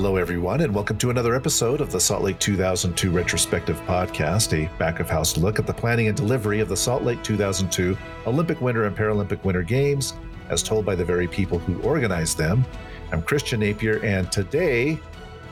Hello, 0.00 0.14
everyone, 0.14 0.60
and 0.60 0.72
welcome 0.72 0.96
to 0.98 1.10
another 1.10 1.34
episode 1.34 1.80
of 1.80 1.90
the 1.90 1.98
Salt 1.98 2.22
Lake 2.22 2.38
2002 2.38 3.10
Retrospective 3.10 3.80
Podcast, 3.80 4.52
a 4.56 4.72
back 4.78 5.00
of 5.00 5.10
house 5.10 5.36
look 5.36 5.58
at 5.58 5.66
the 5.66 5.74
planning 5.74 6.06
and 6.06 6.16
delivery 6.16 6.60
of 6.60 6.68
the 6.68 6.76
Salt 6.76 7.02
Lake 7.02 7.20
2002 7.24 7.98
Olympic 8.24 8.60
Winter 8.60 8.84
and 8.84 8.96
Paralympic 8.96 9.42
Winter 9.42 9.64
Games, 9.64 10.14
as 10.50 10.62
told 10.62 10.86
by 10.86 10.94
the 10.94 11.04
very 11.04 11.26
people 11.26 11.58
who 11.58 11.82
organized 11.82 12.38
them. 12.38 12.64
I'm 13.10 13.22
Christian 13.22 13.58
Napier, 13.58 13.98
and 14.04 14.30
today 14.30 15.00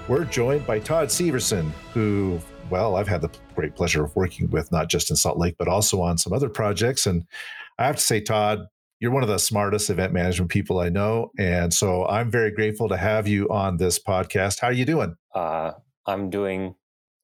we're 0.07 0.25
joined 0.25 0.65
by 0.65 0.79
Todd 0.79 1.09
Severson, 1.09 1.73
who, 1.93 2.39
well, 2.71 2.95
I've 2.95 3.09
had 3.09 3.23
the 3.23 3.31
great 3.57 3.75
pleasure 3.75 4.05
of 4.05 4.15
working 4.15 4.49
with, 4.51 4.71
not 4.71 4.89
just 4.89 5.11
in 5.11 5.17
Salt 5.17 5.39
Lake, 5.39 5.57
but 5.59 5.67
also 5.67 6.01
on 6.01 6.19
some 6.19 6.33
other 6.33 6.49
projects. 6.49 7.07
And 7.07 7.27
I 7.81 7.87
have 7.87 7.97
to 7.97 8.03
say, 8.03 8.21
Todd, 8.21 8.69
you're 9.01 9.11
one 9.11 9.23
of 9.23 9.29
the 9.29 9.39
smartest 9.39 9.91
event 9.91 10.13
management 10.13 10.51
people 10.51 10.79
I 10.79 10.89
know, 10.89 11.31
and 11.39 11.73
so 11.73 12.07
I'm 12.07 12.31
very 12.31 12.51
grateful 12.51 12.89
to 12.89 12.97
have 12.97 13.29
you 13.29 13.49
on 13.49 13.77
this 13.77 13.99
podcast. 13.99 14.61
How 14.61 14.69
are 14.69 14.73
you 14.73 14.85
doing? 14.85 15.17
Uh, 15.35 15.73
I'm 16.07 16.31
doing, 16.31 16.75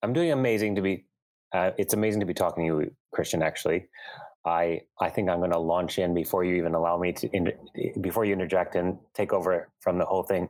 I'm 0.02 0.12
doing 0.12 0.32
amazing 0.32 0.76
to 0.76 0.82
be. 0.82 1.06
Uh, 1.52 1.70
it's 1.76 1.94
amazing 1.94 2.20
to 2.20 2.26
be 2.26 2.34
talking 2.34 2.66
to 2.66 2.80
you, 2.80 2.90
Christian. 3.12 3.42
Actually, 3.42 3.86
I 4.44 4.80
I 5.00 5.08
think 5.10 5.28
I'm 5.28 5.38
going 5.38 5.52
to 5.52 5.58
launch 5.58 5.98
in 5.98 6.14
before 6.14 6.44
you 6.44 6.56
even 6.56 6.74
allow 6.74 6.98
me 6.98 7.12
to 7.12 7.28
in, 7.28 7.52
before 8.00 8.24
you 8.24 8.32
interject 8.32 8.74
and 8.74 8.98
take 9.14 9.32
over 9.32 9.70
from 9.80 9.98
the 9.98 10.04
whole 10.04 10.24
thing 10.24 10.48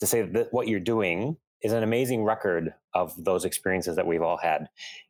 to 0.00 0.06
say 0.06 0.22
that 0.22 0.48
what 0.52 0.68
you're 0.68 0.80
doing 0.80 1.36
is 1.62 1.72
an 1.72 1.82
amazing 1.82 2.24
record 2.24 2.72
of 2.94 3.12
those 3.22 3.44
experiences 3.44 3.96
that 3.96 4.06
we've 4.06 4.22
all 4.22 4.38
had 4.38 4.68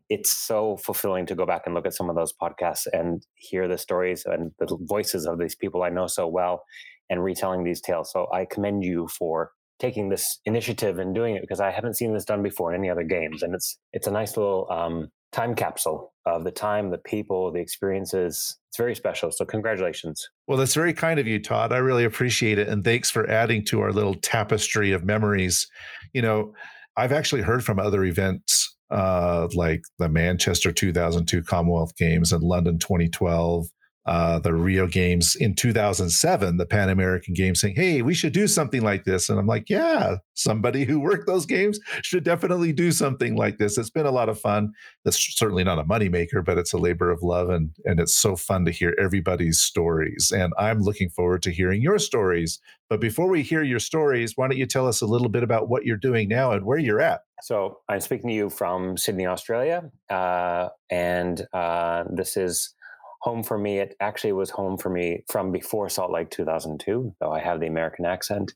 it's 0.09 0.33
so 0.33 0.77
fulfilling 0.79 1.27
to 1.27 1.35
go 1.35 1.45
back 1.45 1.63
and 1.67 1.75
look 1.75 1.87
at 1.87 1.95
some 1.95 2.09
of 2.09 2.17
those 2.17 2.33
podcasts 2.33 2.87
and 2.93 3.27
hear 3.35 3.69
the 3.69 3.79
stories 3.79 4.25
and 4.25 4.53
the 4.59 4.79
voices 4.83 5.27
of 5.27 5.39
these 5.39 5.55
people 5.55 5.83
I 5.83 5.91
know 5.91 6.07
so 6.07 6.27
well 6.27 6.65
and 7.11 7.23
retelling 7.23 7.65
these 7.65 7.81
tales. 7.81 8.11
So 8.13 8.27
I 8.33 8.47
commend 8.47 8.85
you 8.85 9.09
for 9.09 9.53
taking 9.79 10.09
this 10.09 10.41
initiative 10.45 10.99
and 10.99 11.15
doing 11.15 11.37
it 11.37 11.43
because 11.43 11.61
I 11.61 11.71
haven't 11.71 11.95
seen 11.95 12.13
this 12.13 12.25
done 12.25 12.43
before 12.43 12.73
in 12.73 12.81
any 12.81 12.91
other 12.91 13.05
games, 13.05 13.43
and 13.43 13.55
it's 13.55 13.79
it's 13.93 14.07
a 14.07 14.11
nice 14.11 14.37
little 14.37 14.67
um, 14.71 15.09
time 15.33 15.55
capsule 15.55 16.13
of 16.27 16.45
the 16.45 16.51
time, 16.51 16.91
the 16.91 16.99
people, 16.99 17.53
the 17.53 17.61
experiences. 17.61 18.59
It's 18.69 18.77
very 18.77 18.95
special. 18.95 19.31
So 19.31 19.45
congratulations. 19.45 20.29
Well, 20.47 20.59
that's 20.59 20.75
very 20.75 20.93
kind 20.93 21.21
of 21.21 21.27
you, 21.27 21.39
Todd. 21.39 21.73
I 21.73 21.79
really 21.79 22.05
appreciate 22.05 22.59
it, 22.59 22.69
and 22.69 22.83
thanks 22.83 23.11
for 23.11 23.29
adding 23.31 23.65
to 23.67 23.81
our 23.81 23.93
little 23.93 24.15
tapestry 24.15 24.91
of 24.93 25.05
memories. 25.05 25.69
You 26.13 26.23
know, 26.23 26.55
I've 26.97 27.13
actually 27.13 27.43
heard 27.43 27.65
from 27.65 27.79
other 27.79 28.05
events 28.05 28.77
uh, 28.91 29.49
like 29.55 29.83
the 29.99 30.09
Manchester 30.09 30.73
2002 30.73 31.43
Commonwealth 31.43 31.97
Games 31.97 32.33
and 32.33 32.43
London 32.43 32.79
2012, 32.79 33.69
uh, 34.09 34.39
the 34.39 34.55
Rio 34.55 34.87
Games 34.87 35.37
in 35.37 35.55
2007, 35.55 36.57
the 36.57 36.65
Pan 36.65 36.89
American 36.89 37.35
Games, 37.35 37.61
saying, 37.61 37.75
"Hey, 37.77 38.01
we 38.01 38.15
should 38.15 38.33
do 38.33 38.49
something 38.49 38.81
like 38.81 39.05
this." 39.05 39.29
And 39.29 39.39
I'm 39.39 39.47
like, 39.47 39.69
"Yeah, 39.69 40.17
somebody 40.33 40.85
who 40.85 40.99
worked 40.99 41.27
those 41.27 41.45
games 41.45 41.79
should 42.03 42.25
definitely 42.25 42.73
do 42.73 42.91
something 42.91 43.37
like 43.37 43.59
this." 43.59 43.77
It's 43.77 43.91
been 43.91 44.07
a 44.07 44.11
lot 44.11 44.31
of 44.31 44.41
fun. 44.41 44.73
That's 45.05 45.19
certainly 45.37 45.63
not 45.63 45.79
a 45.79 45.85
moneymaker, 45.85 46.43
but 46.43 46.57
it's 46.57 46.73
a 46.73 46.79
labor 46.79 47.11
of 47.11 47.23
love, 47.23 47.51
and 47.51 47.71
and 47.85 48.01
it's 48.01 48.15
so 48.15 48.35
fun 48.35 48.65
to 48.65 48.71
hear 48.71 48.95
everybody's 48.99 49.61
stories. 49.61 50.33
And 50.35 50.55
I'm 50.57 50.81
looking 50.81 51.11
forward 51.11 51.43
to 51.43 51.51
hearing 51.51 51.83
your 51.83 51.99
stories. 51.99 52.61
But 52.89 53.03
before 53.03 53.29
we 53.29 53.43
hear 53.43 53.63
your 53.63 53.79
stories, 53.79 54.33
why 54.37 54.49
don't 54.49 54.57
you 54.57 54.65
tell 54.65 54.89
us 54.89 55.03
a 55.03 55.07
little 55.07 55.29
bit 55.29 55.43
about 55.43 55.69
what 55.69 55.85
you're 55.85 55.99
doing 55.99 56.29
now 56.29 56.53
and 56.53 56.65
where 56.65 56.79
you're 56.79 57.03
at? 57.03 57.21
So 57.43 57.81
I'm 57.91 58.01
speaking 58.01 58.31
to 58.31 58.35
you 58.35 58.49
from 58.49 58.97
Sydney, 58.97 59.27
Australia, 59.27 59.91
uh, 60.09 60.71
and 60.91 61.47
uh, 61.53 62.05
this 62.11 62.39
is 62.39 62.75
home 63.21 63.43
for 63.43 63.59
me. 63.59 63.79
It 63.79 63.95
actually 64.01 64.33
was 64.33 64.51
home 64.51 64.79
for 64.79 64.91
me 64.91 65.25
from 65.29 65.53
before 65.53 65.89
Salt 65.89 66.11
Lake 66.11 66.31
2002, 66.31 67.15
though 67.21 67.33
I 67.33 67.41
have 67.41 67.61
the 67.61 67.67
American 67.67 68.05
accent. 68.05 68.55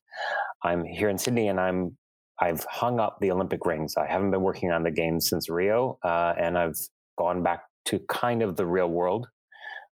I'm 0.62 0.84
here 0.84 1.08
in 1.08 1.18
Sydney 1.18 1.48
and 1.48 1.60
I'm 1.60 1.96
I've 2.40 2.64
hung 2.64 2.98
up 2.98 3.18
the 3.20 3.30
Olympic 3.30 3.64
rings. 3.66 3.96
I 3.96 4.06
haven't 4.06 4.32
been 4.32 4.42
working 4.42 4.72
on 4.72 4.82
the 4.82 4.90
games 4.90 5.28
since 5.28 5.48
Rio, 5.48 5.98
uh, 6.02 6.34
and 6.36 6.58
I've 6.58 6.76
gone 7.16 7.42
back 7.42 7.62
to 7.84 8.00
kind 8.08 8.42
of 8.42 8.56
the 8.56 8.66
real 8.66 8.88
world 8.88 9.28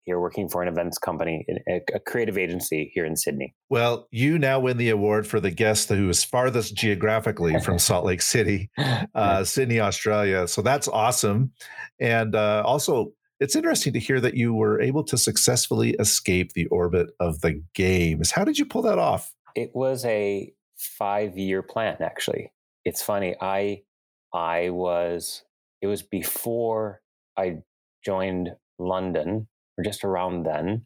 here 0.10 0.20
working 0.20 0.50
for 0.50 0.64
an 0.64 0.68
events 0.68 0.98
company, 0.98 1.46
a, 1.68 2.00
creative 2.00 2.36
agency 2.36 2.90
here 2.96 3.06
in 3.06 3.16
Sydney. 3.16 3.54
Well, 3.70 4.08
you 4.10 4.40
now 4.40 4.60
win 4.60 4.78
the 4.78 4.90
award 4.90 5.28
for 5.28 5.40
the 5.40 5.52
guest 5.52 5.90
who 5.90 6.10
is 6.10 6.24
farthest 6.24 6.76
geographically 6.76 7.60
from 7.60 7.78
Salt 7.88 8.06
Lake 8.06 8.24
City, 8.24 8.72
uh, 9.14 9.44
Sydney, 9.44 9.80
Australia. 9.80 10.48
So 10.48 10.64
that's 10.64 10.88
awesome. 10.88 11.52
And 12.00 12.34
uh, 12.34 12.64
also, 12.66 13.12
it's 13.40 13.56
interesting 13.56 13.94
to 13.94 14.00
hear 14.00 14.20
that 14.20 14.36
you 14.36 14.54
were 14.54 14.82
able 14.82 15.04
to 15.06 15.18
successfully 15.18 15.92
escape 16.00 16.54
the 16.54 16.68
orbit 16.68 17.12
of 17.20 17.42
the 17.42 17.64
games. 17.74 18.32
How 18.32 18.44
did 18.44 18.58
you 18.58 18.66
pull 18.66 18.82
that 18.82 19.00
off? 19.00 19.34
It 19.56 19.72
was 19.74 20.04
a 20.06 20.54
five 20.78 21.38
year 21.38 21.62
plan, 21.62 21.98
actually. 22.02 22.52
It's 22.84 23.02
funny. 23.02 23.36
I 23.40 23.84
I 24.34 24.70
was 24.70 25.44
it 25.82 25.88
was 25.88 26.02
before 26.02 27.02
I 27.38 27.60
joined 28.04 28.50
London, 28.78 29.48
or 29.78 29.84
just 29.84 30.04
around 30.04 30.44
then. 30.44 30.84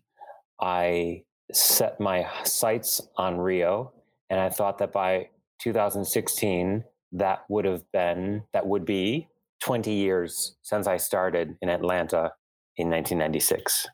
I 0.62 1.24
set 1.52 2.00
my 2.00 2.28
sights 2.44 3.02
on 3.18 3.38
Rio, 3.38 3.94
and 4.30 4.40
I 4.40 4.50
thought 4.50 4.78
that 4.78 4.94
by 4.94 5.30
2016, 5.60 6.84
that 7.14 7.46
would 7.50 7.66
have 7.66 7.84
been 7.92 8.44
that 8.54 8.68
would 8.68 8.86
be 8.86 9.28
20 9.62 9.92
years 9.92 10.56
since 10.62 10.88
I 10.88 10.98
started 10.98 11.56
in 11.62 11.70
Atlanta 11.70 12.34
in 12.78 12.90
1996. 12.90 13.88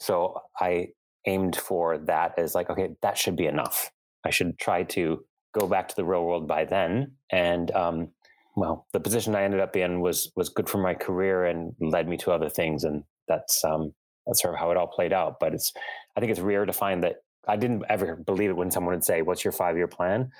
So 0.00 0.40
I 0.58 0.88
aimed 1.26 1.56
for 1.56 1.98
that 1.98 2.38
as 2.38 2.54
like, 2.54 2.70
okay, 2.70 2.90
that 3.02 3.16
should 3.16 3.36
be 3.36 3.46
enough. 3.46 3.90
I 4.24 4.30
should 4.30 4.58
try 4.58 4.82
to 4.84 5.24
go 5.54 5.66
back 5.66 5.88
to 5.88 5.96
the 5.96 6.04
real 6.04 6.24
world 6.24 6.48
by 6.48 6.64
then. 6.64 7.12
And 7.30 7.70
um, 7.72 8.08
well, 8.56 8.86
the 8.92 9.00
position 9.00 9.34
I 9.34 9.42
ended 9.44 9.60
up 9.60 9.76
in 9.76 10.00
was 10.00 10.30
was 10.36 10.48
good 10.48 10.68
for 10.68 10.78
my 10.78 10.94
career 10.94 11.44
and 11.44 11.74
led 11.80 12.08
me 12.08 12.16
to 12.18 12.32
other 12.32 12.48
things. 12.48 12.84
And 12.84 13.04
that's 13.28 13.64
um, 13.64 13.92
that's 14.26 14.42
sort 14.42 14.54
of 14.54 14.60
how 14.60 14.70
it 14.70 14.76
all 14.76 14.86
played 14.86 15.12
out. 15.12 15.36
But 15.40 15.54
it's 15.54 15.72
I 16.16 16.20
think 16.20 16.30
it's 16.30 16.40
rare 16.40 16.64
to 16.64 16.72
find 16.72 17.02
that 17.02 17.16
I 17.46 17.56
didn't 17.56 17.84
ever 17.88 18.16
believe 18.16 18.50
it 18.50 18.56
when 18.56 18.70
someone 18.70 18.94
would 18.94 19.04
say, 19.04 19.22
"What's 19.22 19.44
your 19.44 19.52
five 19.52 19.76
year 19.76 19.88
plan?" 19.88 20.30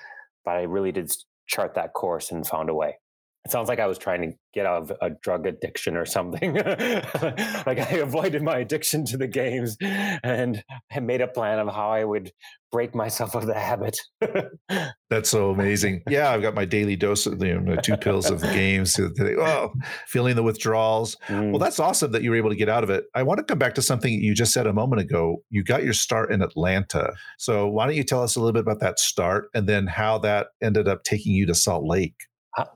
But 0.45 0.57
I 0.57 0.63
really 0.63 0.93
did 0.93 1.13
chart 1.47 1.75
that 1.75 1.93
course 1.93 2.31
and 2.31 2.47
found 2.47 2.71
a 2.71 2.75
way 2.75 2.97
it 3.45 3.51
sounds 3.51 3.69
like 3.69 3.79
I 3.79 3.87
was 3.87 3.99
trying 3.99 4.23
to 4.23 4.37
get 4.55 4.65
out 4.65 4.83
of 4.83 4.93
a 5.03 5.11
drug 5.11 5.47
addiction 5.47 5.99
or 5.99 6.07
something. 6.07 6.55
like 6.55 7.79
I 7.79 7.99
avoided 8.01 8.43
my 8.43 8.59
addiction 8.59 9.05
to 9.07 9.19
the 9.19 9.27
games 9.27 9.77
and 9.83 10.65
I 10.91 11.01
made 11.01 11.21
a 11.21 11.29
plan 11.29 11.59
of 11.59 11.69
how 11.69 11.91
I 11.91 12.05
would 12.05 12.33
break 12.73 12.95
myself 12.95 13.35
of 13.35 13.47
the 13.47 13.55
habit. 13.55 13.99
That's 15.11 15.29
so 15.29 15.51
amazing. 15.51 16.03
Yeah, 16.09 16.31
I've 16.31 16.41
got 16.41 16.55
my 16.55 16.65
daily 16.65 16.97
dose 16.97 17.27
of 17.27 17.43
you 17.43 17.61
know, 17.61 17.77
two 17.77 17.99
pills 17.99 18.31
of 18.31 18.41
the 18.41 18.49
games. 18.49 18.99
Oh, 18.99 19.73
feeling 20.07 20.37
the 20.37 20.43
withdrawals. 20.43 21.17
Mm. 21.29 21.51
Well, 21.51 21.59
that's 21.59 21.79
awesome 21.79 22.13
that 22.13 22.23
you 22.23 22.31
were 22.31 22.37
able 22.37 22.51
to 22.51 22.57
get 22.57 22.71
out 22.71 22.83
of 22.83 22.91
it. 22.91 23.05
I 23.15 23.23
want 23.23 23.39
to 23.39 23.45
come 23.45 23.59
back 23.59 23.75
to 23.75 23.83
something 23.83 24.13
you 24.13 24.35
just 24.35 24.53
said 24.53 24.67
a 24.67 24.73
moment 24.73 25.03
ago. 25.03 25.43
You 25.51 25.63
got 25.63 25.85
your 25.85 25.93
start 25.93 26.33
in 26.33 26.43
Atlanta. 26.43 27.13
So 27.39 27.69
why 27.69 27.87
don't 27.87 27.95
you 27.95 28.05
tell 28.05 28.23
us 28.23 28.37
a 28.37 28.41
little 28.41 28.53
bit 28.53 28.63
about 28.63 28.81
that 28.81 28.99
start 28.99 29.51
and 29.55 29.69
then 29.69 29.87
how 29.87 30.19
that 30.19 30.49
ended 30.63 30.89
up 30.89 31.05
taking 31.05 31.33
you 31.33 31.47
to 31.47 31.55
Salt 31.55 31.85
Lake? 31.85 32.17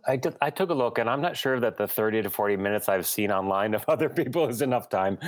I, 0.06 0.16
did, 0.16 0.36
I 0.40 0.50
took 0.50 0.70
a 0.70 0.74
look, 0.74 0.98
and 0.98 1.08
I'm 1.08 1.20
not 1.20 1.36
sure 1.36 1.60
that 1.60 1.76
the 1.76 1.86
30 1.86 2.22
to 2.22 2.30
40 2.30 2.56
minutes 2.56 2.88
I've 2.88 3.06
seen 3.06 3.30
online 3.30 3.74
of 3.74 3.84
other 3.88 4.08
people 4.08 4.48
is 4.48 4.62
enough 4.62 4.88
time. 4.88 5.18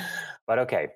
But 0.47 0.59
okay, 0.61 0.88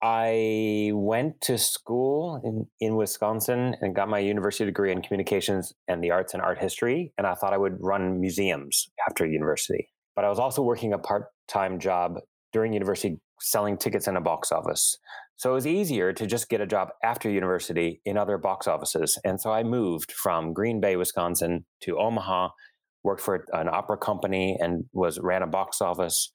I 0.00 0.92
went 0.94 1.40
to 1.42 1.58
school 1.58 2.40
in, 2.44 2.66
in 2.80 2.96
Wisconsin 2.96 3.74
and 3.80 3.94
got 3.94 4.08
my 4.08 4.20
university 4.20 4.64
degree 4.64 4.92
in 4.92 5.02
communications 5.02 5.72
and 5.88 6.02
the 6.02 6.12
arts 6.12 6.34
and 6.34 6.42
art 6.42 6.58
history. 6.58 7.12
And 7.18 7.26
I 7.26 7.34
thought 7.34 7.52
I 7.52 7.58
would 7.58 7.78
run 7.80 8.20
museums 8.20 8.90
after 9.08 9.26
university. 9.26 9.88
But 10.14 10.24
I 10.24 10.28
was 10.28 10.38
also 10.38 10.62
working 10.62 10.92
a 10.92 10.98
part 10.98 11.26
time 11.48 11.78
job 11.80 12.16
during 12.52 12.72
university 12.72 13.18
selling 13.40 13.76
tickets 13.76 14.06
in 14.06 14.16
a 14.16 14.20
box 14.20 14.52
office. 14.52 14.98
So 15.36 15.52
it 15.52 15.54
was 15.54 15.66
easier 15.66 16.12
to 16.12 16.26
just 16.26 16.50
get 16.50 16.60
a 16.60 16.66
job 16.66 16.90
after 17.02 17.30
university 17.30 18.02
in 18.04 18.18
other 18.18 18.36
box 18.36 18.68
offices. 18.68 19.18
And 19.24 19.40
so 19.40 19.50
I 19.50 19.62
moved 19.62 20.12
from 20.12 20.52
Green 20.52 20.80
Bay, 20.80 20.96
Wisconsin 20.96 21.64
to 21.80 21.98
Omaha 21.98 22.50
worked 23.02 23.22
for 23.22 23.46
an 23.52 23.68
opera 23.68 23.96
company 23.96 24.56
and 24.60 24.84
was 24.92 25.18
ran 25.20 25.42
a 25.42 25.46
box 25.46 25.80
office. 25.80 26.32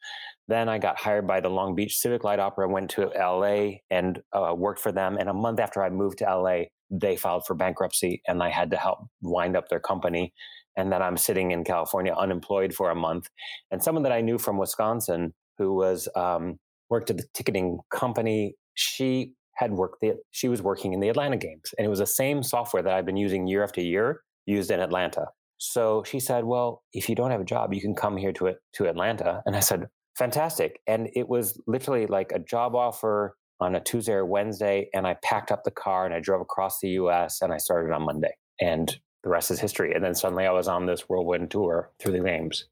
Then 0.47 0.69
I 0.69 0.77
got 0.77 0.99
hired 0.99 1.27
by 1.27 1.39
the 1.39 1.49
Long 1.49 1.75
Beach 1.75 1.97
Civic 1.97 2.23
Light 2.23 2.39
Opera, 2.39 2.67
went 2.69 2.89
to 2.91 3.11
LA 3.15 3.79
and 3.89 4.21
uh, 4.33 4.53
worked 4.55 4.79
for 4.79 4.91
them. 4.91 5.17
And 5.17 5.29
a 5.29 5.33
month 5.33 5.59
after 5.59 5.83
I 5.83 5.89
moved 5.89 6.19
to 6.19 6.25
LA, 6.25 6.63
they 6.91 7.15
filed 7.15 7.45
for 7.45 7.55
bankruptcy 7.55 8.21
and 8.27 8.43
I 8.43 8.49
had 8.49 8.71
to 8.71 8.77
help 8.77 8.99
wind 9.21 9.55
up 9.57 9.69
their 9.69 9.79
company. 9.79 10.33
And 10.77 10.91
then 10.91 11.01
I'm 11.01 11.17
sitting 11.17 11.51
in 11.51 11.63
California 11.63 12.13
unemployed 12.13 12.73
for 12.73 12.91
a 12.91 12.95
month. 12.95 13.29
And 13.71 13.81
someone 13.81 14.03
that 14.03 14.11
I 14.11 14.21
knew 14.21 14.37
from 14.37 14.57
Wisconsin 14.57 15.33
who 15.57 15.73
was 15.73 16.07
um, 16.15 16.59
worked 16.89 17.09
at 17.09 17.17
the 17.17 17.25
ticketing 17.33 17.79
company, 17.89 18.55
she 18.75 19.33
had 19.55 19.71
worked 19.71 20.01
the, 20.01 20.15
she 20.31 20.49
was 20.49 20.61
working 20.61 20.93
in 20.93 20.99
the 20.99 21.09
Atlanta 21.09 21.37
games. 21.37 21.73
And 21.77 21.85
it 21.85 21.89
was 21.89 21.99
the 21.99 22.05
same 22.05 22.43
software 22.43 22.83
that 22.83 22.93
I've 22.93 23.05
been 23.05 23.17
using 23.17 23.47
year 23.47 23.63
after 23.63 23.81
year 23.81 24.21
used 24.45 24.69
in 24.69 24.79
Atlanta. 24.79 25.27
So 25.57 26.03
she 26.03 26.19
said, 26.19 26.43
"Well, 26.43 26.83
if 26.93 27.09
you 27.09 27.15
don't 27.15 27.31
have 27.31 27.41
a 27.41 27.45
job, 27.45 27.73
you 27.73 27.81
can 27.81 27.95
come 27.95 28.17
here 28.17 28.33
to 28.33 28.53
to 28.73 28.87
Atlanta." 28.87 29.41
And 29.45 29.55
I 29.55 29.61
said, 29.61 29.87
"Fantastic!" 30.17 30.79
And 30.87 31.09
it 31.13 31.27
was 31.29 31.59
literally 31.67 32.07
like 32.07 32.31
a 32.31 32.39
job 32.39 32.75
offer 32.75 33.37
on 33.59 33.75
a 33.75 33.79
Tuesday 33.79 34.13
or 34.13 34.25
Wednesday, 34.25 34.89
and 34.93 35.07
I 35.07 35.15
packed 35.23 35.51
up 35.51 35.63
the 35.63 35.71
car 35.71 36.05
and 36.05 36.13
I 36.13 36.19
drove 36.19 36.41
across 36.41 36.79
the 36.79 36.89
U.S. 36.89 37.41
and 37.41 37.53
I 37.53 37.57
started 37.57 37.93
on 37.93 38.03
Monday. 38.03 38.33
And 38.59 38.97
the 39.23 39.29
rest 39.29 39.51
is 39.51 39.59
history. 39.59 39.93
And 39.93 40.03
then 40.03 40.15
suddenly 40.15 40.45
I 40.45 40.51
was 40.51 40.67
on 40.67 40.85
this 40.85 41.09
whirlwind 41.09 41.51
tour 41.51 41.91
through 41.99 42.13
the 42.13 42.23
games. 42.23 42.67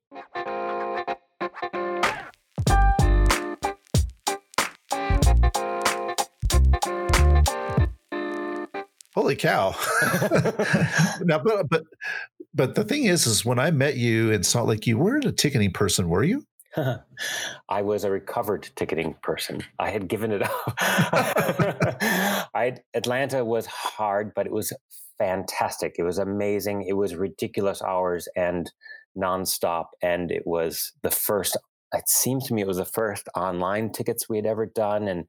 Holy 9.16 9.36
cow! 9.36 9.76
now, 11.22 11.40
but 11.40 11.70
but 11.70 11.84
but 12.54 12.76
the 12.76 12.84
thing 12.84 13.06
is, 13.06 13.28
is 13.28 13.46
when 13.46 13.60
I 13.60 13.72
met 13.72 13.96
you 13.96 14.32
in 14.32 14.44
Salt 14.44 14.68
Lake, 14.68 14.88
you 14.88 14.98
weren't 14.98 15.26
a 15.26 15.32
ticketing 15.32 15.72
person, 15.72 16.10
were 16.10 16.24
you? 16.24 16.46
I 17.70 17.82
was 17.82 18.04
a 18.04 18.12
recovered 18.12 18.70
ticketing 18.76 19.16
person. 19.22 19.62
I 19.78 19.92
had 19.92 20.08
given 20.08 20.32
it 20.32 20.42
up. 20.42 20.74
I 22.56 22.78
Atlanta 22.94 23.46
was 23.46 23.68
hard, 23.68 24.34
but 24.34 24.48
it 24.48 24.52
was 24.52 24.74
fantastic. 25.20 25.96
It 26.00 26.04
was 26.04 26.18
amazing. 26.18 26.86
It 26.88 26.94
was 26.94 27.16
ridiculous 27.16 27.82
hours 27.82 28.28
and 28.36 28.72
nonstop, 29.18 29.88
and 30.02 30.32
it 30.32 30.44
was 30.46 30.92
the 31.04 31.12
first. 31.12 31.58
It 31.94 32.10
seems 32.10 32.48
to 32.48 32.56
me 32.56 32.64
it 32.64 32.68
was 32.68 32.78
the 32.78 32.86
first 32.86 33.30
online 33.36 33.92
tickets 33.92 34.28
we 34.28 34.38
had 34.38 34.48
ever 34.48 34.66
done, 34.66 35.08
and 35.08 35.26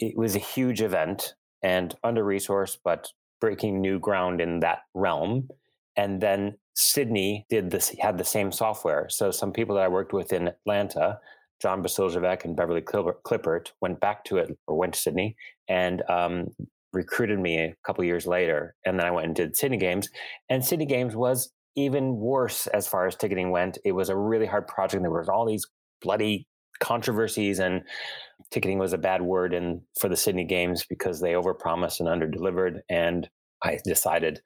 it 0.00 0.16
was 0.16 0.34
a 0.34 0.40
huge 0.40 0.82
event 0.82 1.34
and 1.62 1.94
under 2.02 2.24
resourced, 2.24 2.78
but 2.82 3.08
breaking 3.40 3.80
new 3.80 3.98
ground 3.98 4.40
in 4.40 4.60
that 4.60 4.80
realm. 4.94 5.48
And 5.96 6.20
then 6.20 6.56
Sydney 6.74 7.46
did 7.50 7.70
this, 7.70 7.94
had 7.98 8.18
the 8.18 8.24
same 8.24 8.52
software. 8.52 9.08
So 9.08 9.30
some 9.30 9.52
people 9.52 9.74
that 9.76 9.84
I 9.84 9.88
worked 9.88 10.12
with 10.12 10.32
in 10.32 10.48
Atlanta, 10.48 11.18
John 11.60 11.82
Basiljevic 11.82 12.44
and 12.44 12.56
Beverly 12.56 12.80
Clippert, 12.80 13.72
went 13.80 14.00
back 14.00 14.24
to 14.24 14.38
it 14.38 14.56
or 14.66 14.76
went 14.76 14.94
to 14.94 15.00
Sydney 15.00 15.36
and 15.68 16.02
um, 16.08 16.48
recruited 16.92 17.38
me 17.38 17.58
a 17.58 17.74
couple 17.84 18.04
years 18.04 18.26
later. 18.26 18.74
And 18.86 18.98
then 18.98 19.06
I 19.06 19.10
went 19.10 19.26
and 19.26 19.36
did 19.36 19.56
Sydney 19.56 19.78
Games. 19.78 20.08
And 20.48 20.64
Sydney 20.64 20.86
Games 20.86 21.14
was 21.14 21.52
even 21.76 22.16
worse 22.16 22.66
as 22.68 22.86
far 22.86 23.06
as 23.06 23.16
ticketing 23.16 23.50
went. 23.50 23.78
It 23.84 23.92
was 23.92 24.08
a 24.08 24.16
really 24.16 24.46
hard 24.46 24.66
project. 24.66 25.02
There 25.02 25.10
was 25.10 25.28
all 25.28 25.46
these 25.46 25.66
bloody 26.02 26.46
controversies 26.80 27.58
and 27.58 27.82
ticketing 28.50 28.78
was 28.78 28.92
a 28.92 28.98
bad 28.98 29.22
word 29.22 29.54
and 29.54 29.82
for 29.98 30.08
the 30.08 30.16
Sydney 30.16 30.44
Games 30.44 30.84
because 30.88 31.20
they 31.20 31.32
overpromised 31.32 32.00
and 32.00 32.08
underdelivered. 32.08 32.80
And 32.88 33.28
I 33.62 33.78
decided 33.84 34.40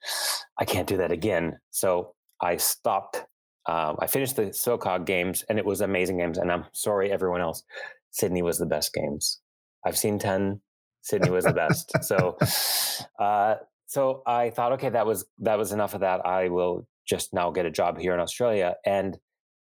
I 0.59 0.65
can't 0.65 0.89
do 0.89 0.97
that 0.99 1.13
again. 1.13 1.59
So 1.71 2.15
I 2.43 2.57
stopped. 2.57 3.25
Um, 3.67 3.97
I 3.99 4.07
finished 4.07 4.37
the 4.37 4.47
SOCOG 4.47 5.07
games 5.07 5.45
and 5.49 5.59
it 5.59 5.65
was 5.65 5.81
amazing 5.81 6.19
games. 6.19 6.37
And 6.37 6.53
I'm 6.53 6.67
sorry, 6.73 7.11
everyone 7.11 7.41
else. 7.41 7.63
Sydney 8.11 8.43
was 8.43 8.59
the 8.59 8.67
best 8.67 8.93
games. 8.93 9.41
I've 9.87 9.97
seen 9.97 10.19
10. 10.19 10.61
Sydney 11.03 11.31
was 11.31 11.45
the 11.45 11.53
best. 11.53 11.93
so, 12.03 12.37
uh, 13.19 13.57
so 13.87 14.23
I 14.27 14.51
thought, 14.51 14.73
okay, 14.73 14.91
that 14.91 15.07
was, 15.07 15.25
that 15.39 15.59
was 15.59 15.73
enough 15.73 15.95
of 15.95 16.01
that. 16.01 16.27
I 16.27 16.49
will 16.49 16.87
just 17.07 17.33
now 17.33 17.51
get 17.51 17.67
a 17.67 17.71
job 17.71 17.99
here 17.99 18.15
in 18.15 18.21
Australia. 18.21 18.77
And 18.85 19.17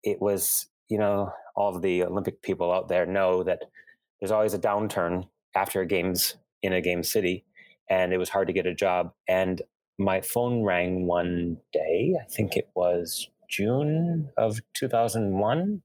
it 0.03 0.21
was, 0.21 0.68
you 0.89 0.97
know, 0.97 1.31
all 1.55 1.75
of 1.75 1.81
the 1.81 2.03
Olympic 2.03 2.41
people 2.41 2.71
out 2.71 2.87
there 2.87 3.05
know 3.05 3.43
that 3.43 3.59
there's 4.19 4.31
always 4.31 4.53
a 4.53 4.59
downturn 4.59 5.27
after 5.55 5.83
games 5.85 6.35
in 6.61 6.73
a 6.73 6.81
game 6.81 7.03
city 7.03 7.45
and 7.89 8.13
it 8.13 8.17
was 8.17 8.29
hard 8.29 8.47
to 8.47 8.53
get 8.53 8.65
a 8.65 8.73
job. 8.73 9.11
And 9.27 9.61
my 9.97 10.21
phone 10.21 10.63
rang 10.63 11.05
one 11.05 11.57
day, 11.71 12.15
I 12.21 12.25
think 12.29 12.55
it 12.55 12.69
was 12.75 13.29
June 13.49 14.29
of 14.37 14.59
2001. 14.73 15.81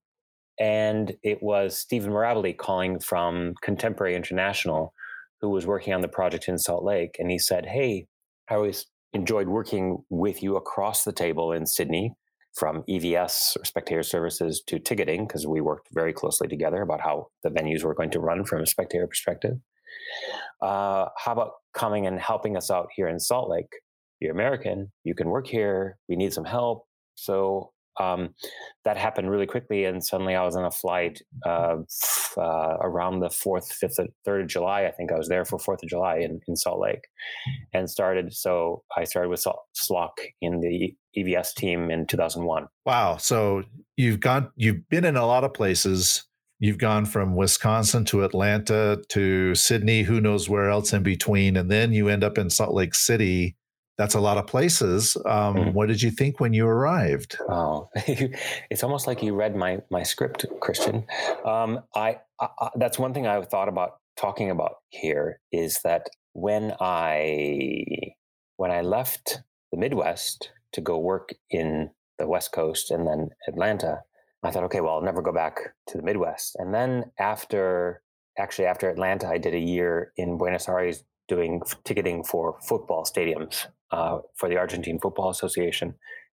And 0.59 1.17
it 1.23 1.43
was 1.43 1.79
Stephen 1.79 2.13
Mirabile 2.13 2.57
calling 2.57 3.01
from 3.01 3.55
Contemporary 3.63 4.15
International, 4.15 4.93
who 5.41 5.49
was 5.49 5.67
working 5.67 5.95
on 5.95 6.03
the 6.03 6.09
project 6.09 6.49
in 6.49 6.59
Salt 6.59 6.85
Lake. 6.85 7.17
And 7.19 7.31
he 7.31 7.39
said, 7.39 7.67
Hey, 7.67 8.07
I 8.49 8.55
always 8.57 8.87
enjoyed 9.13 9.49
working 9.49 10.05
with 10.11 10.43
you 10.43 10.57
across 10.57 11.05
the 11.05 11.13
table 11.13 11.53
in 11.53 11.67
Sydney 11.67 12.15
from 12.55 12.83
EVS 12.89 13.57
or 13.57 13.65
spectator 13.65 14.03
services 14.03 14.63
to 14.67 14.79
ticketing, 14.79 15.27
because 15.27 15.47
we 15.47 15.61
worked 15.61 15.89
very 15.93 16.13
closely 16.13 16.49
together 16.49 16.83
about 16.83 17.01
how 17.01 17.29
the 17.43 17.51
venues 17.51 17.85
were 17.85 17.95
going 17.95 18.11
to 18.11 18.21
run 18.21 18.45
from 18.45 18.63
a 18.63 18.67
spectator 18.67 19.07
perspective. 19.07 19.57
Uh, 20.63 21.07
how 21.17 21.33
about 21.33 21.53
coming 21.75 22.07
and 22.07 22.21
helping 22.21 22.57
us 22.57 22.71
out 22.71 22.89
here 22.95 23.09
in 23.09 23.19
Salt 23.19 23.49
Lake? 23.49 23.71
You're 24.21 24.33
American, 24.33 24.93
you 25.05 25.15
can 25.15 25.29
work 25.29 25.47
here, 25.47 25.97
we 26.09 26.17
need 26.17 26.33
some 26.33 26.45
help. 26.45 26.85
So 27.15 27.73
um, 28.01 28.35
that 28.85 28.97
happened 28.97 29.31
really 29.31 29.47
quickly, 29.47 29.85
and 29.85 30.03
suddenly 30.03 30.35
I 30.35 30.45
was 30.45 30.57
on 30.57 30.65
a 30.65 30.71
flight 30.71 31.21
uh, 31.45 31.77
uh, 32.37 32.77
around 32.81 33.21
the 33.21 33.31
fourth, 33.31 33.73
fifth, 33.73 33.99
third 34.25 34.43
of 34.43 34.49
July. 34.49 34.87
I 34.87 34.91
think 34.91 35.13
I 35.13 35.19
was 35.19 35.29
there 35.29 35.45
for 35.45 35.59
Fourth 35.59 35.83
of 35.83 35.89
July 35.89 36.19
in, 36.19 36.41
in 36.49 36.57
Salt 36.57 36.81
Lake, 36.81 37.07
and 37.73 37.91
started. 37.91 38.33
So 38.33 38.83
I 38.97 39.05
started 39.05 39.29
with 39.29 39.45
SLOC 39.45 40.11
in 40.41 40.61
the 40.61 40.95
EVS 41.17 41.55
team 41.55 41.91
in 41.91 42.07
2001. 42.07 42.67
Wow! 42.87 43.19
So 43.19 43.65
you've 43.97 44.21
gone, 44.21 44.51
you've 44.57 44.89
been 44.89 45.05
in 45.05 45.17
a 45.17 45.27
lot 45.27 45.45
of 45.45 45.53
places. 45.53 46.25
You've 46.63 46.79
gone 46.79 47.07
from 47.07 47.37
Wisconsin 47.37 48.05
to 48.07 48.23
Atlanta 48.23 49.03
to 49.09 49.55
Sydney, 49.55 50.03
who 50.03 50.21
knows 50.21 50.47
where 50.47 50.69
else 50.69 50.93
in 50.93 51.03
between. 51.03 51.57
And 51.57 51.71
then 51.71 51.95
you 51.95 52.09
end 52.09 52.23
up 52.23 52.37
in 52.37 52.51
Salt 52.51 52.75
Lake 52.75 52.95
City. 52.95 53.57
That's 54.01 54.15
a 54.15 54.21
lot 54.21 54.39
of 54.39 54.47
places. 54.47 55.15
Um, 55.27 55.57
mm-hmm. 55.57 55.71
What 55.73 55.89
did 55.89 56.01
you 56.01 56.11
think 56.11 56.41
when 56.41 56.55
you 56.55 56.67
arrived? 56.67 57.37
Oh, 57.51 57.91
it's 58.71 58.83
almost 58.83 59.07
like 59.07 59.23
you 59.23 59.35
read 59.35 59.55
my 59.55 59.83
my 59.91 60.05
script, 60.05 60.47
Christian. 60.59 61.05
Um, 61.45 61.81
I, 61.95 62.17
I 62.41 62.71
that's 62.77 62.99
one 62.99 63.13
thing 63.13 63.27
I 63.27 63.43
thought 63.43 63.69
about 63.69 63.99
talking 64.17 64.51
about 64.51 64.77
here 64.89 65.39
is 65.53 65.83
that 65.83 66.09
when 66.33 66.73
I 66.81 67.85
when 68.57 68.71
I 68.71 68.81
left 68.81 69.43
the 69.71 69.77
Midwest 69.77 70.51
to 70.73 70.81
go 70.81 70.99
work 70.99 71.35
in 71.51 71.91
the 72.19 72.27
West 72.27 72.53
Coast 72.53 72.91
and 72.91 73.07
then 73.07 73.29
Atlanta, 73.47 74.01
I 74.43 74.51
thought, 74.51 74.65
okay, 74.65 74.81
well, 74.81 74.95
I'll 74.95 75.03
never 75.03 75.21
go 75.21 75.33
back 75.33 75.59
to 75.89 75.99
the 75.99 76.03
Midwest. 76.03 76.57
And 76.59 76.73
then 76.73 77.13
after, 77.19 78.01
actually, 78.39 78.65
after 78.65 78.89
Atlanta, 78.89 79.29
I 79.29 79.37
did 79.37 79.53
a 79.53 79.59
year 79.59 80.15
in 80.17 80.39
Buenos 80.39 80.71
Aires 80.71 81.05
doing 81.31 81.63
ticketing 81.85 82.25
for 82.25 82.59
football 82.69 83.05
stadiums 83.05 83.67
uh, 83.93 84.19
for 84.37 84.49
the 84.49 84.57
Argentine 84.57 84.99
Football 84.99 85.31
Association. 85.31 85.95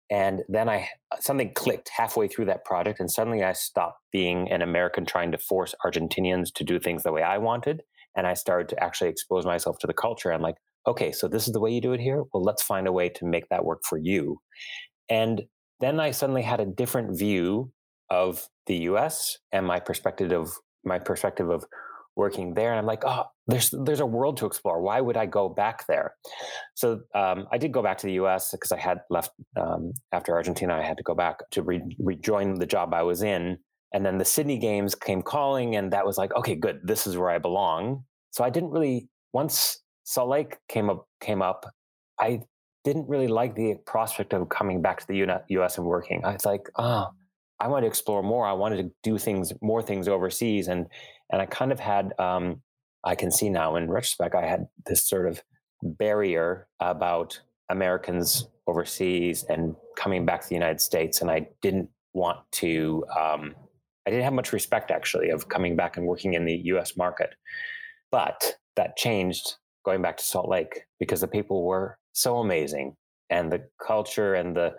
And 0.10 0.44
then 0.48 0.70
I 0.70 0.88
something 1.20 1.52
clicked 1.54 1.90
halfway 1.90 2.28
through 2.28 2.46
that 2.46 2.64
project, 2.64 3.00
and 3.00 3.12
suddenly 3.12 3.44
I 3.44 3.54
stopped 3.54 4.00
being 4.12 4.50
an 4.52 4.62
American 4.62 5.06
trying 5.06 5.32
to 5.34 5.38
force 5.38 5.76
Argentinians 5.86 6.54
to 6.56 6.64
do 6.64 6.80
things 6.80 7.04
the 7.04 7.12
way 7.12 7.24
I 7.24 7.40
wanted, 7.40 7.82
and 8.16 8.26
I 8.26 8.36
started 8.36 8.70
to 8.70 8.84
actually 8.84 9.10
expose 9.10 9.46
myself 9.46 9.78
to 9.80 9.88
the 9.88 9.94
culture. 9.94 10.32
I'm 10.32 10.42
like, 10.42 10.56
okay, 10.88 11.12
so 11.12 11.28
this 11.28 11.48
is 11.48 11.54
the 11.54 11.60
way 11.60 11.72
you 11.72 11.82
do 11.82 11.94
it 11.94 12.00
here. 12.00 12.24
Well, 12.32 12.44
let's 12.44 12.64
find 12.64 12.88
a 12.88 12.94
way 12.94 13.10
to 13.10 13.26
make 13.26 13.50
that 13.50 13.66
work 13.66 13.82
for 13.84 13.98
you. 13.98 14.40
And 15.10 15.44
then 15.80 16.00
I 16.00 16.12
suddenly 16.12 16.44
had 16.44 16.62
a 16.62 16.66
different 16.66 17.18
view 17.18 17.72
of 18.10 18.48
the 18.68 18.78
US 18.90 19.40
and 19.52 19.66
my 19.66 19.80
perspective 19.80 20.32
of 20.32 20.52
my 20.84 21.00
perspective 21.00 21.50
of 21.50 21.66
working 22.16 22.54
there 22.54 22.72
and 22.72 22.80
i'm 22.80 22.86
like 22.86 23.04
oh 23.06 23.26
there's 23.48 23.74
there's 23.84 24.00
a 24.00 24.06
world 24.06 24.38
to 24.38 24.46
explore. 24.48 24.82
Why 24.82 25.02
would 25.02 25.18
i 25.18 25.26
go 25.26 25.50
back 25.50 25.86
there? 25.88 26.16
So 26.74 27.02
um, 27.14 27.48
i 27.52 27.58
did 27.58 27.72
go 27.72 27.84
back 27.84 27.98
to 28.00 28.08
the 28.08 28.14
us 28.14 28.52
because 28.52 28.72
i 28.72 28.80
had 28.80 29.00
left 29.10 29.32
um, 29.56 29.92
after 30.12 30.34
argentina 30.34 30.76
i 30.76 30.82
had 30.82 30.98
to 30.98 31.04
go 31.04 31.16
back 31.16 31.50
to 31.52 31.62
re- 31.62 31.96
rejoin 32.00 32.56
the 32.56 32.66
job 32.66 32.94
i 32.94 33.04
was 33.04 33.22
in 33.22 33.58
and 33.94 34.06
then 34.06 34.18
the 34.18 34.26
sydney 34.26 34.58
games 34.58 34.96
came 34.96 35.22
calling 35.22 35.76
and 35.76 35.94
that 35.94 36.06
was 36.06 36.18
like 36.18 36.34
okay 36.36 36.56
good 36.56 36.80
this 36.84 37.08
is 37.08 37.18
where 37.18 37.30
i 37.30 37.38
belong. 37.38 38.04
So 38.32 38.44
i 38.44 38.50
didn't 38.50 38.72
really 38.72 39.10
once 39.34 39.82
salt 40.04 40.30
lake 40.30 40.58
came 40.68 40.90
up 40.90 41.08
came 41.22 41.42
up 41.42 41.66
i 42.20 42.42
didn't 42.84 43.10
really 43.10 43.28
like 43.28 43.56
the 43.56 43.76
prospect 43.88 44.32
of 44.32 44.48
coming 44.50 44.82
back 44.82 45.00
to 45.00 45.08
the 45.08 45.16
us 45.50 45.78
and 45.78 45.88
working. 45.88 46.24
I 46.24 46.34
was 46.34 46.46
like 46.46 46.70
oh 46.78 47.08
I 47.60 47.68
wanted 47.68 47.82
to 47.82 47.88
explore 47.88 48.22
more. 48.22 48.46
I 48.46 48.54
wanted 48.54 48.78
to 48.78 48.92
do 49.04 49.18
things, 49.18 49.54
more 49.62 49.82
things 49.82 50.08
overseas, 50.08 50.68
and 50.68 50.88
and 51.32 51.42
I 51.42 51.46
kind 51.46 51.72
of 51.72 51.80
had. 51.80 52.14
Um, 52.20 52.62
I 53.04 53.16
can 53.16 53.32
see 53.32 53.50
now 53.50 53.76
in 53.76 53.90
retrospect, 53.90 54.34
I 54.34 54.48
had 54.48 54.68
this 54.88 55.08
sort 55.08 55.28
of 55.28 55.44
barrier 55.84 56.68
about 56.80 57.40
Americans 57.70 58.48
overseas 58.68 59.44
and 59.44 59.76
coming 59.96 60.26
back 60.26 60.42
to 60.42 60.50
the 60.50 60.56
United 60.56 60.82
States, 60.82 61.22
and 61.22 61.30
I 61.30 61.48
didn't 61.62 61.90
want 62.14 62.40
to. 62.54 63.06
Um, 63.18 63.56
I 64.08 64.12
didn't 64.12 64.24
have 64.24 64.34
much 64.34 64.54
respect 64.54 64.92
actually 64.92 65.30
of 65.30 65.50
coming 65.50 65.76
back 65.76 65.98
and 65.98 66.06
working 66.06 66.34
in 66.34 66.46
the 66.46 66.62
U.S. 66.66 66.98
market, 66.98 67.36
but 68.12 68.58
that 68.76 68.98
changed 68.98 69.56
going 69.84 70.02
back 70.02 70.18
to 70.18 70.24
Salt 70.24 70.50
Lake 70.50 70.82
because 71.00 71.22
the 71.22 71.28
people 71.28 71.64
were 71.64 71.98
so 72.14 72.38
amazing, 72.38 72.96
and 73.30 73.52
the 73.52 73.64
culture 73.86 74.34
and 74.34 74.56
the 74.56 74.74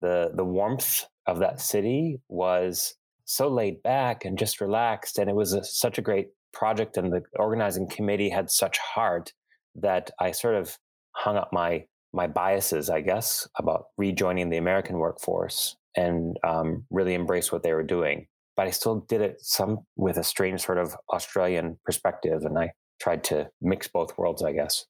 the 0.00 0.30
the 0.34 0.44
warmth 0.44 1.04
of 1.26 1.38
that 1.40 1.60
city 1.60 2.20
was 2.28 2.94
so 3.24 3.48
laid 3.48 3.82
back 3.82 4.24
and 4.24 4.38
just 4.38 4.60
relaxed. 4.60 5.18
And 5.18 5.28
it 5.28 5.36
was 5.36 5.52
a, 5.52 5.64
such 5.64 5.98
a 5.98 6.02
great 6.02 6.28
project, 6.52 6.96
and 6.96 7.12
the 7.12 7.22
organizing 7.38 7.88
committee 7.88 8.30
had 8.30 8.50
such 8.50 8.78
heart 8.78 9.32
that 9.74 10.10
I 10.18 10.30
sort 10.30 10.54
of 10.54 10.78
hung 11.12 11.36
up 11.36 11.52
my 11.52 11.84
my 12.12 12.26
biases, 12.26 12.88
I 12.88 13.02
guess, 13.02 13.46
about 13.58 13.86
rejoining 13.98 14.48
the 14.48 14.56
American 14.56 14.96
workforce 14.96 15.76
and 15.96 16.38
um, 16.44 16.84
really 16.90 17.12
embrace 17.12 17.52
what 17.52 17.62
they 17.62 17.74
were 17.74 17.82
doing. 17.82 18.26
But 18.56 18.68
I 18.68 18.70
still 18.70 19.00
did 19.00 19.20
it 19.20 19.36
some 19.40 19.80
with 19.96 20.16
a 20.16 20.24
strange 20.24 20.62
sort 20.62 20.78
of 20.78 20.96
Australian 21.12 21.78
perspective, 21.84 22.42
and 22.44 22.58
I 22.58 22.72
tried 23.02 23.22
to 23.24 23.50
mix 23.60 23.86
both 23.86 24.16
worlds, 24.16 24.42
I 24.42 24.52
guess. 24.52 24.86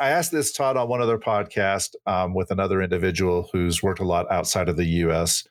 I 0.00 0.10
asked 0.10 0.32
this 0.32 0.50
Todd 0.50 0.78
on 0.78 0.88
one 0.88 1.02
other 1.02 1.18
podcast 1.18 1.94
um, 2.06 2.32
with 2.32 2.50
another 2.50 2.80
individual 2.80 3.50
who's 3.52 3.82
worked 3.82 4.00
a 4.00 4.04
lot 4.04 4.30
outside 4.30 4.70
of 4.70 4.78
the 4.78 4.86
U.S. 4.86 5.46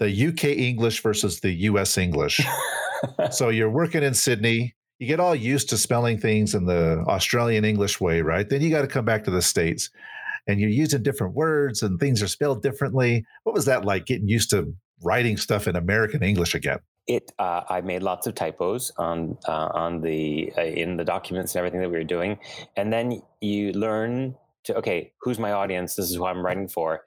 The 0.00 0.28
UK 0.28 0.44
English 0.46 1.00
versus 1.00 1.40
the 1.40 1.52
U.S. 1.52 1.96
English. 1.96 2.40
so 3.30 3.50
you're 3.50 3.70
working 3.70 4.02
in 4.02 4.14
Sydney, 4.14 4.74
you 4.98 5.06
get 5.06 5.20
all 5.20 5.34
used 5.34 5.68
to 5.68 5.78
spelling 5.78 6.18
things 6.18 6.54
in 6.54 6.66
the 6.66 7.04
Australian 7.06 7.64
English 7.64 8.00
way, 8.00 8.20
right? 8.20 8.48
Then 8.48 8.62
you 8.62 8.70
got 8.70 8.82
to 8.82 8.88
come 8.88 9.04
back 9.04 9.22
to 9.24 9.30
the 9.30 9.42
States 9.42 9.90
and 10.48 10.60
you're 10.60 10.68
using 10.68 11.04
different 11.04 11.34
words 11.34 11.82
and 11.82 12.00
things 12.00 12.20
are 12.20 12.28
spelled 12.28 12.62
differently. 12.62 13.24
What 13.44 13.54
was 13.54 13.66
that 13.66 13.84
like 13.84 14.06
getting 14.06 14.28
used 14.28 14.50
to 14.50 14.74
writing 15.04 15.36
stuff 15.36 15.68
in 15.68 15.76
American 15.76 16.22
English 16.24 16.56
again? 16.56 16.78
It. 17.06 17.32
Uh, 17.38 17.62
I 17.68 17.80
made 17.80 18.02
lots 18.02 18.26
of 18.26 18.34
typos 18.34 18.92
on 18.96 19.36
uh, 19.46 19.68
on 19.74 20.00
the 20.00 20.52
uh, 20.56 20.62
in 20.62 20.96
the 20.96 21.04
documents 21.04 21.54
and 21.54 21.58
everything 21.60 21.80
that 21.80 21.90
we 21.90 21.98
were 21.98 22.04
doing, 22.04 22.38
and 22.76 22.92
then 22.92 23.22
you 23.40 23.72
learn 23.72 24.36
to 24.64 24.76
okay, 24.76 25.12
who's 25.20 25.38
my 25.38 25.52
audience? 25.52 25.96
This 25.96 26.10
is 26.10 26.16
who 26.16 26.26
I'm 26.26 26.44
writing 26.44 26.68
for. 26.68 27.04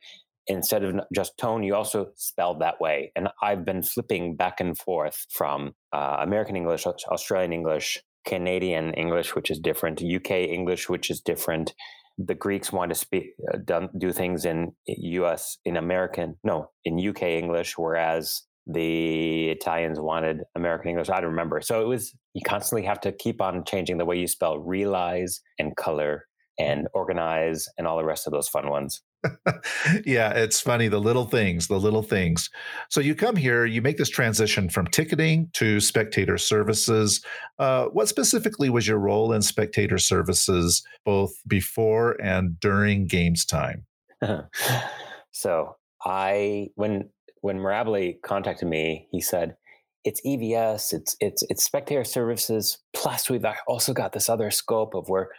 Instead 0.47 0.83
of 0.83 0.99
just 1.13 1.37
tone, 1.37 1.63
you 1.63 1.73
also 1.73 2.11
spelled 2.15 2.61
that 2.61 2.79
way. 2.79 3.11
And 3.15 3.29
I've 3.41 3.65
been 3.65 3.81
flipping 3.81 4.35
back 4.35 4.59
and 4.59 4.77
forth 4.77 5.25
from 5.31 5.73
uh, 5.91 6.17
American 6.19 6.55
English, 6.55 6.85
Australian 6.85 7.51
English, 7.51 8.03
Canadian 8.25 8.93
English, 8.93 9.33
which 9.33 9.49
is 9.49 9.57
different, 9.57 10.03
UK 10.03 10.31
English, 10.31 10.87
which 10.87 11.09
is 11.09 11.19
different, 11.19 11.73
the 12.17 12.35
Greeks 12.35 12.71
want 12.71 12.89
to 12.89 12.95
speak 12.95 13.33
uh, 13.53 13.87
do 13.97 14.11
things 14.11 14.45
in 14.45 14.73
U.S. 14.85 15.57
in 15.65 15.77
American 15.77 16.37
no 16.43 16.69
in 16.85 16.97
U.K. 16.97 17.37
English, 17.37 17.77
whereas 17.77 18.43
the 18.67 19.49
Italians 19.49 19.99
wanted 19.99 20.41
American 20.55 20.89
English. 20.89 21.09
I 21.09 21.21
don't 21.21 21.31
remember. 21.31 21.61
So 21.61 21.81
it 21.81 21.87
was 21.87 22.15
you 22.33 22.41
constantly 22.41 22.85
have 22.87 22.99
to 23.01 23.11
keep 23.11 23.41
on 23.41 23.63
changing 23.63 23.97
the 23.97 24.05
way 24.05 24.17
you 24.17 24.27
spell 24.27 24.57
realize 24.57 25.41
and 25.59 25.75
color 25.75 26.25
and 26.57 26.87
organize 26.93 27.67
and 27.77 27.85
all 27.85 27.97
the 27.97 28.05
rest 28.05 28.27
of 28.27 28.33
those 28.33 28.47
fun 28.47 28.69
ones. 28.69 29.01
yeah, 30.05 30.31
it's 30.31 30.61
funny 30.61 30.87
the 30.87 30.99
little 30.99 31.25
things, 31.25 31.67
the 31.67 31.79
little 31.79 32.03
things. 32.03 32.49
So 32.89 32.99
you 32.99 33.15
come 33.15 33.35
here, 33.35 33.65
you 33.65 33.81
make 33.81 33.97
this 33.97 34.09
transition 34.09 34.69
from 34.69 34.87
ticketing 34.87 35.49
to 35.53 35.79
spectator 35.79 36.37
services. 36.37 37.23
Uh, 37.59 37.85
what 37.85 38.07
specifically 38.07 38.69
was 38.69 38.87
your 38.87 38.99
role 38.99 39.33
in 39.33 39.41
spectator 39.41 39.97
services, 39.97 40.83
both 41.05 41.33
before 41.47 42.21
and 42.21 42.59
during 42.59 43.07
games 43.07 43.45
time? 43.45 43.85
so 45.31 45.75
I, 46.05 46.69
when 46.75 47.09
when 47.45 47.59
Mirabile 47.59 48.19
contacted 48.23 48.67
me, 48.67 49.07
he 49.11 49.21
said, 49.21 49.55
"It's 50.03 50.19
EVS, 50.25 50.93
it's 50.93 51.15
it's 51.19 51.43
it's 51.43 51.63
spectator 51.63 52.03
services. 52.03 52.79
Plus, 52.95 53.29
we've 53.29 53.45
also 53.67 53.93
got 53.93 54.13
this 54.13 54.29
other 54.29 54.51
scope 54.51 54.95
of 54.95 55.07
where." 55.07 55.29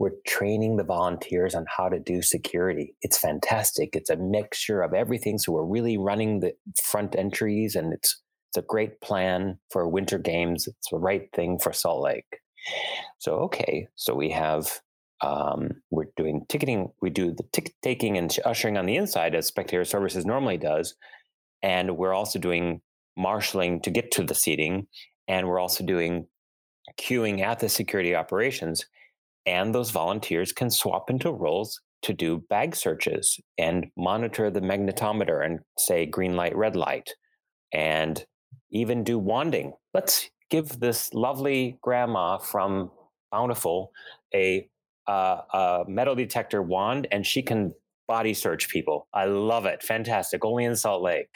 we're 0.00 0.10
training 0.26 0.76
the 0.76 0.82
volunteers 0.82 1.54
on 1.54 1.64
how 1.68 1.88
to 1.88 2.00
do 2.00 2.20
security. 2.20 2.96
It's 3.02 3.16
fantastic. 3.16 3.90
It's 3.94 4.10
a 4.10 4.16
mixture 4.16 4.82
of 4.82 4.92
everything. 4.92 5.38
So 5.38 5.52
we're 5.52 5.64
really 5.64 5.96
running 5.96 6.40
the 6.40 6.52
front 6.82 7.14
entries 7.14 7.76
and 7.76 7.92
it's 7.92 8.20
it's 8.48 8.56
a 8.56 8.66
great 8.66 9.00
plan 9.00 9.56
for 9.70 9.88
winter 9.88 10.18
games. 10.18 10.66
It's 10.66 10.90
the 10.90 10.98
right 10.98 11.28
thing 11.32 11.60
for 11.60 11.72
Salt 11.72 12.02
Lake. 12.02 12.40
So 13.18 13.34
okay, 13.46 13.86
so 13.94 14.16
we 14.16 14.30
have 14.30 14.80
um, 15.20 15.70
we're 15.92 16.10
doing 16.16 16.44
ticketing. 16.48 16.90
We 17.00 17.10
do 17.10 17.30
the 17.30 17.44
ticket 17.52 17.74
taking 17.80 18.18
and 18.18 18.36
ushering 18.44 18.76
on 18.76 18.86
the 18.86 18.96
inside 18.96 19.36
as 19.36 19.46
Spectator 19.46 19.84
Services 19.84 20.26
normally 20.26 20.58
does, 20.58 20.96
and 21.64 21.96
we're 21.96 22.14
also 22.14 22.38
doing 22.38 22.80
marshaling 23.16 23.80
to 23.80 23.90
get 23.90 24.12
to 24.12 24.22
the 24.22 24.34
seating, 24.34 24.86
and 25.26 25.48
we're 25.48 25.58
also 25.58 25.84
doing 25.84 26.28
queuing 27.00 27.40
at 27.40 27.58
the 27.58 27.68
security 27.68 28.14
operations 28.14 28.84
and 29.46 29.74
those 29.74 29.90
volunteers 29.90 30.52
can 30.52 30.70
swap 30.70 31.10
into 31.10 31.30
roles 31.30 31.80
to 32.02 32.12
do 32.12 32.38
bag 32.48 32.76
searches 32.76 33.40
and 33.58 33.86
monitor 33.96 34.50
the 34.50 34.60
magnetometer 34.60 35.44
and 35.44 35.60
say 35.78 36.06
green 36.06 36.36
light, 36.36 36.56
red 36.56 36.76
light, 36.76 37.14
and 37.72 38.24
even 38.70 39.04
do 39.04 39.18
wanding. 39.18 39.72
Let's 39.92 40.30
give 40.50 40.80
this 40.80 41.12
lovely 41.14 41.78
grandma 41.82 42.38
from 42.38 42.90
Bountiful 43.30 43.90
a, 44.34 44.68
uh, 45.06 45.40
a 45.52 45.84
metal 45.88 46.14
detector 46.14 46.62
wand, 46.62 47.06
and 47.10 47.26
she 47.26 47.42
can 47.42 47.74
body 48.06 48.34
search 48.34 48.68
people. 48.68 49.08
I 49.14 49.24
love 49.24 49.66
it. 49.66 49.82
Fantastic. 49.82 50.44
Only 50.44 50.64
in 50.64 50.76
Salt 50.76 51.02
Lake. 51.02 51.28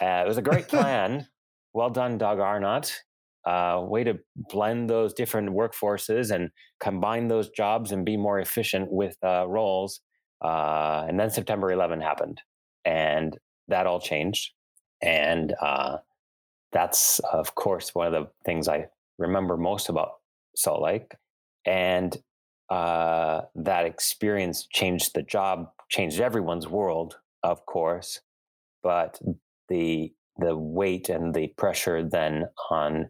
Uh, 0.00 0.22
it 0.24 0.28
was 0.28 0.38
a 0.38 0.42
great 0.42 0.68
plan. 0.74 1.26
well 1.72 1.90
done, 1.90 2.18
Doug 2.18 2.38
Arnot 2.38 2.92
uh, 3.44 3.84
way 3.86 4.04
to 4.04 4.18
blend 4.36 4.88
those 4.88 5.12
different 5.12 5.50
workforces 5.50 6.30
and 6.30 6.50
combine 6.80 7.28
those 7.28 7.50
jobs 7.50 7.92
and 7.92 8.04
be 8.04 8.16
more 8.16 8.38
efficient 8.38 8.90
with 8.90 9.16
uh, 9.24 9.46
roles. 9.48 10.00
Uh, 10.42 11.04
and 11.08 11.18
then 11.18 11.30
September 11.30 11.70
11 11.70 12.00
happened, 12.00 12.40
and 12.84 13.36
that 13.68 13.86
all 13.86 14.00
changed. 14.00 14.52
And 15.02 15.54
uh, 15.60 15.98
that's, 16.72 17.20
of 17.20 17.54
course, 17.54 17.94
one 17.94 18.06
of 18.06 18.12
the 18.12 18.28
things 18.44 18.68
I 18.68 18.86
remember 19.18 19.56
most 19.56 19.88
about 19.88 20.14
Salt 20.56 20.82
Lake. 20.82 21.12
And 21.64 22.16
uh, 22.70 23.42
that 23.54 23.86
experience 23.86 24.66
changed 24.72 25.14
the 25.14 25.22
job, 25.22 25.68
changed 25.88 26.20
everyone's 26.20 26.68
world, 26.68 27.18
of 27.42 27.66
course. 27.66 28.20
But 28.82 29.20
the 29.68 30.12
the 30.38 30.56
weight 30.56 31.08
and 31.08 31.34
the 31.34 31.48
pressure 31.58 32.02
then 32.02 32.44
on 32.70 33.08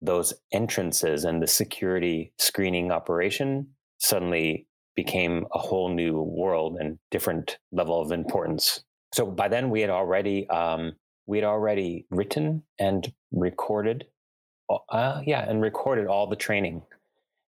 those 0.00 0.34
entrances 0.52 1.24
and 1.24 1.42
the 1.42 1.46
security 1.46 2.32
screening 2.38 2.90
operation 2.90 3.68
suddenly 3.98 4.66
became 4.96 5.46
a 5.52 5.58
whole 5.58 5.88
new 5.88 6.20
world 6.20 6.76
and 6.80 6.98
different 7.10 7.58
level 7.70 8.00
of 8.00 8.10
importance. 8.10 8.82
So 9.14 9.26
by 9.26 9.48
then 9.48 9.70
we 9.70 9.80
had 9.80 9.90
already 9.90 10.48
um, 10.48 10.92
we 11.26 11.38
had 11.38 11.44
already 11.44 12.06
written 12.10 12.62
and 12.78 13.12
recorded, 13.30 14.06
uh, 14.88 15.20
yeah, 15.24 15.48
and 15.48 15.62
recorded 15.62 16.06
all 16.06 16.26
the 16.26 16.36
training, 16.36 16.82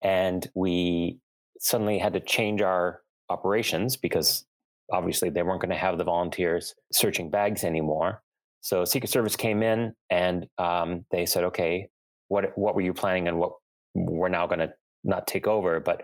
and 0.02 0.50
we 0.56 1.20
suddenly 1.60 2.00
had 2.00 2.14
to 2.14 2.20
change 2.20 2.62
our 2.62 3.02
operations 3.30 3.98
because 3.98 4.46
obviously 4.92 5.30
they 5.30 5.44
weren't 5.44 5.62
going 5.62 5.70
to 5.70 5.76
have 5.76 5.98
the 5.98 6.04
volunteers 6.04 6.76
searching 6.94 7.30
bags 7.30 7.64
anymore. 7.64 8.22
So 8.68 8.84
Secret 8.84 9.10
Service 9.10 9.38
came 9.38 9.64
in 9.64 9.94
and 10.10 10.46
um, 10.58 11.06
they 11.10 11.26
said, 11.26 11.46
okay, 11.46 11.88
what 12.28 12.52
what 12.58 12.76
were 12.76 12.82
you 12.82 12.94
planning 12.94 13.30
and 13.30 13.40
what 13.40 13.54
we're 13.96 14.28
now 14.28 14.46
going 14.46 14.60
to 14.60 14.74
not 15.06 15.26
take 15.26 15.48
over 15.48 15.80
but 15.80 16.02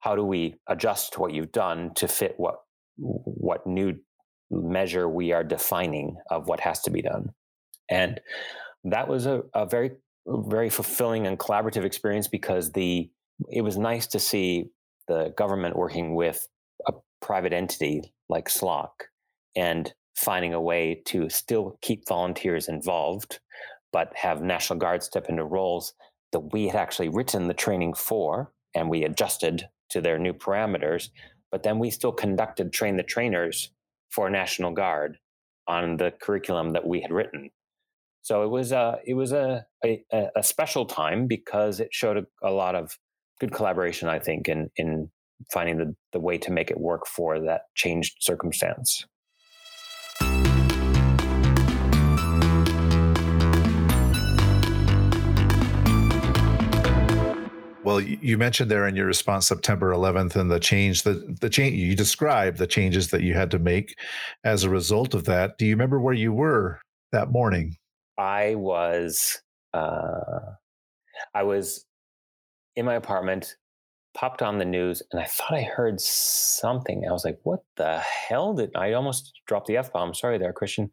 how 0.00 0.16
do 0.16 0.24
we 0.24 0.56
adjust 0.68 1.16
what 1.16 1.32
you've 1.32 1.52
done 1.52 1.94
to 1.94 2.08
fit 2.08 2.34
what 2.38 2.56
what 2.96 3.64
new 3.68 3.94
measure 4.50 5.08
we 5.08 5.30
are 5.30 5.44
defining 5.44 6.16
of 6.28 6.48
what 6.48 6.58
has 6.58 6.80
to 6.80 6.90
be 6.90 7.02
done? 7.02 7.30
And 7.88 8.20
that 8.82 9.06
was 9.06 9.26
a, 9.26 9.42
a 9.54 9.64
very 9.64 9.92
very 10.26 10.70
fulfilling 10.70 11.28
and 11.28 11.38
collaborative 11.38 11.84
experience 11.84 12.26
because 12.26 12.72
the 12.72 13.08
it 13.48 13.60
was 13.60 13.78
nice 13.78 14.08
to 14.08 14.18
see 14.18 14.64
the 15.06 15.32
government 15.36 15.76
working 15.76 16.16
with 16.16 16.48
a 16.88 16.94
private 17.20 17.52
entity 17.52 18.12
like 18.28 18.48
SLOC 18.48 18.90
and 19.54 19.94
finding 20.14 20.54
a 20.54 20.60
way 20.60 21.02
to 21.06 21.28
still 21.28 21.78
keep 21.82 22.06
volunteers 22.08 22.68
involved 22.68 23.40
but 23.92 24.12
have 24.16 24.42
National 24.42 24.78
Guard 24.78 25.02
step 25.02 25.26
into 25.28 25.44
roles 25.44 25.92
that 26.32 26.52
we 26.52 26.66
had 26.66 26.76
actually 26.76 27.10
written 27.10 27.46
the 27.46 27.54
training 27.54 27.94
for 27.94 28.52
and 28.74 28.88
we 28.88 29.04
adjusted 29.04 29.68
to 29.90 30.00
their 30.00 30.18
new 30.18 30.32
parameters. 30.32 31.10
But 31.50 31.62
then 31.62 31.78
we 31.78 31.90
still 31.90 32.12
conducted 32.12 32.72
train 32.72 32.96
the 32.96 33.02
trainers 33.02 33.70
for 34.10 34.30
National 34.30 34.72
Guard 34.72 35.18
on 35.68 35.98
the 35.98 36.12
curriculum 36.22 36.70
that 36.70 36.86
we 36.86 37.02
had 37.02 37.12
written. 37.12 37.50
So 38.22 38.42
it 38.42 38.48
was 38.48 38.72
a 38.72 38.98
it 39.04 39.14
was 39.14 39.32
a 39.32 39.66
a, 39.84 40.02
a 40.36 40.42
special 40.42 40.86
time 40.86 41.26
because 41.26 41.80
it 41.80 41.88
showed 41.92 42.16
a, 42.16 42.24
a, 42.42 42.50
lot 42.50 42.74
of 42.74 42.96
good 43.40 43.52
collaboration, 43.52 44.08
I 44.08 44.20
think, 44.20 44.48
in 44.48 44.70
in 44.76 45.10
finding 45.52 45.76
the, 45.76 45.94
the 46.12 46.20
way 46.20 46.38
to 46.38 46.52
make 46.52 46.70
it 46.70 46.78
work 46.78 47.06
for 47.06 47.40
that 47.40 47.62
changed 47.74 48.16
circumstance. 48.20 49.04
Well, 57.84 58.00
you 58.00 58.38
mentioned 58.38 58.70
there 58.70 58.86
in 58.86 58.94
your 58.94 59.06
response 59.06 59.48
September 59.48 59.90
11th 59.92 60.36
and 60.36 60.50
the 60.50 60.60
change 60.60 61.02
the 61.02 61.36
the 61.40 61.50
change 61.50 61.74
you 61.74 61.96
described 61.96 62.58
the 62.58 62.66
changes 62.66 63.10
that 63.10 63.22
you 63.22 63.34
had 63.34 63.50
to 63.50 63.58
make 63.58 63.98
as 64.44 64.62
a 64.62 64.70
result 64.70 65.14
of 65.14 65.24
that. 65.24 65.58
Do 65.58 65.66
you 65.66 65.72
remember 65.74 66.00
where 66.00 66.14
you 66.14 66.32
were 66.32 66.80
that 67.10 67.32
morning? 67.32 67.76
I 68.16 68.54
was 68.54 69.42
uh, 69.74 70.54
I 71.34 71.42
was 71.42 71.84
in 72.76 72.86
my 72.86 72.94
apartment, 72.94 73.56
popped 74.14 74.42
on 74.42 74.58
the 74.58 74.64
news, 74.64 75.02
and 75.10 75.20
I 75.20 75.24
thought 75.24 75.52
I 75.52 75.62
heard 75.62 76.00
something. 76.00 77.04
I 77.08 77.12
was 77.12 77.24
like, 77.24 77.40
"What 77.42 77.64
the 77.76 77.98
hell 77.98 78.54
did 78.54 78.70
I 78.76 78.92
almost 78.92 79.40
drop 79.48 79.66
the 79.66 79.76
f 79.76 79.92
bomb?" 79.92 80.14
Sorry, 80.14 80.38
there, 80.38 80.52
Christian. 80.52 80.88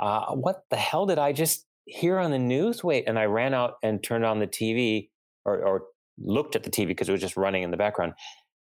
Uh, 0.00 0.32
what 0.34 0.62
the 0.70 0.76
hell 0.76 1.04
did 1.04 1.18
I 1.18 1.32
just 1.32 1.66
hear 1.84 2.18
on 2.18 2.30
the 2.30 2.38
news? 2.38 2.82
Wait, 2.82 3.04
and 3.06 3.18
I 3.18 3.26
ran 3.26 3.52
out 3.52 3.74
and 3.82 4.02
turned 4.02 4.24
on 4.24 4.38
the 4.38 4.46
TV 4.46 5.10
or, 5.44 5.62
or 5.62 5.82
looked 6.18 6.56
at 6.56 6.62
the 6.62 6.70
TV 6.70 6.88
because 6.88 7.08
it 7.08 7.12
was 7.12 7.20
just 7.20 7.36
running 7.36 7.62
in 7.62 7.70
the 7.70 7.76
background. 7.76 8.14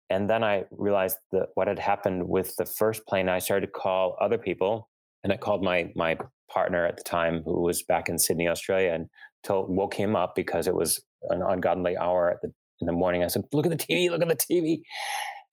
and 0.10 0.30
then 0.30 0.44
I 0.44 0.64
realized 0.72 1.18
that 1.32 1.50
what 1.56 1.68
had 1.68 1.80
happened 1.80 2.28
with 2.28 2.56
the 2.56 2.66
first 2.66 3.06
plane. 3.08 3.28
I 3.30 3.40
started 3.40 3.68
to 3.68 3.72
call 3.72 4.16
other 4.22 4.38
people, 4.38 4.90
and 5.24 5.34
I 5.34 5.38
called 5.38 5.64
my 5.64 5.92
my 5.96 6.18
partner 6.50 6.86
at 6.86 6.98
the 6.98 7.04
time, 7.04 7.42
who 7.44 7.62
was 7.62 7.84
back 7.84 8.08
in 8.10 8.18
Sydney, 8.18 8.48
Australia, 8.48 8.94
and 8.94 9.08
told 9.44 9.70
woke 9.70 9.94
him 9.94 10.16
up 10.16 10.34
because 10.36 10.68
it 10.68 10.76
was 10.76 11.02
an 11.30 11.42
ungodly 11.42 11.98
hour 11.98 12.32
at 12.32 12.42
the, 12.42 12.52
in 12.80 12.88
the 12.88 12.94
morning. 12.94 13.24
I 13.24 13.28
said, 13.28 13.44
"Look 13.52 13.66
at 13.66 13.78
the 13.78 13.78
TV! 13.78 14.10
Look 14.10 14.22
at 14.22 14.30
the 14.30 14.36
TV!" 14.36 14.82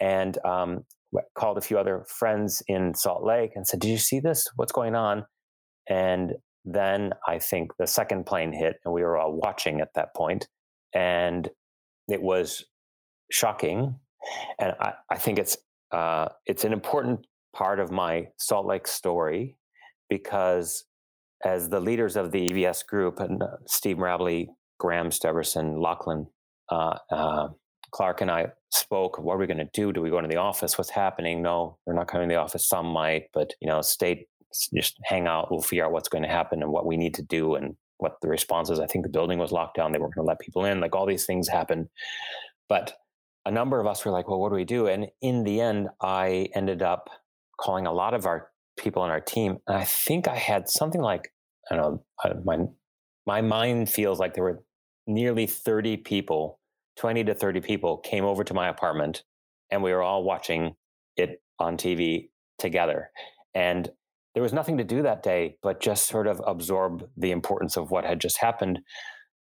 And 0.00 0.38
um, 0.44 0.84
called 1.36 1.58
a 1.58 1.60
few 1.60 1.78
other 1.78 2.04
friends 2.08 2.62
in 2.68 2.94
Salt 2.94 3.24
Lake 3.24 3.52
and 3.56 3.66
said, 3.66 3.80
"Did 3.80 3.88
you 3.88 3.98
see 3.98 4.20
this? 4.20 4.46
What's 4.56 4.72
going 4.72 4.94
on?" 4.94 5.26
And 5.88 6.34
then 6.64 7.12
I 7.26 7.38
think 7.38 7.72
the 7.78 7.86
second 7.86 8.24
plane 8.26 8.52
hit, 8.52 8.76
and 8.84 8.94
we 8.94 9.02
were 9.02 9.16
all 9.18 9.32
watching 9.32 9.80
at 9.80 9.94
that 9.94 10.14
point, 10.14 10.48
and 10.94 11.48
it 12.08 12.22
was 12.22 12.64
shocking 13.30 13.98
and 14.58 14.74
I, 14.80 14.94
I 15.10 15.16
think 15.16 15.38
it's 15.38 15.56
uh, 15.92 16.28
it's 16.46 16.64
an 16.64 16.72
important 16.72 17.26
part 17.54 17.78
of 17.78 17.90
my 17.90 18.28
Salt 18.36 18.66
Lake 18.66 18.86
story 18.86 19.56
because 20.08 20.84
as 21.44 21.68
the 21.68 21.80
leaders 21.80 22.16
of 22.16 22.32
the 22.32 22.48
EVS 22.48 22.86
group 22.86 23.20
and 23.20 23.42
uh, 23.42 23.48
Steve 23.66 23.96
Mirabile, 23.96 24.48
Graham 24.78 25.10
Steverson, 25.10 25.80
Lachlan, 25.80 26.26
uh, 26.70 26.96
uh, 27.10 27.48
Clark, 27.90 28.22
and 28.22 28.30
I 28.30 28.46
spoke. 28.72 29.18
What 29.18 29.34
are 29.34 29.38
we 29.38 29.46
going 29.46 29.58
to 29.58 29.68
do? 29.72 29.92
Do 29.92 30.02
we 30.02 30.10
go 30.10 30.18
into 30.18 30.28
the 30.28 30.40
office? 30.40 30.76
What's 30.76 30.90
happening? 30.90 31.42
No, 31.42 31.78
we're 31.86 31.94
not 31.94 32.08
coming 32.08 32.28
to 32.28 32.34
the 32.34 32.40
office. 32.40 32.66
Some 32.66 32.86
might, 32.86 33.24
but 33.32 33.52
you 33.60 33.68
know, 33.68 33.82
stay, 33.82 34.26
just 34.74 34.98
hang 35.04 35.28
out. 35.28 35.48
We'll 35.50 35.60
figure 35.60 35.84
out 35.84 35.92
what's 35.92 36.08
going 36.08 36.24
to 36.24 36.28
happen 36.28 36.62
and 36.62 36.72
what 36.72 36.86
we 36.86 36.96
need 36.96 37.14
to 37.14 37.22
do 37.22 37.54
and 37.54 37.76
what 37.98 38.16
the 38.22 38.28
response 38.28 38.70
is. 38.70 38.80
I 38.80 38.86
think 38.86 39.04
the 39.04 39.10
building 39.10 39.38
was 39.38 39.52
locked 39.52 39.76
down. 39.76 39.92
They 39.92 39.98
weren't 39.98 40.14
going 40.14 40.26
to 40.26 40.28
let 40.28 40.40
people 40.40 40.64
in. 40.64 40.80
Like 40.80 40.94
all 40.94 41.06
these 41.06 41.26
things 41.26 41.48
happened, 41.48 41.88
but 42.68 42.94
a 43.46 43.50
number 43.50 43.80
of 43.80 43.86
us 43.86 44.04
were 44.04 44.10
like, 44.10 44.28
well, 44.28 44.40
what 44.40 44.48
do 44.48 44.54
we 44.54 44.64
do? 44.64 44.86
And 44.86 45.08
in 45.20 45.44
the 45.44 45.60
end, 45.60 45.88
I 46.00 46.48
ended 46.54 46.82
up 46.82 47.10
calling 47.60 47.86
a 47.86 47.92
lot 47.92 48.14
of 48.14 48.26
our 48.26 48.48
people 48.76 49.02
on 49.02 49.10
our 49.10 49.20
team. 49.20 49.58
And 49.66 49.76
I 49.76 49.84
think 49.84 50.26
I 50.28 50.36
had 50.36 50.68
something 50.68 51.00
like, 51.00 51.32
I 51.70 51.76
don't 51.76 52.00
know, 52.24 52.42
my, 52.44 52.58
my 53.26 53.40
mind 53.40 53.90
feels 53.90 54.18
like 54.18 54.34
there 54.34 54.44
were 54.44 54.62
nearly 55.06 55.46
30 55.46 55.98
people, 55.98 56.58
20 56.96 57.24
to 57.24 57.34
30 57.34 57.60
people 57.60 57.98
came 57.98 58.24
over 58.24 58.44
to 58.44 58.54
my 58.54 58.68
apartment 58.68 59.22
and 59.70 59.82
we 59.82 59.92
were 59.92 60.02
all 60.02 60.24
watching 60.24 60.74
it 61.16 61.42
on 61.58 61.76
TV 61.76 62.28
together. 62.58 63.10
And 63.54 63.90
there 64.34 64.42
was 64.42 64.52
nothing 64.52 64.78
to 64.78 64.84
do 64.84 65.02
that 65.02 65.22
day 65.22 65.56
but 65.62 65.80
just 65.80 66.06
sort 66.06 66.26
of 66.26 66.42
absorb 66.46 67.08
the 67.16 67.30
importance 67.30 67.76
of 67.76 67.90
what 67.90 68.04
had 68.04 68.20
just 68.20 68.38
happened. 68.38 68.80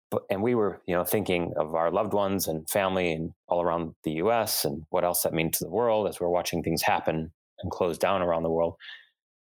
But 0.09 0.21
and 0.29 0.41
we 0.41 0.55
were 0.55 0.81
you 0.87 0.95
know 0.95 1.03
thinking 1.03 1.53
of 1.57 1.75
our 1.75 1.91
loved 1.91 2.13
ones 2.13 2.47
and 2.47 2.69
family 2.69 3.11
and 3.11 3.31
all 3.47 3.61
around 3.61 3.93
the 4.03 4.13
US 4.13 4.63
and 4.63 4.83
what 4.89 5.03
else 5.03 5.23
that 5.23 5.33
means 5.33 5.57
to 5.57 5.65
the 5.65 5.71
world 5.71 6.07
as 6.07 6.19
we're 6.19 6.29
watching 6.29 6.63
things 6.63 6.81
happen 6.81 7.31
and 7.61 7.71
close 7.71 7.97
down 7.97 8.21
around 8.21 8.43
the 8.43 8.51
world. 8.51 8.75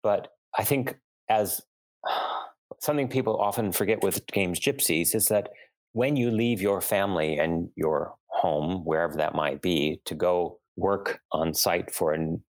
But 0.03 0.29
i 0.57 0.63
think 0.63 0.97
as 1.29 1.61
something 2.79 3.07
people 3.07 3.37
often 3.37 3.71
forget 3.71 4.03
with 4.03 4.25
games 4.27 4.59
gypsies 4.59 5.15
is 5.15 5.27
that 5.29 5.49
when 5.93 6.15
you 6.15 6.29
leave 6.29 6.61
your 6.61 6.81
family 6.81 7.39
and 7.39 7.69
your 7.75 8.13
home 8.27 8.85
wherever 8.85 9.15
that 9.15 9.33
might 9.33 9.61
be 9.61 9.99
to 10.05 10.13
go 10.13 10.59
work 10.75 11.19
on 11.31 11.53
site 11.53 11.91
for 11.91 12.13
an 12.13 12.43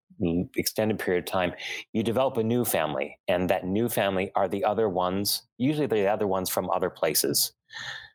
extended 0.57 0.99
period 0.99 1.25
of 1.25 1.31
time 1.31 1.53
you 1.93 2.03
develop 2.03 2.37
a 2.37 2.43
new 2.43 2.65
family 2.65 3.19
and 3.29 3.51
that 3.51 3.67
new 3.67 3.89
family 3.89 4.31
are 4.35 4.49
the 4.49 4.65
other 4.65 4.89
ones 4.89 5.43
usually 5.59 5.87
the 5.87 6.11
other 6.11 6.27
ones 6.27 6.49
from 6.51 6.71
other 6.71 6.91
places. 6.91 7.53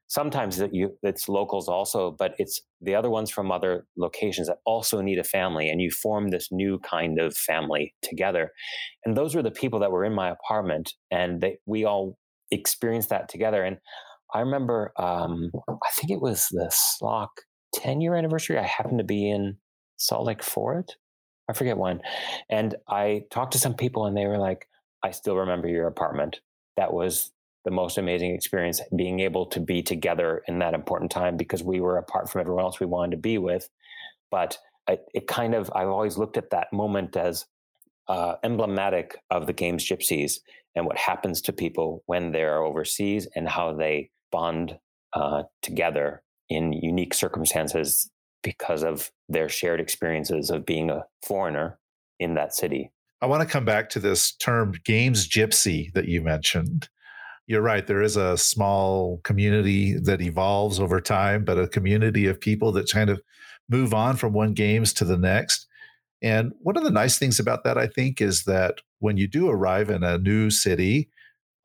Sometimes 0.07 0.57
that 0.57 0.73
you 0.73 0.97
it's 1.03 1.29
locals 1.29 1.67
also 1.67 2.11
but 2.11 2.33
it's 2.39 2.61
the 2.81 2.95
other 2.95 3.09
ones 3.09 3.29
from 3.29 3.51
other 3.51 3.85
locations 3.97 4.47
that 4.47 4.57
also 4.65 5.01
need 5.01 5.19
a 5.19 5.23
family 5.23 5.69
and 5.69 5.81
you 5.81 5.91
form 5.91 6.29
this 6.29 6.49
new 6.51 6.79
kind 6.79 7.19
of 7.19 7.35
family 7.35 7.93
together. 8.01 8.51
And 9.05 9.15
those 9.15 9.35
were 9.35 9.43
the 9.43 9.51
people 9.51 9.79
that 9.79 9.91
were 9.91 10.05
in 10.05 10.13
my 10.13 10.29
apartment 10.29 10.93
and 11.11 11.41
they, 11.41 11.57
we 11.65 11.85
all 11.85 12.17
experienced 12.51 13.09
that 13.09 13.29
together. 13.29 13.63
And 13.63 13.77
i 14.33 14.39
remember 14.39 14.91
um, 14.97 15.51
i 15.69 15.91
think 15.95 16.11
it 16.11 16.21
was 16.21 16.47
the 16.51 16.71
SLOC 16.71 17.29
10 17.73 18.01
year 18.01 18.15
anniversary 18.15 18.57
i 18.57 18.63
happened 18.63 18.99
to 18.99 19.03
be 19.03 19.29
in 19.29 19.57
salt 19.97 20.25
lake 20.25 20.43
for 20.43 20.77
it 20.79 20.95
i 21.49 21.53
forget 21.53 21.77
when 21.77 21.99
and 22.49 22.75
i 22.87 23.23
talked 23.31 23.53
to 23.53 23.59
some 23.59 23.73
people 23.73 24.05
and 24.05 24.15
they 24.15 24.27
were 24.27 24.37
like 24.37 24.67
i 25.03 25.11
still 25.11 25.37
remember 25.37 25.67
your 25.67 25.87
apartment. 25.87 26.41
That 26.77 26.93
was 26.93 27.31
the 27.65 27.71
most 27.71 27.97
amazing 27.97 28.33
experience 28.33 28.81
being 28.95 29.19
able 29.19 29.45
to 29.47 29.59
be 29.59 29.81
together 29.81 30.41
in 30.47 30.59
that 30.59 30.73
important 30.73 31.11
time 31.11 31.35
because 31.35 31.61
we 31.61 31.81
were 31.81 31.97
apart 31.97 32.29
from 32.29 32.41
everyone 32.41 32.63
else 32.63 32.79
we 32.79 32.85
wanted 32.85 33.11
to 33.11 33.21
be 33.21 33.37
with. 33.37 33.69
But 34.31 34.57
it, 34.87 35.05
it 35.13 35.27
kind 35.27 35.53
of 35.53 35.71
i've 35.75 35.87
always 35.87 36.17
looked 36.17 36.37
at 36.37 36.49
that 36.49 36.67
moment 36.73 37.15
as 37.15 37.45
uh, 38.07 38.35
emblematic 38.43 39.15
of 39.29 39.45
the 39.45 39.53
games 39.53 39.87
gypsies 39.87 40.39
and 40.75 40.87
what 40.87 40.97
happens 40.97 41.41
to 41.41 41.53
people 41.53 42.01
when 42.07 42.31
they're 42.31 42.63
overseas 42.63 43.27
and 43.35 43.47
how 43.47 43.71
they 43.71 44.09
bond 44.31 44.79
uh, 45.13 45.43
together 45.61 46.23
in 46.49 46.73
unique 46.73 47.13
circumstances 47.13 48.09
because 48.43 48.83
of 48.83 49.11
their 49.27 49.49
shared 49.49 49.79
experiences 49.79 50.49
of 50.49 50.65
being 50.65 50.89
a 50.89 51.05
foreigner 51.25 51.79
in 52.19 52.33
that 52.35 52.53
city 52.53 52.91
I 53.21 53.25
want 53.25 53.41
to 53.41 53.47
come 53.47 53.65
back 53.65 53.89
to 53.89 53.99
this 53.99 54.31
term 54.33 54.73
games 54.85 55.27
gypsy 55.27 55.91
that 55.93 56.07
you 56.07 56.21
mentioned 56.21 56.89
you're 57.49 57.63
right. 57.63 57.87
There 57.87 58.03
is 58.03 58.15
a 58.15 58.37
small 58.37 59.21
community 59.23 59.97
that 59.97 60.21
evolves 60.21 60.79
over 60.79 61.01
time, 61.01 61.43
but 61.43 61.57
a 61.57 61.67
community 61.67 62.27
of 62.27 62.39
people 62.39 62.71
that 62.73 62.91
kind 62.91 63.09
of 63.09 63.19
move 63.67 63.91
on 63.91 64.17
from 64.17 64.33
one 64.33 64.53
games 64.53 64.93
to 64.93 65.03
the 65.03 65.17
next. 65.17 65.65
And 66.21 66.53
one 66.59 66.77
of 66.77 66.83
the 66.83 66.91
nice 66.91 67.17
things 67.17 67.39
about 67.39 67.63
that, 67.63 67.75
I 67.75 67.87
think, 67.87 68.21
is 68.21 68.43
that 68.43 68.81
when 68.99 69.17
you 69.17 69.27
do 69.27 69.49
arrive 69.49 69.89
in 69.89 70.03
a 70.03 70.19
new 70.19 70.51
city, 70.51 71.09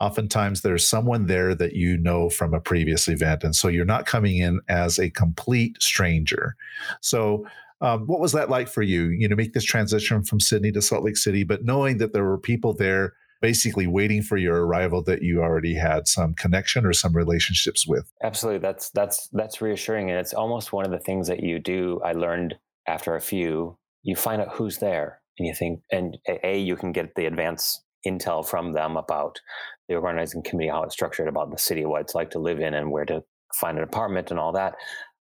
oftentimes 0.01 0.63
there's 0.63 0.89
someone 0.89 1.27
there 1.27 1.55
that 1.55 1.75
you 1.75 1.97
know 1.97 2.29
from 2.29 2.55
a 2.55 2.61
previous 2.61 3.09
event. 3.09 3.45
And 3.45 3.55
so 3.55 3.69
you're 3.69 3.85
not 3.85 4.07
coming 4.07 4.37
in 4.37 4.61
as 4.69 4.99
a 4.99 5.11
complete 5.11 5.83
stranger. 5.83 6.57
So, 7.01 7.47
um, 7.81 8.07
what 8.07 8.21
was 8.21 8.33
that 8.33 8.49
like 8.49 8.69
for 8.69 8.83
you? 8.83 9.09
You 9.09 9.29
know, 9.29 9.37
make 9.37 9.53
this 9.53 9.65
transition 9.65 10.25
from 10.25 10.41
Sydney 10.41 10.73
to 10.73 10.81
Salt 10.81 11.05
Lake 11.05 11.17
City, 11.17 11.45
but 11.45 11.65
knowing 11.65 11.99
that 11.99 12.13
there 12.13 12.25
were 12.25 12.39
people 12.39 12.73
there 12.73 13.15
basically 13.45 13.87
waiting 13.87 14.23
for 14.23 14.39
your 14.39 14.65
arrival 14.65 15.03
that 15.03 15.21
you 15.21 15.43
already 15.43 15.75
had 15.75 16.09
some 16.09 16.33
connection 16.33 16.87
or 16.87 16.95
some 16.95 17.15
relationships 17.15 17.87
with. 17.87 18.11
Absolutely. 18.23 18.61
That's 18.61 18.89
that's 18.91 19.29
that's 19.33 19.61
reassuring 19.61 20.09
and 20.09 20.19
it's 20.19 20.33
almost 20.33 20.73
one 20.73 20.87
of 20.87 20.91
the 20.91 20.99
things 20.99 21.29
that 21.29 21.43
you 21.43 21.59
do 21.59 22.01
I 22.03 22.13
learned 22.13 22.55
after 22.87 23.17
a 23.17 23.21
few 23.21 23.77
you 24.03 24.17
find 24.17 24.41
out 24.41 24.55
who's 24.55 24.79
there 24.79 25.21
and 25.39 25.47
you 25.47 25.55
think 25.55 25.81
and 25.93 26.17
a 26.43 26.59
you 26.59 26.75
can 26.75 26.93
get 26.93 27.15
the 27.17 27.27
advance 27.27 27.83
intel 28.07 28.47
from 28.47 28.73
them 28.73 28.97
about 28.97 29.41
the 29.89 29.95
organizing 29.95 30.43
committee 30.43 30.71
how 30.71 30.83
it's 30.83 30.95
structured 30.95 31.29
about 31.29 31.51
the 31.51 31.59
city 31.59 31.85
what 31.85 32.01
it's 32.01 32.15
like 32.15 32.31
to 32.31 32.39
live 32.39 32.61
in 32.61 32.75
and 32.75 32.91
where 32.91 33.05
to 33.05 33.23
find 33.55 33.79
an 33.79 33.85
apartment 33.85 34.31
and 34.31 34.41
all 34.41 34.53
that 34.53 34.75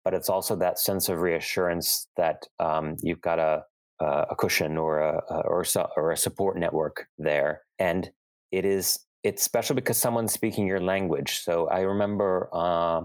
but 0.04 0.14
it's 0.14 0.28
also 0.28 0.54
that 0.54 0.78
sense 0.78 1.08
of 1.08 1.20
reassurance 1.20 2.06
that 2.16 2.46
um, 2.60 2.96
you've 3.02 3.20
got 3.20 3.38
a 3.38 3.62
a 4.00 4.36
cushion 4.36 4.76
or 4.76 5.00
a, 5.00 5.22
or 5.46 5.64
or 5.96 6.12
a 6.12 6.16
support 6.16 6.58
network 6.58 7.06
there, 7.18 7.62
and 7.78 8.10
it 8.52 8.64
is 8.64 9.00
it's 9.22 9.42
special 9.42 9.74
because 9.74 9.96
someone's 9.96 10.32
speaking 10.32 10.66
your 10.66 10.80
language. 10.80 11.40
So 11.42 11.66
I 11.68 11.80
remember 11.80 12.48
uh, 12.52 13.02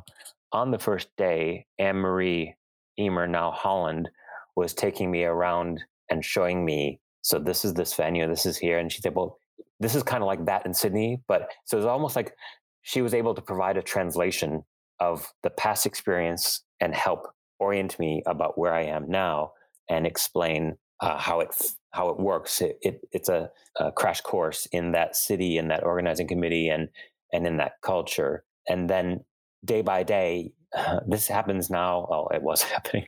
on 0.51 0.71
the 0.71 0.79
first 0.79 1.07
day, 1.17 1.65
Anne 1.79 1.95
Marie 1.97 2.55
Emer, 2.99 3.27
now 3.27 3.51
Holland, 3.51 4.09
was 4.55 4.73
taking 4.73 5.09
me 5.09 5.23
around 5.23 5.81
and 6.09 6.23
showing 6.23 6.63
me. 6.63 6.99
So 7.23 7.39
this 7.39 7.65
is 7.65 7.73
this 7.73 7.93
venue, 7.93 8.27
this 8.27 8.45
is 8.45 8.57
here, 8.57 8.77
and 8.77 8.91
she 8.91 9.01
said, 9.01 9.15
"Well, 9.15 9.39
this 9.79 9.95
is 9.95 10.03
kind 10.03 10.23
of 10.23 10.27
like 10.27 10.45
that 10.45 10.65
in 10.65 10.73
Sydney." 10.73 11.21
But 11.27 11.49
so 11.65 11.77
it's 11.77 11.85
almost 11.85 12.15
like 12.15 12.33
she 12.81 13.01
was 13.01 13.13
able 13.13 13.33
to 13.35 13.41
provide 13.41 13.77
a 13.77 13.83
translation 13.83 14.63
of 14.99 15.31
the 15.43 15.49
past 15.49 15.85
experience 15.85 16.63
and 16.79 16.93
help 16.95 17.27
orient 17.59 17.97
me 17.99 18.23
about 18.25 18.57
where 18.57 18.73
I 18.73 18.83
am 18.83 19.09
now 19.09 19.53
and 19.89 20.05
explain 20.05 20.77
uh, 21.01 21.17
how 21.17 21.39
it 21.41 21.49
how 21.91 22.09
it 22.09 22.19
works. 22.19 22.61
It, 22.61 22.77
it, 22.81 23.01
it's 23.11 23.29
a, 23.29 23.49
a, 23.77 23.91
crash 23.91 24.21
course 24.21 24.65
in 24.71 24.93
that 24.93 25.15
city, 25.15 25.57
in 25.57 25.67
that 25.67 25.83
organizing 25.83 26.27
committee, 26.27 26.69
and 26.69 26.89
and 27.33 27.45
in 27.45 27.57
that 27.57 27.73
culture. 27.81 28.43
And 28.69 28.89
then 28.89 29.25
day 29.65 29.81
by 29.81 30.03
day, 30.03 30.53
uh, 30.75 30.99
this 31.07 31.27
happens 31.27 31.69
now. 31.69 32.07
Oh, 32.09 32.27
it 32.33 32.41
was 32.41 32.61
happening. 32.75 33.05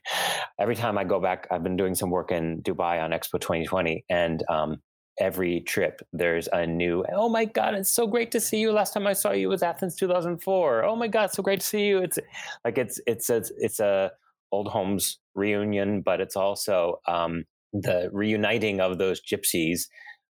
Every 0.59 0.75
time 0.75 0.97
I 0.97 1.03
go 1.03 1.19
back, 1.19 1.47
I've 1.51 1.63
been 1.63 1.77
doing 1.77 1.95
some 1.95 2.09
work 2.09 2.31
in 2.31 2.61
Dubai 2.61 3.01
on 3.01 3.11
Expo 3.11 3.39
2020, 3.39 4.05
and 4.09 4.43
um, 4.49 4.81
every 5.19 5.61
trip 5.61 6.01
there's 6.11 6.47
a 6.51 6.65
new. 6.65 7.05
Oh 7.13 7.29
my 7.29 7.45
God, 7.45 7.75
it's 7.75 7.89
so 7.89 8.07
great 8.07 8.31
to 8.31 8.39
see 8.39 8.59
you. 8.59 8.71
Last 8.71 8.93
time 8.93 9.07
I 9.07 9.13
saw 9.13 9.31
you 9.31 9.49
was 9.49 9.63
Athens 9.63 9.95
2004. 9.95 10.83
Oh 10.83 10.95
my 10.95 11.07
God, 11.07 11.31
so 11.31 11.43
great 11.43 11.59
to 11.59 11.65
see 11.65 11.87
you. 11.87 11.99
It's 11.99 12.19
like 12.65 12.77
it's 12.77 12.99
it's 13.07 13.29
a, 13.29 13.43
it's 13.57 13.79
a 13.79 14.11
old 14.51 14.67
homes 14.67 15.19
reunion, 15.35 16.01
but 16.01 16.21
it's 16.21 16.35
also 16.35 16.99
um, 17.07 17.43
the 17.73 18.09
reuniting 18.13 18.79
of 18.79 18.97
those 18.97 19.21
gypsies 19.21 19.87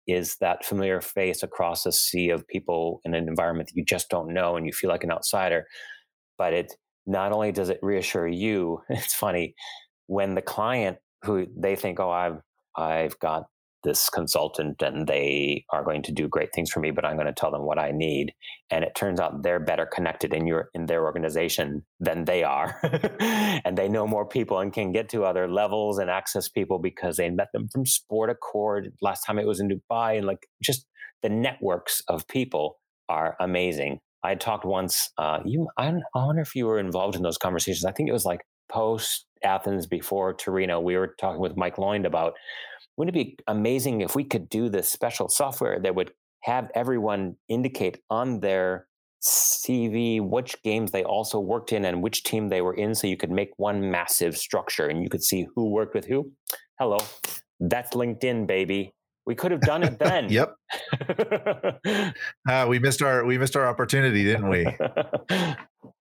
is 0.08 0.38
that 0.38 0.66
familiar 0.66 1.02
face 1.02 1.44
across 1.44 1.86
a 1.86 1.92
sea 1.92 2.30
of 2.30 2.48
people 2.48 3.00
in 3.06 3.14
an 3.14 3.28
environment 3.28 3.70
that 3.70 3.78
you 3.78 3.86
just 3.86 4.10
don't 4.10 4.34
know 4.34 4.56
and 4.56 4.66
you 4.66 4.74
feel 4.74 4.90
like 4.90 5.04
an 5.04 5.12
outsider. 5.12 5.68
But 6.38 6.54
it 6.54 6.74
not 7.06 7.32
only 7.32 7.52
does 7.52 7.70
it 7.70 7.80
reassure 7.82 8.28
you, 8.28 8.82
it's 8.90 9.14
funny 9.14 9.56
when 10.08 10.36
the 10.36 10.42
client 10.42 10.98
who 11.24 11.48
they 11.56 11.76
think, 11.76 12.00
oh, 12.00 12.10
I've 12.10 12.42
I've 12.76 13.20
got 13.20 13.46
this 13.84 14.10
consultant 14.10 14.82
and 14.82 15.08
they 15.08 15.66
are 15.72 15.84
going 15.84 16.02
to 16.02 16.12
do 16.12 16.28
great 16.28 16.54
things 16.54 16.70
for 16.70 16.80
me 16.80 16.92
but 16.92 17.06
i'm 17.06 17.16
going 17.16 17.28
to 17.28 17.34
tell 17.34 17.52
them 17.52 17.66
what 17.66 17.80
i 17.80 17.92
need 17.92 18.34
and 18.70 18.84
it 18.84 18.96
turns 18.96 19.20
out 19.20 19.44
they're 19.44 19.60
better 19.60 19.86
connected 19.86 20.34
in 20.34 20.46
your 20.46 20.70
in 20.74 20.86
their 20.86 21.04
organization 21.04 21.84
than 22.00 22.26
they 22.26 22.44
are 22.44 22.80
and 23.20 23.78
they 23.78 23.88
know 23.88 24.06
more 24.06 24.26
people 24.26 24.60
and 24.60 24.74
can 24.74 24.92
get 24.92 25.10
to 25.10 25.24
other 25.24 25.48
levels 25.48 25.98
and 25.98 26.10
access 26.10 26.50
people 26.50 26.80
because 26.80 27.18
they 27.18 27.30
met 27.30 27.48
them 27.54 27.68
from 27.72 27.86
sport 27.86 28.30
accord 28.30 28.92
last 29.02 29.22
time 29.22 29.40
it 29.40 29.48
was 29.48 29.60
in 29.60 29.70
dubai 29.70 30.18
and 30.18 30.28
like 30.28 30.48
just 30.62 30.86
the 31.22 31.30
networks 31.30 32.02
of 32.08 32.28
people 32.28 32.80
are 33.10 33.36
amazing. 33.40 34.00
I 34.24 34.36
talked 34.36 34.66
once 34.66 35.12
uh, 35.18 35.40
you 35.46 35.68
I, 35.78 35.88
I 35.88 36.26
wonder 36.26 36.42
if 36.42 36.56
you 36.56 36.66
were 36.66 36.80
involved 36.80 37.16
in 37.16 37.24
those 37.24 37.38
conversations. 37.38 37.86
I 37.86 37.92
think 37.92 38.10
it 38.10 38.14
was 38.14 38.26
like 38.26 38.42
post 38.70 39.26
athens 39.44 39.88
before 39.88 40.34
torino 40.34 40.80
we 40.82 40.98
were 40.98 41.16
talking 41.18 41.40
with 41.40 41.56
mike 41.56 41.78
loynd 41.78 42.06
about 42.06 42.34
wouldn't 43.00 43.16
it 43.16 43.38
be 43.38 43.44
amazing 43.48 44.02
if 44.02 44.14
we 44.14 44.26
could 44.26 44.50
do 44.50 44.68
this 44.68 44.92
special 44.92 45.30
software 45.30 45.80
that 45.80 45.96
would 45.96 46.12
have 46.44 46.70
everyone 46.76 47.38
indicate 47.48 47.98
on 48.10 48.42
their 48.42 48.88
CV 49.24 50.22
which 50.22 50.62
games 50.64 50.92
they 50.92 51.04
also 51.04 51.40
worked 51.40 51.72
in 51.72 51.86
and 51.86 52.04
which 52.04 52.24
team 52.24 52.50
they 52.50 52.62
were 52.62 52.74
in 52.74 52.94
so 52.94 53.08
you 53.08 53.16
could 53.16 53.32
make 53.32 53.52
one 53.56 53.90
massive 53.90 54.38
structure 54.38 54.88
and 54.88 55.02
you 55.02 55.10
could 55.10 55.24
see 55.24 55.48
who 55.56 55.70
worked 55.70 55.96
with 55.96 56.06
who? 56.06 56.30
Hello. 56.78 56.98
That's 57.62 57.92
LinkedIn, 57.92 58.48
baby. 58.48 58.94
We 59.26 59.34
could 59.34 59.52
have 59.52 59.62
done 59.62 59.84
it 59.84 59.98
then. 60.00 60.30
yep. 60.30 60.56
uh, 62.50 62.66
we 62.70 62.80
missed 62.80 63.02
our 63.02 63.24
we 63.24 63.38
missed 63.38 63.56
our 63.56 63.68
opportunity, 63.68 64.26
didn't 64.26 64.50
we? 64.50 64.66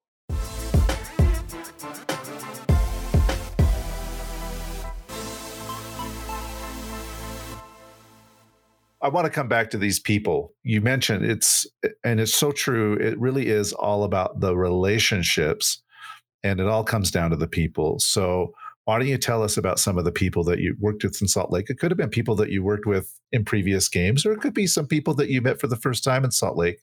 I 9.01 9.09
want 9.09 9.27
to 9.27 9.31
come 9.31 9.49
back 9.49 9.71
to 9.71 9.79
these 9.79 10.01
people. 10.01 10.53
You 10.65 10.81
mentioned 10.81 11.25
it's, 11.25 11.67
and 12.05 12.19
it's 12.19 12.35
so 12.35 12.51
true. 12.51 12.95
It 12.95 13.19
really 13.19 13.49
is 13.49 13.73
all 13.73 14.05
about 14.05 14.41
the 14.41 14.57
relationships 14.57 15.83
and 16.43 16.61
it 16.61 16.67
all 16.67 16.85
comes 16.85 17.11
down 17.11 17.31
to 17.31 17.37
the 17.37 17.49
people. 17.49 17.99
So, 17.99 18.53
why 18.85 18.99
don't 18.99 19.09
you 19.09 19.19
tell 19.19 19.43
us 19.43 19.59
about 19.59 19.79
some 19.79 19.99
of 19.99 20.07
the 20.07 20.13
people 20.13 20.43
that 20.45 20.61
you 20.61 20.75
worked 20.81 21.05
with 21.05 21.21
in 21.21 21.29
Salt 21.29 21.53
Lake? 21.53 21.69
It 21.69 21.79
could 21.79 21.91
have 21.91 21.99
been 21.99 22.09
people 22.09 22.35
that 22.37 22.51
you 22.51 22.65
worked 22.65 22.87
with 22.87 23.21
in 23.33 23.45
previous 23.45 23.87
games, 23.87 24.25
or 24.25 24.33
it 24.33 24.41
could 24.41 24.55
be 24.55 24.67
some 24.67 24.87
people 24.87 25.13
that 25.15 25.29
you 25.29 25.43
met 25.43 25.61
for 25.61 25.67
the 25.67 25.77
first 25.77 26.03
time 26.03 26.25
in 26.25 26.31
Salt 26.31 26.57
Lake. 26.57 26.79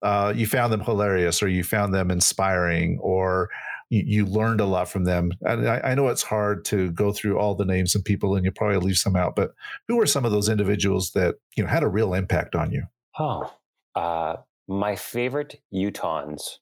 Uh, 0.00 0.32
you 0.34 0.46
found 0.46 0.72
them 0.72 0.80
hilarious, 0.80 1.42
or 1.42 1.48
you 1.48 1.62
found 1.62 1.92
them 1.94 2.10
inspiring, 2.10 2.98
or 3.02 3.50
you, 3.90 4.04
you 4.06 4.26
learned 4.26 4.60
a 4.60 4.64
lot 4.64 4.88
from 4.88 5.04
them. 5.04 5.32
And 5.42 5.68
I, 5.68 5.80
I, 5.80 5.94
know 5.94 6.08
it's 6.08 6.22
hard 6.22 6.64
to 6.66 6.90
go 6.92 7.12
through 7.12 7.38
all 7.38 7.54
the 7.54 7.64
names 7.64 7.94
and 7.94 8.04
people, 8.04 8.36
and 8.36 8.44
you 8.44 8.52
probably 8.52 8.78
leave 8.78 8.96
some 8.96 9.16
out. 9.16 9.36
But 9.36 9.52
who 9.88 9.96
were 9.96 10.06
some 10.06 10.24
of 10.24 10.32
those 10.32 10.48
individuals 10.48 11.10
that 11.12 11.34
you 11.56 11.64
know 11.64 11.68
had 11.68 11.82
a 11.82 11.88
real 11.88 12.14
impact 12.14 12.54
on 12.54 12.72
you? 12.72 12.84
Oh, 13.18 13.52
uh, 13.94 14.36
my 14.68 14.96
favorite 14.96 15.60
Utahns. 15.74 16.58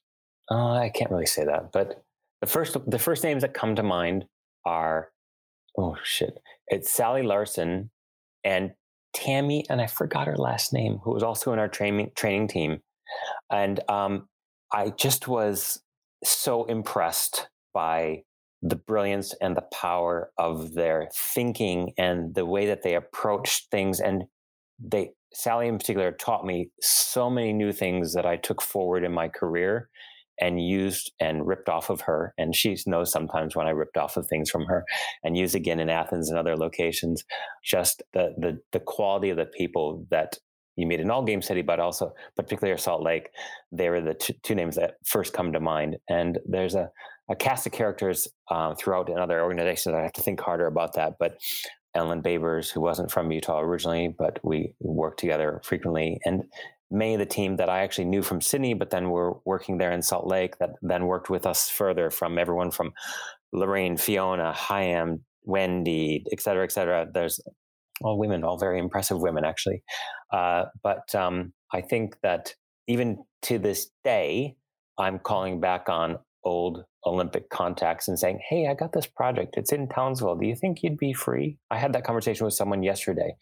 Uh, 0.50 0.72
I 0.72 0.88
can't 0.88 1.10
really 1.10 1.26
say 1.26 1.44
that, 1.44 1.70
but 1.72 2.02
the 2.40 2.46
first 2.46 2.76
the 2.86 2.98
first 2.98 3.22
names 3.22 3.42
that 3.42 3.54
come 3.54 3.76
to 3.76 3.82
mind 3.82 4.24
are 4.64 5.10
oh 5.76 5.96
shit, 6.02 6.38
it's 6.68 6.90
Sally 6.90 7.22
Larson 7.22 7.90
and 8.42 8.72
Tammy, 9.14 9.64
and 9.68 9.80
I 9.80 9.86
forgot 9.86 10.26
her 10.26 10.36
last 10.36 10.72
name, 10.72 11.00
who 11.02 11.12
was 11.12 11.22
also 11.22 11.52
in 11.52 11.58
our 11.58 11.68
training 11.68 12.12
training 12.16 12.48
team, 12.48 12.80
and 13.52 13.80
um, 13.90 14.28
I 14.72 14.90
just 14.90 15.28
was 15.28 15.82
so 16.24 16.64
impressed 16.64 17.48
by 17.72 18.22
the 18.62 18.76
brilliance 18.76 19.34
and 19.40 19.56
the 19.56 19.66
power 19.72 20.30
of 20.36 20.74
their 20.74 21.08
thinking 21.14 21.92
and 21.96 22.34
the 22.34 22.46
way 22.46 22.66
that 22.66 22.82
they 22.82 22.94
approached 22.94 23.70
things 23.70 24.00
and 24.00 24.24
they 24.80 25.10
sally 25.32 25.68
in 25.68 25.78
particular 25.78 26.10
taught 26.12 26.44
me 26.44 26.70
so 26.80 27.30
many 27.30 27.52
new 27.52 27.72
things 27.72 28.14
that 28.14 28.26
i 28.26 28.36
took 28.36 28.60
forward 28.60 29.04
in 29.04 29.12
my 29.12 29.28
career 29.28 29.88
and 30.40 30.64
used 30.64 31.12
and 31.20 31.46
ripped 31.46 31.68
off 31.68 31.90
of 31.90 32.00
her 32.00 32.34
and 32.38 32.54
she 32.56 32.76
knows 32.86 33.12
sometimes 33.12 33.54
when 33.54 33.66
i 33.66 33.70
ripped 33.70 33.96
off 33.96 34.16
of 34.16 34.26
things 34.26 34.50
from 34.50 34.64
her 34.64 34.84
and 35.22 35.36
used 35.36 35.54
again 35.54 35.78
in 35.78 35.88
athens 35.88 36.28
and 36.28 36.38
other 36.38 36.56
locations 36.56 37.24
just 37.62 38.02
the 38.12 38.34
the, 38.38 38.58
the 38.72 38.80
quality 38.80 39.30
of 39.30 39.36
the 39.36 39.46
people 39.46 40.04
that 40.10 40.38
you 40.78 40.86
meet 40.86 41.00
in 41.00 41.10
all 41.10 41.24
game 41.24 41.42
city, 41.42 41.62
but 41.62 41.80
also 41.80 42.14
particularly 42.36 42.78
Salt 42.78 43.02
Lake. 43.02 43.28
They 43.72 43.90
were 43.90 44.00
the 44.00 44.14
t- 44.14 44.38
two 44.42 44.54
names 44.54 44.76
that 44.76 44.94
first 45.04 45.34
come 45.34 45.52
to 45.52 45.60
mind. 45.60 45.96
And 46.08 46.38
there's 46.46 46.74
a, 46.74 46.88
a 47.28 47.36
cast 47.36 47.66
of 47.66 47.72
characters 47.72 48.28
um, 48.50 48.76
throughout 48.76 49.10
in 49.10 49.18
other 49.18 49.42
organizations. 49.42 49.94
I 49.94 50.02
have 50.02 50.12
to 50.14 50.22
think 50.22 50.40
harder 50.40 50.66
about 50.66 50.94
that. 50.94 51.14
But 51.18 51.32
Ellen 51.94 52.22
Babers, 52.22 52.70
who 52.70 52.80
wasn't 52.80 53.10
from 53.10 53.32
Utah 53.32 53.60
originally, 53.60 54.14
but 54.16 54.38
we 54.44 54.72
worked 54.80 55.18
together 55.18 55.60
frequently, 55.64 56.20
and 56.24 56.44
many 56.90 57.14
of 57.14 57.18
the 57.18 57.26
team 57.26 57.56
that 57.56 57.68
I 57.68 57.80
actually 57.80 58.04
knew 58.04 58.22
from 58.22 58.40
Sydney, 58.40 58.74
but 58.74 58.90
then 58.90 59.10
were 59.10 59.38
working 59.44 59.78
there 59.78 59.92
in 59.92 60.02
Salt 60.02 60.26
Lake, 60.26 60.58
that 60.58 60.70
then 60.80 61.06
worked 61.06 61.28
with 61.28 61.44
us 61.44 61.68
further 61.68 62.10
from 62.10 62.38
everyone 62.38 62.70
from 62.70 62.92
Lorraine, 63.52 63.96
Fiona, 63.96 64.54
Hyam, 64.56 65.20
Wendy, 65.44 66.24
et 66.30 66.40
cetera, 66.40 66.64
et 66.64 66.72
cetera. 66.72 67.06
There's 67.12 67.40
all 68.02 68.18
women, 68.18 68.44
all 68.44 68.58
very 68.58 68.78
impressive 68.78 69.20
women, 69.20 69.44
actually. 69.44 69.82
Uh, 70.32 70.66
but 70.82 71.14
um, 71.14 71.52
I 71.72 71.80
think 71.80 72.16
that 72.22 72.54
even 72.86 73.24
to 73.42 73.58
this 73.58 73.90
day, 74.04 74.56
I'm 74.98 75.18
calling 75.18 75.60
back 75.60 75.88
on 75.88 76.18
old 76.44 76.84
Olympic 77.06 77.50
contacts 77.50 78.08
and 78.08 78.18
saying, 78.18 78.40
Hey, 78.48 78.66
I 78.68 78.74
got 78.74 78.92
this 78.92 79.06
project. 79.06 79.56
It's 79.56 79.72
in 79.72 79.88
Townsville. 79.88 80.36
Do 80.36 80.46
you 80.46 80.56
think 80.56 80.82
you'd 80.82 80.98
be 80.98 81.12
free? 81.12 81.58
I 81.70 81.78
had 81.78 81.92
that 81.92 82.04
conversation 82.04 82.44
with 82.44 82.54
someone 82.54 82.82
yesterday. 82.82 83.36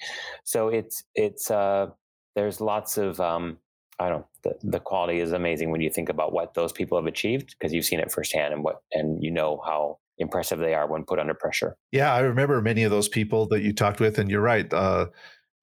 So 0.45 0.69
it's, 0.69 1.03
it's, 1.15 1.51
uh, 1.51 1.87
there's 2.35 2.61
lots 2.61 2.99
of, 2.99 3.21
um, 3.21 3.59
I 3.99 4.11
don't 4.11 4.27
the, 4.43 4.55
the 4.63 4.81
quality 4.81 5.21
is 5.21 5.33
amazing 5.33 5.71
when 5.71 5.81
you 5.81 5.91
think 5.91 6.09
about 6.09 6.33
what 6.33 6.55
those 6.55 6.73
people 6.73 6.99
have 6.99 7.07
achieved 7.07 7.55
because 7.59 7.73
you've 7.73 7.85
seen 7.85 8.01
it 8.01 8.13
firsthand 8.13 8.53
and 8.53 8.63
what, 8.63 8.83
and 8.93 9.23
you 9.23 9.31
know 9.31 9.61
how 9.65 9.99
impressive 10.19 10.59
they 10.59 10.75
are 10.75 10.87
when 10.87 11.05
put 11.05 11.19
under 11.19 11.35
pressure. 11.35 11.77
Yeah, 11.93 12.13
I 12.15 12.21
remember 12.21 12.61
many 12.63 12.85
of 12.85 12.91
those 12.91 13.09
people 13.09 13.47
that 13.49 13.63
you 13.63 13.73
talked 13.73 14.01
with, 14.01 14.19
and 14.19 14.31
you're 14.31 14.41
right. 14.41 14.73
Uh, 14.73 15.07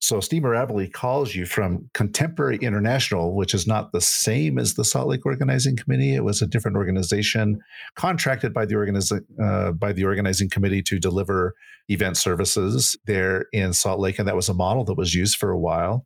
so 0.04 0.20
Steve 0.20 0.42
Mirabile 0.42 0.92
calls 0.92 1.34
you 1.34 1.46
from 1.46 1.90
Contemporary 1.94 2.58
International, 2.58 3.34
which 3.34 3.54
is 3.54 3.66
not 3.66 3.94
the 3.94 4.02
same 4.02 4.60
as 4.60 4.74
the 4.74 4.84
Salt 4.84 5.08
Lake 5.08 5.26
Organizing 5.26 5.78
Committee. 5.78 6.14
It 6.14 6.26
was 6.26 6.42
a 6.42 6.46
different 6.46 6.76
organization 6.76 7.62
contracted 7.96 8.54
by 8.54 8.66
the 8.66 8.76
organizing 8.76 9.22
uh, 9.42 9.72
by 9.72 9.94
the 9.94 10.04
organizing 10.04 10.50
committee 10.50 10.82
to 10.84 11.00
deliver 11.00 11.56
event 11.88 12.18
services 12.18 12.98
there 13.06 13.46
in 13.54 13.72
Salt 13.72 14.02
Lake, 14.02 14.20
and 14.20 14.28
that 14.28 14.36
was 14.36 14.50
a 14.50 14.54
model 14.54 14.84
that 14.84 14.98
was 14.98 15.16
used 15.16 15.38
for 15.38 15.52
a 15.52 15.58
while. 15.58 16.06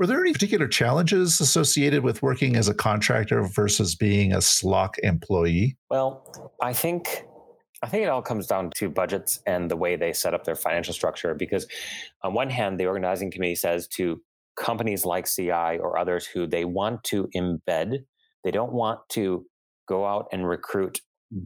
Were 0.00 0.08
there 0.08 0.20
any 0.20 0.32
particular 0.32 0.66
challenges 0.66 1.40
associated 1.40 2.02
with 2.02 2.22
working 2.22 2.56
as 2.56 2.66
a 2.66 2.74
contractor 2.74 3.44
versus 3.44 3.94
being 3.94 4.32
a 4.32 4.38
SLOC 4.38 4.94
employee? 5.04 5.76
Well, 5.88 6.50
I 6.60 6.72
think 6.72 7.22
I 7.82 7.88
think 7.88 8.04
it 8.04 8.08
all 8.08 8.22
comes 8.22 8.46
down 8.46 8.70
to 8.76 8.88
budgets 8.88 9.40
and 9.46 9.70
the 9.70 9.76
way 9.76 9.96
they 9.96 10.12
set 10.12 10.34
up 10.34 10.44
their 10.44 10.56
financial 10.56 10.94
structure. 10.94 11.34
Because 11.34 11.66
on 12.22 12.34
one 12.34 12.50
hand, 12.50 12.80
the 12.80 12.86
organizing 12.86 13.30
committee 13.30 13.54
says 13.54 13.86
to 13.88 14.20
companies 14.56 15.04
like 15.04 15.26
CI 15.26 15.78
or 15.78 15.98
others 15.98 16.26
who 16.26 16.46
they 16.46 16.64
want 16.64 17.04
to 17.04 17.28
embed, 17.36 17.98
they 18.44 18.50
don't 18.50 18.72
want 18.72 19.00
to 19.10 19.46
go 19.88 20.06
out 20.06 20.26
and 20.32 20.48
recruit 20.48 21.00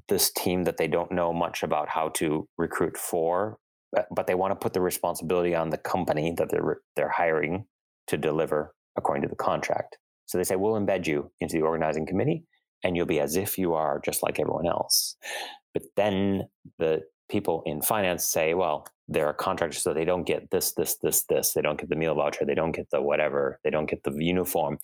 this 0.09 0.31
team 0.33 0.65
that 0.65 0.77
they 0.77 0.87
don't 0.87 1.11
know 1.11 1.33
much 1.33 1.63
about 1.63 1.89
how 1.89 2.11
to 2.11 2.47
recruit 2.59 2.97
for, 2.97 3.59
but 4.15 4.27
they 4.27 4.35
want 4.35 4.53
to 4.53 4.57
put 4.57 4.73
the 4.73 4.81
responsibility 4.81 5.55
on 5.55 5.71
the 5.71 5.79
company 5.79 6.33
that 6.37 6.51
they're 6.51 6.79
they're 6.97 7.09
hiring 7.09 7.65
to 8.07 8.17
deliver 8.17 8.75
according 8.97 9.23
to 9.23 9.29
the 9.29 9.37
contract. 9.37 9.97
So 10.27 10.39
they 10.39 10.45
say, 10.45 10.57
we'll 10.57 10.75
embed 10.75 11.07
you 11.07 11.33
into 11.41 11.57
the 11.57 11.63
organizing 11.63 12.07
committee 12.07 12.45
and 12.85 12.97
you'll 12.97 13.07
be 13.07 13.21
as 13.21 13.37
if 13.37 13.59
you 13.59 13.75
are 13.75 14.01
just 14.05 14.23
like 14.23 14.39
everyone 14.39 14.67
else. 14.67 15.17
But 15.73 15.83
then 15.97 16.49
the 16.79 17.03
people 17.29 17.63
in 17.67 17.81
finance 17.83 18.25
say, 18.25 18.55
well, 18.55 18.87
they're 19.09 19.31
a 19.31 19.35
contractor, 19.35 19.79
so 19.79 19.93
they 19.93 20.05
don't 20.05 20.27
get 20.27 20.51
this, 20.51 20.73
this, 20.73 20.97
this, 21.03 21.25
this. 21.29 21.53
They 21.53 21.63
don't 21.63 21.79
get 21.79 21.89
the 21.89 21.97
meal 21.97 22.15
voucher. 22.15 22.45
They 22.45 22.55
don't 22.55 22.73
get 22.73 22.91
the 22.91 23.03
whatever. 23.03 23.59
They 23.65 23.71
don't 23.71 23.89
get 23.89 24.03
the 24.05 24.13
uniform 24.13 24.79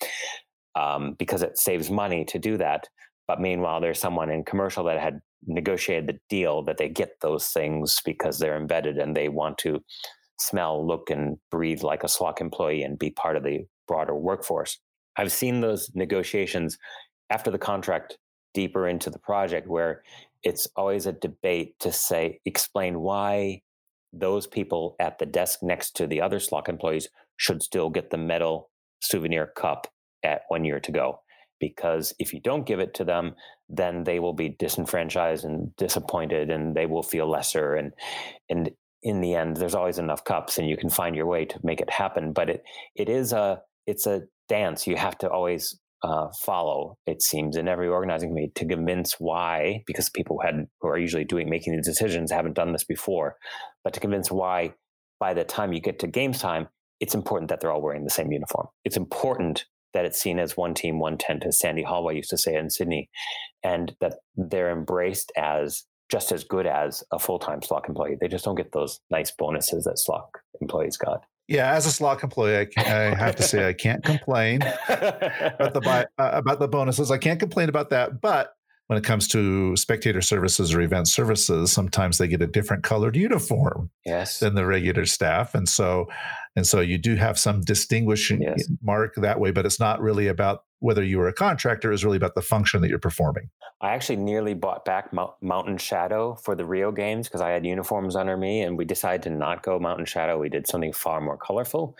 um, 0.74 1.14
because 1.18 1.42
it 1.42 1.58
saves 1.58 1.90
money 1.90 2.24
to 2.26 2.38
do 2.38 2.56
that. 2.58 2.88
But 3.28 3.40
meanwhile, 3.40 3.80
there's 3.80 4.00
someone 4.00 4.30
in 4.30 4.44
commercial 4.44 4.84
that 4.84 5.00
had 5.00 5.20
negotiated 5.46 6.08
the 6.08 6.18
deal 6.28 6.62
that 6.64 6.76
they 6.76 6.88
get 6.88 7.20
those 7.20 7.48
things 7.48 8.00
because 8.04 8.38
they're 8.38 8.56
embedded 8.56 8.98
and 8.98 9.16
they 9.16 9.28
want 9.28 9.58
to 9.58 9.82
smell, 10.38 10.86
look, 10.86 11.10
and 11.10 11.38
breathe 11.50 11.82
like 11.82 12.02
a 12.02 12.08
SLOC 12.08 12.40
employee 12.40 12.82
and 12.82 12.98
be 12.98 13.10
part 13.10 13.36
of 13.36 13.44
the 13.44 13.66
broader 13.88 14.14
workforce. 14.14 14.78
I've 15.16 15.32
seen 15.32 15.60
those 15.60 15.90
negotiations 15.94 16.78
after 17.30 17.50
the 17.50 17.58
contract 17.58 18.18
deeper 18.54 18.88
into 18.88 19.10
the 19.10 19.18
project 19.18 19.68
where 19.68 20.02
it's 20.46 20.68
always 20.76 21.06
a 21.06 21.12
debate 21.12 21.74
to 21.80 21.90
say 21.90 22.38
explain 22.44 23.00
why 23.00 23.62
those 24.12 24.46
people 24.46 24.94
at 25.00 25.18
the 25.18 25.26
desk 25.26 25.58
next 25.60 25.96
to 25.96 26.06
the 26.06 26.20
other 26.20 26.38
SLOC 26.38 26.68
employees 26.68 27.08
should 27.36 27.64
still 27.64 27.90
get 27.90 28.10
the 28.10 28.16
medal 28.16 28.70
souvenir 29.00 29.50
cup 29.56 29.88
at 30.22 30.42
one 30.46 30.64
year 30.64 30.78
to 30.78 30.92
go. 30.92 31.18
Because 31.58 32.14
if 32.20 32.32
you 32.32 32.40
don't 32.40 32.64
give 32.64 32.78
it 32.78 32.94
to 32.94 33.04
them, 33.04 33.34
then 33.68 34.04
they 34.04 34.20
will 34.20 34.34
be 34.34 34.50
disenfranchised 34.50 35.44
and 35.44 35.74
disappointed 35.74 36.48
and 36.48 36.76
they 36.76 36.86
will 36.86 37.02
feel 37.02 37.28
lesser. 37.28 37.74
And 37.74 37.92
and 38.48 38.70
in 39.02 39.20
the 39.20 39.34
end, 39.34 39.56
there's 39.56 39.74
always 39.74 39.98
enough 39.98 40.22
cups, 40.22 40.58
and 40.58 40.68
you 40.68 40.76
can 40.76 40.90
find 40.90 41.16
your 41.16 41.26
way 41.26 41.44
to 41.44 41.58
make 41.64 41.80
it 41.80 41.90
happen. 41.90 42.32
But 42.32 42.50
it 42.50 42.62
it 42.94 43.08
is 43.08 43.32
a 43.32 43.62
it's 43.84 44.06
a 44.06 44.22
dance. 44.48 44.86
You 44.86 44.96
have 44.96 45.18
to 45.18 45.28
always 45.28 45.76
uh, 46.06 46.28
follow. 46.40 46.96
It 47.06 47.20
seems 47.20 47.56
in 47.56 47.66
every 47.66 47.88
organizing 47.88 48.30
committee 48.30 48.52
to 48.54 48.66
convince 48.66 49.16
why, 49.18 49.82
because 49.86 50.08
people 50.08 50.38
who 50.38 50.46
had 50.46 50.66
who 50.80 50.88
are 50.88 50.98
usually 50.98 51.24
doing 51.24 51.50
making 51.50 51.74
the 51.74 51.82
decisions 51.82 52.30
haven't 52.30 52.54
done 52.54 52.72
this 52.72 52.84
before, 52.84 53.36
but 53.82 53.92
to 53.94 54.00
convince 54.00 54.30
why 54.30 54.74
by 55.18 55.34
the 55.34 55.44
time 55.44 55.72
you 55.72 55.80
get 55.80 55.98
to 56.00 56.06
games 56.06 56.38
time, 56.38 56.68
it's 57.00 57.14
important 57.14 57.48
that 57.48 57.60
they're 57.60 57.72
all 57.72 57.82
wearing 57.82 58.04
the 58.04 58.10
same 58.10 58.30
uniform. 58.30 58.68
It's 58.84 58.96
important 58.96 59.64
that 59.94 60.04
it's 60.04 60.20
seen 60.20 60.38
as 60.38 60.56
one 60.56 60.74
team, 60.74 61.00
one 61.00 61.18
tent, 61.18 61.44
as 61.44 61.58
Sandy 61.58 61.82
Hollway 61.82 62.16
used 62.16 62.30
to 62.30 62.38
say 62.38 62.54
in 62.54 62.70
Sydney, 62.70 63.08
and 63.64 63.96
that 64.00 64.14
they're 64.36 64.70
embraced 64.70 65.32
as 65.36 65.84
just 66.10 66.30
as 66.30 66.44
good 66.44 66.66
as 66.66 67.02
a 67.10 67.18
full-time 67.18 67.60
SLOC 67.60 67.88
employee. 67.88 68.16
They 68.20 68.28
just 68.28 68.44
don't 68.44 68.54
get 68.54 68.72
those 68.72 69.00
nice 69.10 69.32
bonuses 69.32 69.84
that 69.84 69.96
SLOC 69.96 70.26
employees 70.60 70.96
got. 70.96 71.24
Yeah, 71.48 71.72
as 71.72 71.86
a 71.86 71.90
SLOC 71.90 72.24
employee, 72.24 72.68
I, 72.76 72.82
I 72.84 73.14
have 73.14 73.36
to 73.36 73.42
say 73.42 73.68
I 73.68 73.72
can't 73.72 74.02
complain 74.02 74.62
about 74.88 75.74
the 75.74 76.08
uh, 76.18 76.30
about 76.32 76.58
the 76.58 76.66
bonuses. 76.66 77.10
I 77.10 77.18
can't 77.18 77.38
complain 77.38 77.68
about 77.68 77.90
that, 77.90 78.20
but 78.20 78.54
when 78.88 78.98
it 78.98 79.04
comes 79.04 79.28
to 79.28 79.76
spectator 79.76 80.20
services 80.20 80.74
or 80.74 80.80
event 80.80 81.08
services, 81.08 81.72
sometimes 81.72 82.18
they 82.18 82.28
get 82.28 82.42
a 82.42 82.46
different 82.46 82.84
colored 82.84 83.16
uniform 83.16 83.90
yes. 84.04 84.38
than 84.40 84.54
the 84.54 84.66
regular 84.66 85.06
staff, 85.06 85.54
and 85.54 85.68
so 85.68 86.06
and 86.56 86.66
so 86.66 86.80
you 86.80 86.96
do 86.96 87.14
have 87.14 87.38
some 87.38 87.60
distinguishing 87.60 88.42
yes. 88.42 88.68
mark 88.82 89.14
that 89.16 89.38
way. 89.38 89.50
But 89.50 89.66
it's 89.66 89.78
not 89.78 90.00
really 90.00 90.26
about 90.26 90.64
whether 90.80 91.04
you 91.04 91.18
were 91.18 91.28
a 91.28 91.32
contractor; 91.32 91.92
it's 91.92 92.02
really 92.02 92.16
about 92.16 92.34
the 92.34 92.42
function 92.42 92.80
that 92.80 92.88
you're 92.88 92.98
performing. 92.98 93.50
I 93.82 93.90
actually 93.90 94.16
nearly 94.16 94.54
bought 94.54 94.86
back 94.86 95.12
Mountain 95.42 95.76
Shadow 95.76 96.34
for 96.36 96.54
the 96.54 96.64
Rio 96.64 96.90
games 96.90 97.28
because 97.28 97.42
I 97.42 97.50
had 97.50 97.66
uniforms 97.66 98.16
under 98.16 98.36
me, 98.36 98.62
and 98.62 98.78
we 98.78 98.86
decided 98.86 99.22
to 99.24 99.30
not 99.30 99.62
go 99.62 99.78
Mountain 99.78 100.06
Shadow. 100.06 100.38
We 100.38 100.48
did 100.48 100.66
something 100.66 100.94
far 100.94 101.20
more 101.20 101.36
colorful. 101.36 101.96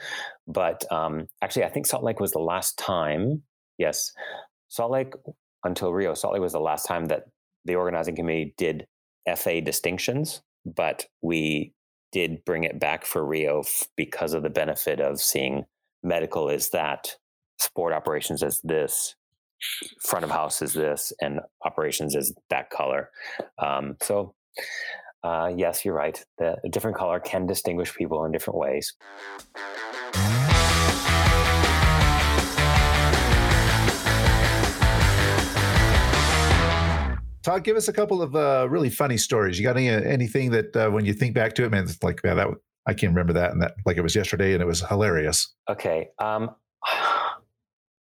But 0.48 0.90
um, 0.90 1.28
actually, 1.42 1.64
I 1.64 1.68
think 1.68 1.86
Salt 1.86 2.02
Lake 2.02 2.18
was 2.18 2.32
the 2.32 2.38
last 2.38 2.78
time. 2.78 3.42
Yes, 3.76 4.12
Salt 4.68 4.90
Lake 4.90 5.12
until 5.64 5.92
Rio. 5.92 6.14
Salt 6.14 6.32
Lake 6.32 6.42
was 6.42 6.52
the 6.52 6.60
last 6.60 6.86
time 6.86 7.06
that 7.06 7.24
the 7.66 7.74
organizing 7.74 8.16
committee 8.16 8.54
did 8.56 8.86
FA 9.36 9.60
distinctions, 9.60 10.40
but 10.64 11.06
we 11.20 11.74
did 12.16 12.42
bring 12.46 12.64
it 12.64 12.80
back 12.80 13.04
for 13.04 13.22
Rio 13.22 13.60
f- 13.60 13.88
because 13.94 14.32
of 14.32 14.42
the 14.42 14.48
benefit 14.48 15.00
of 15.00 15.20
seeing 15.20 15.66
medical 16.02 16.48
is 16.48 16.70
that, 16.70 17.14
sport 17.58 17.92
operations 17.92 18.42
is 18.42 18.58
this, 18.64 19.14
front 20.00 20.24
of 20.24 20.30
house 20.30 20.62
is 20.62 20.72
this, 20.72 21.12
and 21.20 21.40
operations 21.66 22.14
is 22.14 22.32
that 22.48 22.70
color. 22.70 23.10
Um, 23.58 23.98
so, 24.00 24.34
uh, 25.24 25.52
yes, 25.54 25.84
you're 25.84 25.92
right. 25.92 26.24
The, 26.38 26.56
different 26.70 26.96
color 26.96 27.20
can 27.20 27.46
distinguish 27.46 27.94
people 27.94 28.24
in 28.24 28.32
different 28.32 28.58
ways. 28.58 28.94
Todd, 37.46 37.62
give 37.62 37.76
us 37.76 37.86
a 37.86 37.92
couple 37.92 38.22
of 38.22 38.34
uh, 38.34 38.66
really 38.68 38.90
funny 38.90 39.16
stories. 39.16 39.56
You 39.56 39.64
got 39.64 39.76
any 39.76 39.88
anything 39.88 40.50
that 40.50 40.74
uh, 40.74 40.90
when 40.90 41.04
you 41.04 41.12
think 41.12 41.32
back 41.32 41.54
to 41.54 41.64
it, 41.64 41.70
man, 41.70 41.84
it's 41.84 42.02
like, 42.02 42.20
yeah, 42.24 42.34
that 42.34 42.48
I 42.88 42.92
can't 42.92 43.12
remember 43.12 43.34
that 43.34 43.52
and 43.52 43.62
that 43.62 43.74
like 43.86 43.96
it 43.96 44.00
was 44.00 44.16
yesterday 44.16 44.52
and 44.52 44.60
it 44.60 44.66
was 44.66 44.80
hilarious. 44.80 45.54
Okay, 45.70 46.08
um, 46.18 46.50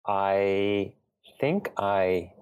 I 0.08 0.92
think 1.40 1.70
I 1.78 2.32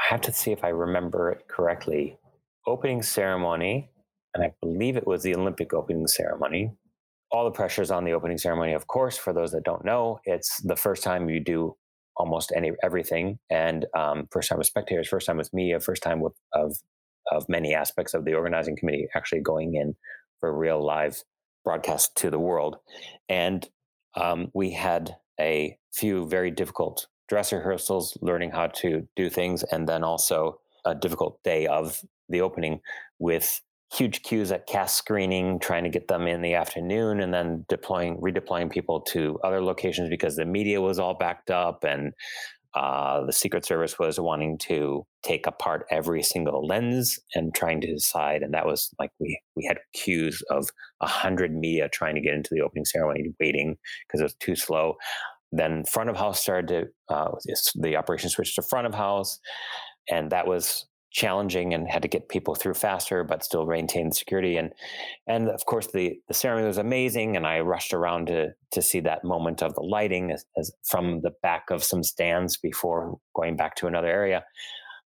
I 0.00 0.06
have 0.08 0.22
to 0.22 0.32
see 0.32 0.50
if 0.50 0.64
I 0.64 0.68
remember 0.68 1.30
it 1.30 1.46
correctly. 1.46 2.16
Opening 2.66 3.02
ceremony, 3.02 3.90
and 4.32 4.42
I 4.42 4.54
believe 4.62 4.96
it 4.96 5.06
was 5.06 5.22
the 5.22 5.34
Olympic 5.34 5.74
opening 5.74 6.06
ceremony. 6.06 6.72
All 7.32 7.44
the 7.44 7.50
pressures 7.50 7.90
on 7.90 8.02
the 8.04 8.14
opening 8.14 8.38
ceremony, 8.38 8.72
of 8.72 8.86
course. 8.86 9.18
For 9.18 9.34
those 9.34 9.52
that 9.52 9.64
don't 9.64 9.84
know, 9.84 10.20
it's 10.24 10.62
the 10.62 10.76
first 10.76 11.02
time 11.02 11.28
you 11.28 11.40
do 11.40 11.76
almost 12.16 12.52
any 12.54 12.72
everything. 12.82 13.38
And 13.50 13.86
um, 13.96 14.28
first 14.30 14.48
time 14.48 14.58
with 14.58 14.66
spectators, 14.66 15.08
first 15.08 15.26
time 15.26 15.36
with 15.36 15.52
media, 15.52 15.80
first 15.80 16.02
time 16.02 16.20
with 16.20 16.34
of 16.52 16.76
of 17.32 17.48
many 17.48 17.74
aspects 17.74 18.12
of 18.12 18.24
the 18.24 18.34
organizing 18.34 18.76
committee 18.76 19.08
actually 19.14 19.40
going 19.40 19.74
in 19.74 19.96
for 20.40 20.54
real 20.56 20.84
live 20.84 21.24
broadcast 21.64 22.14
to 22.16 22.30
the 22.30 22.38
world. 22.38 22.76
And 23.28 23.66
um, 24.14 24.50
we 24.54 24.72
had 24.72 25.16
a 25.40 25.78
few 25.92 26.26
very 26.28 26.50
difficult 26.50 27.06
dress 27.28 27.52
rehearsals, 27.52 28.18
learning 28.20 28.50
how 28.50 28.66
to 28.66 29.08
do 29.16 29.30
things, 29.30 29.62
and 29.64 29.88
then 29.88 30.04
also 30.04 30.60
a 30.84 30.94
difficult 30.94 31.42
day 31.42 31.66
of 31.66 32.04
the 32.28 32.42
opening 32.42 32.80
with 33.18 33.62
huge 33.92 34.22
queues 34.22 34.50
at 34.50 34.66
cast 34.66 34.96
screening, 34.96 35.58
trying 35.58 35.84
to 35.84 35.90
get 35.90 36.08
them 36.08 36.26
in 36.26 36.42
the 36.42 36.54
afternoon, 36.54 37.20
and 37.20 37.32
then 37.32 37.64
deploying, 37.68 38.18
redeploying 38.18 38.70
people 38.70 39.00
to 39.00 39.38
other 39.44 39.62
locations 39.62 40.08
because 40.08 40.36
the 40.36 40.44
media 40.44 40.80
was 40.80 40.98
all 40.98 41.14
backed 41.14 41.50
up, 41.50 41.84
and 41.84 42.12
uh, 42.74 43.24
the 43.24 43.32
Secret 43.32 43.64
Service 43.64 43.98
was 43.98 44.18
wanting 44.18 44.58
to 44.58 45.06
take 45.22 45.46
apart 45.46 45.86
every 45.90 46.22
single 46.22 46.66
lens 46.66 47.20
and 47.34 47.54
trying 47.54 47.80
to 47.80 47.92
decide. 47.92 48.42
And 48.42 48.52
that 48.52 48.66
was 48.66 48.92
like 48.98 49.10
we 49.20 49.40
we 49.54 49.64
had 49.64 49.78
queues 49.92 50.42
of 50.50 50.68
a 51.00 51.06
hundred 51.06 51.54
media 51.54 51.88
trying 51.88 52.16
to 52.16 52.20
get 52.20 52.34
into 52.34 52.50
the 52.52 52.62
opening 52.62 52.84
ceremony, 52.84 53.32
waiting 53.38 53.76
because 54.06 54.20
it 54.20 54.24
was 54.24 54.34
too 54.34 54.56
slow. 54.56 54.94
Then 55.52 55.84
front 55.84 56.10
of 56.10 56.16
house 56.16 56.40
started 56.40 56.68
to 57.08 57.14
uh, 57.14 57.30
the 57.76 57.96
operation 57.96 58.28
switched 58.28 58.56
to 58.56 58.62
front 58.62 58.88
of 58.88 58.94
house, 58.94 59.38
and 60.10 60.30
that 60.30 60.48
was 60.48 60.86
challenging 61.14 61.72
and 61.72 61.88
had 61.88 62.02
to 62.02 62.08
get 62.08 62.28
people 62.28 62.54
through 62.54 62.74
faster, 62.74 63.22
but 63.22 63.44
still 63.44 63.64
maintain 63.64 64.10
security. 64.12 64.56
And 64.56 64.72
and 65.26 65.48
of 65.48 65.64
course 65.64 65.86
the 65.86 66.18
the 66.28 66.34
ceremony 66.34 66.66
was 66.66 66.78
amazing, 66.78 67.36
and 67.36 67.46
I 67.46 67.60
rushed 67.60 67.94
around 67.94 68.26
to 68.26 68.48
to 68.72 68.82
see 68.82 69.00
that 69.00 69.24
moment 69.24 69.62
of 69.62 69.74
the 69.74 69.82
lighting 69.82 70.32
as, 70.32 70.44
as 70.58 70.72
from 70.82 71.22
the 71.22 71.32
back 71.42 71.70
of 71.70 71.84
some 71.84 72.02
stands 72.02 72.56
before 72.56 73.18
going 73.34 73.56
back 73.56 73.76
to 73.76 73.86
another 73.86 74.08
area. 74.08 74.44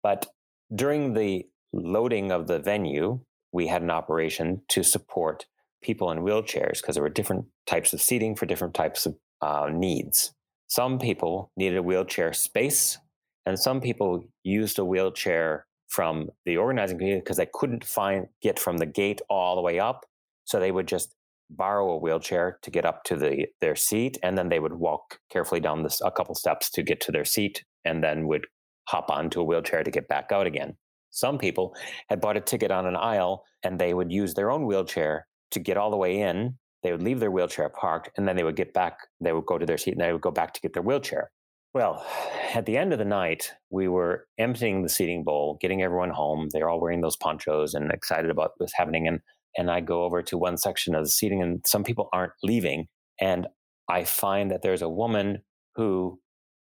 But 0.03 0.27
during 0.75 1.13
the 1.13 1.45
loading 1.71 2.31
of 2.31 2.47
the 2.47 2.59
venue, 2.59 3.21
we 3.53 3.67
had 3.67 3.81
an 3.81 3.89
operation 3.89 4.61
to 4.69 4.83
support 4.83 5.45
people 5.81 6.11
in 6.11 6.19
wheelchairs 6.19 6.81
because 6.81 6.95
there 6.95 7.03
were 7.03 7.09
different 7.09 7.45
types 7.65 7.93
of 7.93 8.01
seating 8.01 8.35
for 8.35 8.45
different 8.45 8.73
types 8.73 9.05
of 9.05 9.15
uh, 9.41 9.69
needs. 9.71 10.33
Some 10.67 10.99
people 10.99 11.51
needed 11.55 11.77
a 11.77 11.83
wheelchair 11.83 12.33
space, 12.33 12.97
and 13.45 13.57
some 13.57 13.79
people 13.79 14.25
used 14.43 14.79
a 14.79 14.85
wheelchair 14.85 15.65
from 15.93 16.27
the 16.45 16.57
organizing 16.57 16.97
community 16.97 17.21
because 17.21 17.37
they 17.37 17.49
couldn't 17.53 17.85
find 17.85 18.25
get 18.41 18.57
from 18.57 18.77
the 18.77 18.85
gate 18.85 19.21
all 19.29 19.55
the 19.55 19.61
way 19.61 19.79
up. 19.79 20.07
So 20.43 20.59
they 20.59 20.71
would 20.71 20.87
just 20.87 21.13
borrow 21.51 21.91
a 21.91 21.97
wheelchair 21.99 22.57
to 22.63 22.71
get 22.71 22.83
up 22.83 23.03
to 23.03 23.15
the 23.15 23.45
their 23.61 23.75
seat, 23.75 24.17
and 24.23 24.35
then 24.35 24.49
they 24.49 24.59
would 24.59 24.73
walk 24.73 25.19
carefully 25.31 25.61
down 25.61 25.83
this 25.83 26.01
a 26.03 26.09
couple 26.09 26.33
steps 26.33 26.71
to 26.71 26.81
get 26.81 26.99
to 27.01 27.11
their 27.11 27.25
seat, 27.25 27.63
and 27.85 28.03
then 28.03 28.27
would 28.27 28.47
hop 28.89 29.11
onto 29.11 29.39
a 29.39 29.43
wheelchair 29.43 29.83
to 29.83 29.91
get 29.91 30.07
back 30.07 30.31
out 30.31 30.47
again. 30.47 30.75
Some 31.11 31.37
people 31.37 31.75
had 32.09 32.19
bought 32.19 32.37
a 32.37 32.41
ticket 32.41 32.71
on 32.71 32.87
an 32.87 32.95
aisle, 32.95 33.43
and 33.61 33.77
they 33.77 33.93
would 33.93 34.11
use 34.11 34.33
their 34.33 34.49
own 34.49 34.65
wheelchair 34.65 35.27
to 35.51 35.59
get 35.59 35.77
all 35.77 35.91
the 35.91 35.97
way 35.97 36.21
in. 36.21 36.57
They 36.81 36.91
would 36.91 37.03
leave 37.03 37.19
their 37.19 37.31
wheelchair 37.31 37.69
parked, 37.69 38.09
and 38.17 38.27
then 38.27 38.35
they 38.35 38.43
would 38.43 38.55
get 38.55 38.73
back. 38.73 38.97
They 39.21 39.31
would 39.31 39.45
go 39.45 39.59
to 39.59 39.65
their 39.65 39.77
seat, 39.77 39.91
and 39.91 40.01
they 40.01 40.11
would 40.11 40.21
go 40.21 40.31
back 40.31 40.53
to 40.53 40.61
get 40.61 40.73
their 40.73 40.81
wheelchair. 40.81 41.29
Well, 41.73 42.05
at 42.53 42.65
the 42.65 42.77
end 42.77 42.93
of 42.93 42.99
the 42.99 43.05
night, 43.05 43.51
we 43.69 43.87
were 43.87 44.27
emptying 44.37 44.83
the 44.83 44.89
seating 44.89 45.23
bowl, 45.23 45.57
getting 45.59 45.81
everyone 45.81 46.11
home. 46.11 46.49
They're 46.51 46.69
all 46.69 46.81
wearing 46.81 47.01
those 47.01 47.17
ponchos 47.17 47.73
and 47.73 47.91
excited 47.91 48.29
about 48.29 48.51
what's 48.57 48.75
happening. 48.75 49.07
And 49.07 49.19
and 49.55 49.69
I 49.69 49.81
go 49.81 50.03
over 50.03 50.23
to 50.23 50.37
one 50.37 50.57
section 50.57 50.95
of 50.95 51.03
the 51.03 51.09
seating, 51.09 51.39
and 51.39 51.61
some 51.63 51.83
people 51.83 52.09
aren't 52.11 52.33
leaving. 52.41 52.87
And 53.21 53.45
I 53.87 54.03
find 54.03 54.49
that 54.49 54.63
there's 54.63 54.81
a 54.81 54.89
woman 54.89 55.43
who 55.75 56.19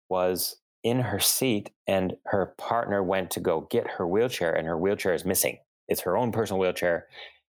was 0.08 0.58
in 0.84 1.00
her 1.00 1.20
seat, 1.20 1.72
and 1.88 2.14
her 2.28 2.54
partner 2.60 3.02
went 3.02 3.32
to 3.32 3.40
go 3.40 3.68
get 3.72 3.88
her 3.88 4.08
wheelchair, 4.08 4.54
and 4.54 4.68
her 4.68 4.78
wheelchair 4.78 5.16
is 5.16 5.26
missing. 5.26 5.58
It's 5.88 6.02
her 6.02 6.16
own 6.16 6.32
personal 6.32 6.60
wheelchair, 6.60 7.08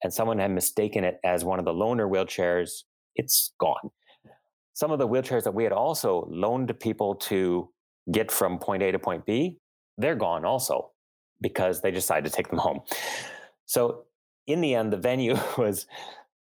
and 0.03 0.13
someone 0.13 0.41
had 0.41 0.51
mistaken 0.51 1.05
it 1.05 1.21
as 1.25 1.45
one 1.45 1.61
of 1.61 1.65
the 1.65 1.73
loaner 1.73 2.11
wheelchairs. 2.11 2.83
It's 3.15 3.53
gone 3.61 3.91
some 4.81 4.93
of 4.93 4.99
the 4.99 5.07
wheelchairs 5.07 5.45
that 5.45 5.53
we 5.53 5.63
had 5.63 5.75
also 5.75 6.27
loaned 6.31 6.69
to 6.69 6.73
people 6.73 7.15
to 7.15 7.69
get 8.11 8.31
from 8.31 8.59
point 8.59 8.83
A 8.83 8.91
to 8.91 8.99
point 8.99 9.27
B, 9.27 9.59
they're 9.99 10.17
gone 10.17 10.47
also 10.47 10.93
because 11.43 11.83
they 11.83 11.91
decided 11.91 12.31
to 12.31 12.35
take 12.35 12.49
them 12.49 12.59
home. 12.59 12.81
So 13.67 14.05
in 14.47 14.63
the 14.63 14.75
end, 14.75 14.91
the 14.91 14.97
venue 14.97 15.37
was 15.59 15.87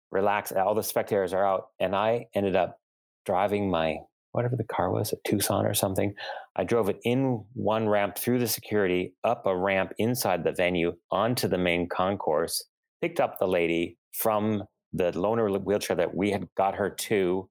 relaxed. 0.09 0.53
All 0.53 0.73
the 0.73 0.83
spectators 0.83 1.33
are 1.33 1.45
out, 1.45 1.65
and 1.81 1.93
I 1.93 2.27
ended 2.33 2.55
up 2.55 2.79
driving 3.25 3.69
my 3.69 3.97
whatever 4.31 4.55
the 4.55 4.63
car 4.63 4.89
was, 4.89 5.11
a 5.11 5.17
Tucson 5.27 5.65
or 5.65 5.73
something. 5.73 6.13
I 6.55 6.63
drove 6.63 6.87
it 6.87 6.99
in 7.03 7.43
one 7.55 7.89
ramp 7.89 8.17
through 8.17 8.39
the 8.39 8.47
security, 8.47 9.15
up 9.25 9.47
a 9.47 9.57
ramp 9.57 9.91
inside 9.97 10.45
the 10.45 10.53
venue, 10.53 10.93
onto 11.11 11.49
the 11.49 11.57
main 11.57 11.89
concourse, 11.89 12.63
picked 13.01 13.19
up 13.19 13.37
the 13.37 13.47
lady 13.47 13.97
from 14.13 14.63
the 14.93 15.11
loaner 15.11 15.61
wheelchair 15.61 15.97
that 15.97 16.15
we 16.15 16.31
had 16.31 16.47
got 16.55 16.75
her 16.75 16.89
to 16.89 17.49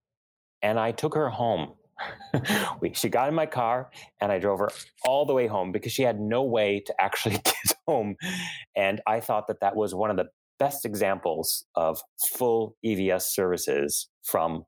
and 0.62 0.79
I 0.79 0.92
took 0.92 1.14
her 1.14 1.29
home. 1.29 1.73
we, 2.81 2.92
she 2.94 3.09
got 3.09 3.29
in 3.29 3.35
my 3.35 3.47
car 3.47 3.90
and 4.21 4.31
I 4.31 4.38
drove 4.38 4.61
her 4.61 4.71
all 5.05 5.27
the 5.27 5.35
way 5.35 5.47
home 5.47 5.73
because 5.73 5.92
she 5.92 6.03
had 6.03 6.21
no 6.21 6.44
way 6.44 6.81
to 6.87 6.94
actually 7.01 7.37
get 7.44 7.75
home. 7.87 8.16
And 8.77 9.01
I 9.07 9.21
thought 9.21 9.49
that 9.49 9.61
that 9.61 9.75
was 9.75 9.94
one 9.94 10.11
of 10.11 10.16
the 10.16 10.27
best 10.59 10.85
examples 10.85 11.64
of 11.75 12.01
full 12.31 12.77
EVS 12.85 13.23
services 13.23 14.09
from 14.23 14.64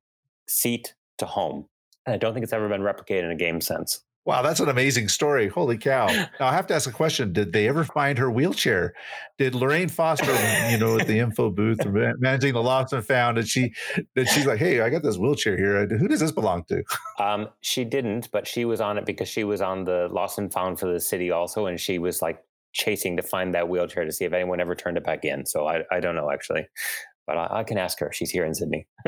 seat 0.49 0.95
to 1.19 1.27
home. 1.27 1.67
And 2.07 2.15
I 2.15 2.19
don't 2.19 2.33
think 2.35 2.45
it's 2.45 2.53
ever 2.53 2.69
been 2.69 2.83
replicated 2.83 3.25
in 3.25 3.31
a 3.31 3.37
game 3.37 3.61
sense. 3.61 4.05
Wow, 4.27 4.43
that's 4.43 4.61
an 4.61 4.69
amazing 4.69 5.09
story. 5.09 5.49
Holy 5.49 5.79
cow. 5.79 6.07
Now 6.07 6.49
I 6.49 6.53
have 6.53 6.67
to 6.67 6.75
ask 6.75 6.89
a 6.89 6.93
question. 6.93 7.33
Did 7.33 7.53
they 7.53 7.67
ever 7.69 7.85
find 7.85 8.19
her 8.19 8.31
wheelchair? 8.31 8.93
Did 9.39 9.55
Lorraine 9.55 9.89
Foster, 9.89 10.33
you 10.71 10.79
know, 10.79 10.99
at 10.99 11.07
the 11.07 11.19
info 11.19 11.51
booth 11.51 11.79
managing 11.87 12.53
the 12.53 12.63
lost 12.63 12.93
and 12.93 13.05
found, 13.05 13.39
and 13.39 13.49
she 13.49 13.73
did 14.15 14.29
she's 14.29 14.47
like, 14.47 14.59
Hey, 14.59 14.83
I 14.83 14.91
got 14.91 15.03
this 15.03 15.17
wheelchair 15.17 15.57
here. 15.57 15.87
Who 15.87 16.07
does 16.07 16.21
this 16.21 16.33
belong 16.33 16.65
to? 16.69 16.83
Um, 17.19 17.49
she 17.63 17.85
didn't, 17.85 18.31
but 18.31 18.47
she 18.47 18.65
was 18.65 18.81
on 18.81 18.99
it 18.99 19.07
because 19.07 19.29
she 19.29 19.45
was 19.45 19.63
on 19.63 19.85
the 19.85 20.09
lost 20.11 20.39
and 20.39 20.53
found 20.53 20.79
for 20.79 20.93
the 20.93 21.01
city 21.01 21.31
also, 21.31 21.67
and 21.67 21.81
she 21.81 21.99
was 21.99 22.21
like 22.21 22.43
chasing 22.73 23.17
to 23.17 23.23
find 23.23 23.55
that 23.55 23.69
wheelchair 23.69 24.05
to 24.05 24.13
see 24.13 24.25
if 24.25 24.33
anyone 24.33 24.61
ever 24.61 24.75
turned 24.75 24.97
it 24.97 25.05
back 25.05 25.25
in. 25.25 25.47
So 25.47 25.67
I, 25.67 25.83
I 25.91 26.01
don't 26.01 26.15
know 26.15 26.31
actually. 26.31 26.67
But 27.27 27.37
I, 27.37 27.61
I 27.61 27.65
can 27.65 27.79
ask 27.79 27.99
her. 28.01 28.11
She's 28.13 28.31
here 28.31 28.45
in 28.45 28.55
Sydney. 28.55 28.87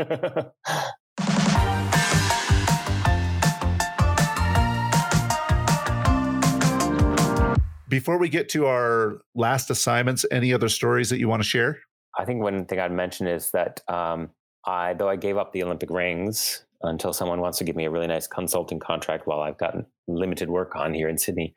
Before 7.92 8.16
we 8.16 8.30
get 8.30 8.48
to 8.48 8.64
our 8.64 9.20
last 9.34 9.68
assignments, 9.68 10.24
any 10.30 10.54
other 10.54 10.70
stories 10.70 11.10
that 11.10 11.18
you 11.18 11.28
want 11.28 11.42
to 11.42 11.46
share? 11.46 11.78
I 12.18 12.24
think 12.24 12.42
one 12.42 12.64
thing 12.64 12.80
I'd 12.80 12.90
mention 12.90 13.26
is 13.26 13.50
that 13.50 13.82
um, 13.86 14.30
I, 14.64 14.94
though 14.94 15.10
I 15.10 15.16
gave 15.16 15.36
up 15.36 15.52
the 15.52 15.62
Olympic 15.62 15.90
rings 15.90 16.64
until 16.80 17.12
someone 17.12 17.42
wants 17.42 17.58
to 17.58 17.64
give 17.64 17.76
me 17.76 17.84
a 17.84 17.90
really 17.90 18.06
nice 18.06 18.26
consulting 18.26 18.78
contract 18.78 19.26
while 19.26 19.40
I've 19.40 19.58
gotten 19.58 19.84
limited 20.08 20.48
work 20.48 20.74
on 20.74 20.94
here 20.94 21.06
in 21.06 21.18
Sydney, 21.18 21.52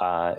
uh, 0.00 0.34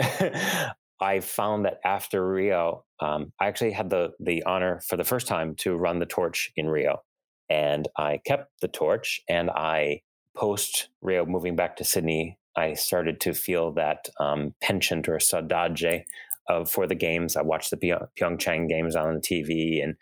I 1.00 1.22
found 1.22 1.64
that 1.64 1.80
after 1.86 2.28
Rio, 2.30 2.84
um, 3.00 3.32
I 3.40 3.48
actually 3.48 3.72
had 3.72 3.90
the 3.90 4.10
the 4.20 4.44
honor 4.44 4.82
for 4.86 4.98
the 4.98 5.06
first 5.06 5.28
time 5.28 5.56
to 5.60 5.78
run 5.78 6.00
the 6.00 6.06
torch 6.06 6.52
in 6.58 6.68
Rio, 6.68 7.04
and 7.50 7.88
I 7.98 8.20
kept 8.26 8.52
the 8.60 8.68
torch. 8.68 9.22
And 9.30 9.50
I 9.50 10.02
post 10.36 10.90
Rio 11.02 11.26
moving 11.26 11.56
back 11.56 11.78
to 11.78 11.86
Sydney 11.86 12.38
I 12.58 12.74
started 12.74 13.22
to 13.22 13.34
feel 13.34 13.72
that 13.74 14.10
um, 14.20 14.54
penchant 14.62 15.08
or 15.08 15.18
saudade 15.18 16.04
of 16.50 16.70
for 16.70 16.88
the 16.88 16.96
games. 16.96 17.36
I 17.36 17.42
watched 17.44 17.72
the 17.72 17.78
Pyeongchang 17.78 18.68
games 18.68 18.96
on 18.96 19.14
the 19.14 19.22
TV 19.22 19.84
and 19.84 19.96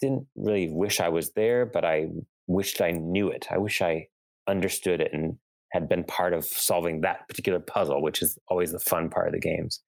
didn't 0.00 0.26
really 0.36 0.70
wish 0.70 1.00
I 1.00 1.08
was 1.08 1.32
there, 1.32 1.66
but 1.66 1.84
I 1.84 2.06
wished 2.46 2.80
I 2.80 2.92
knew 2.92 3.28
it. 3.28 3.46
I 3.50 3.58
wish 3.58 3.82
I 3.82 4.08
understood 4.46 5.00
it 5.00 5.12
and 5.12 5.36
had 5.72 5.88
been 5.88 6.04
part 6.04 6.32
of 6.32 6.44
solving 6.44 7.02
that 7.02 7.28
particular 7.28 7.60
puzzle, 7.60 8.02
which 8.02 8.22
is 8.22 8.38
always 8.48 8.72
the 8.72 8.78
fun 8.78 9.10
part 9.10 9.26
of 9.26 9.34
the 9.34 9.40
games. 9.40 9.82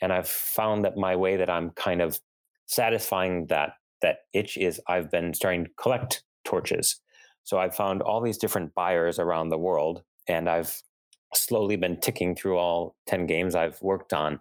And 0.00 0.12
I've 0.12 0.28
found 0.28 0.84
that 0.84 0.96
my 0.96 1.14
way 1.14 1.36
that 1.36 1.50
I'm 1.50 1.70
kind 1.70 2.00
of 2.00 2.18
satisfying 2.66 3.46
that 3.46 3.72
that 4.00 4.18
itch 4.32 4.56
is 4.56 4.80
I've 4.88 5.10
been 5.10 5.34
starting 5.34 5.64
to 5.64 5.70
collect 5.78 6.22
torches. 6.44 7.00
So 7.42 7.58
I've 7.58 7.74
found 7.74 8.00
all 8.02 8.22
these 8.22 8.38
different 8.38 8.74
buyers 8.74 9.18
around 9.18 9.50
the 9.50 9.58
world, 9.58 10.02
and 10.26 10.48
I've 10.48 10.82
slowly 11.36 11.76
been 11.76 11.98
ticking 11.98 12.34
through 12.34 12.58
all 12.58 12.96
10 13.06 13.26
games 13.26 13.54
I've 13.54 13.80
worked 13.82 14.12
on. 14.12 14.40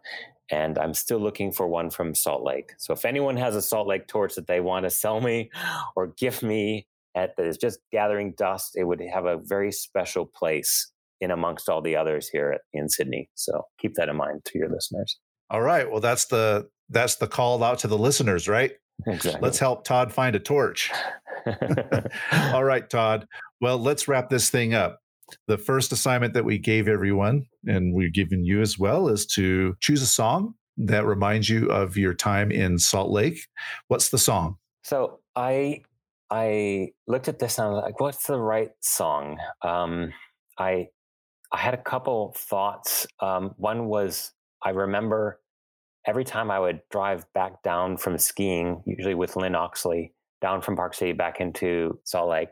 And 0.52 0.78
I'm 0.78 0.94
still 0.94 1.20
looking 1.20 1.52
for 1.52 1.68
one 1.68 1.90
from 1.90 2.14
Salt 2.14 2.44
Lake. 2.44 2.74
So 2.78 2.94
if 2.94 3.06
anyone 3.06 3.38
has 3.38 3.56
a 3.56 3.62
Salt 3.62 3.88
Lake 3.88 4.08
torch 4.08 4.36
that 4.36 4.48
they 4.48 4.60
want 4.60 4.84
to 4.84 4.90
sell 4.90 5.22
me 5.22 5.50
or 5.96 6.08
gift 6.08 6.44
me 6.44 6.88
at 7.16 7.36
that 7.38 7.46
is 7.46 7.58
just 7.58 7.80
gathering 7.92 8.34
dust, 8.38 8.76
it 8.76 8.84
would 8.84 9.02
have 9.02 9.26
a 9.26 9.38
very 9.38 9.72
special 9.72 10.26
place 10.26 10.92
in 11.22 11.32
amongst 11.32 11.70
all 11.70 11.82
the 11.82 11.96
others 11.96 12.28
here 12.28 12.60
in 12.74 12.90
Sydney. 12.90 13.30
So 13.36 13.66
keep 13.80 13.96
that 13.96 14.10
in 14.10 14.18
mind 14.18 14.44
to 14.46 14.58
your 14.58 14.70
listeners. 14.70 15.18
All 15.50 15.62
right. 15.62 15.90
Well, 15.90 16.02
that's 16.02 16.26
the 16.26 16.68
that's 16.90 17.16
the 17.16 17.28
call 17.28 17.64
out 17.64 17.80
to 17.80 17.88
the 17.88 17.98
listeners, 17.98 18.48
right? 18.48 18.72
Exactly. 19.08 19.42
Let's 19.42 19.58
help 19.58 19.84
Todd 19.84 20.14
find 20.14 20.36
a 20.36 20.40
torch. 20.40 20.92
all 22.32 22.64
right, 22.64 22.88
Todd. 22.90 23.28
Well, 23.60 23.78
let's 23.80 24.08
wrap 24.08 24.30
this 24.30 24.52
thing 24.52 24.76
up 24.76 25.00
the 25.48 25.58
first 25.58 25.92
assignment 25.92 26.34
that 26.34 26.46
we 26.46 26.58
gave 26.58 26.88
everyone, 26.88 27.46
and 27.68 27.94
we're 27.94 28.10
giving 28.10 28.44
you 28.44 28.62
as 28.62 28.78
well, 28.78 29.08
is 29.08 29.26
to 29.28 29.76
choose 29.80 30.02
a 30.02 30.08
song 30.08 30.56
that 30.78 31.06
reminds 31.06 31.50
you 31.50 31.70
of 31.70 31.98
your 31.98 32.14
time 32.14 32.52
in 32.52 32.80
Salt 32.80 33.12
Lake. 33.12 33.40
What's 33.88 34.10
the 34.10 34.18
song? 34.18 34.58
So 34.84 35.20
I 35.36 35.84
I 36.30 36.90
looked 37.08 37.28
at 37.28 37.40
this 37.40 37.58
and 37.60 37.68
I 37.68 37.70
was 37.72 37.84
like, 37.84 38.00
what's 38.00 38.26
the 38.26 38.40
right 38.40 38.72
song? 38.82 39.38
Um, 39.62 40.14
I 40.58 40.88
I 41.52 41.58
had 41.58 41.74
a 41.74 41.78
couple 41.82 42.34
thoughts. 42.36 43.06
Um, 43.20 43.54
one 43.58 43.86
was 43.86 44.32
I 44.64 44.72
remember 44.72 45.40
every 46.06 46.24
time 46.24 46.50
I 46.50 46.60
would 46.60 46.82
drive 46.90 47.26
back 47.34 47.62
down 47.64 47.98
from 47.98 48.18
skiing, 48.18 48.82
usually 48.86 49.14
with 49.16 49.36
Lynn 49.36 49.56
Oxley, 49.56 50.14
down 50.42 50.62
from 50.62 50.76
Park 50.76 50.94
City 50.94 51.14
back 51.14 51.40
into 51.40 52.00
Salt 52.04 52.30
Lake, 52.30 52.50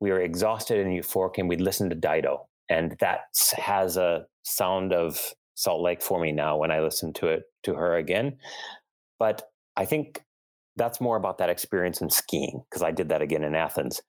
we 0.00 0.10
were 0.10 0.20
exhausted 0.20 0.78
and 0.78 0.92
euphoric 0.92 1.38
and 1.38 1.48
we'd 1.48 1.60
listen 1.60 1.88
to 1.90 1.94
Dido. 1.94 2.48
And 2.68 2.96
that 3.00 3.20
has 3.56 3.96
a 3.96 4.26
sound 4.42 4.92
of 4.92 5.34
Salt 5.54 5.82
Lake 5.82 6.02
for 6.02 6.20
me 6.20 6.32
now 6.32 6.56
when 6.56 6.70
I 6.70 6.80
listen 6.80 7.12
to 7.14 7.28
it 7.28 7.42
to 7.64 7.74
her 7.74 7.96
again. 7.96 8.38
But 9.18 9.42
I 9.76 9.84
think 9.84 10.22
that's 10.76 11.00
more 11.00 11.16
about 11.16 11.38
that 11.38 11.50
experience 11.50 12.00
in 12.00 12.08
skiing 12.10 12.62
because 12.68 12.82
I 12.82 12.92
did 12.92 13.10
that 13.10 13.22
again 13.22 13.44
in 13.44 13.54
Athens. 13.54 14.00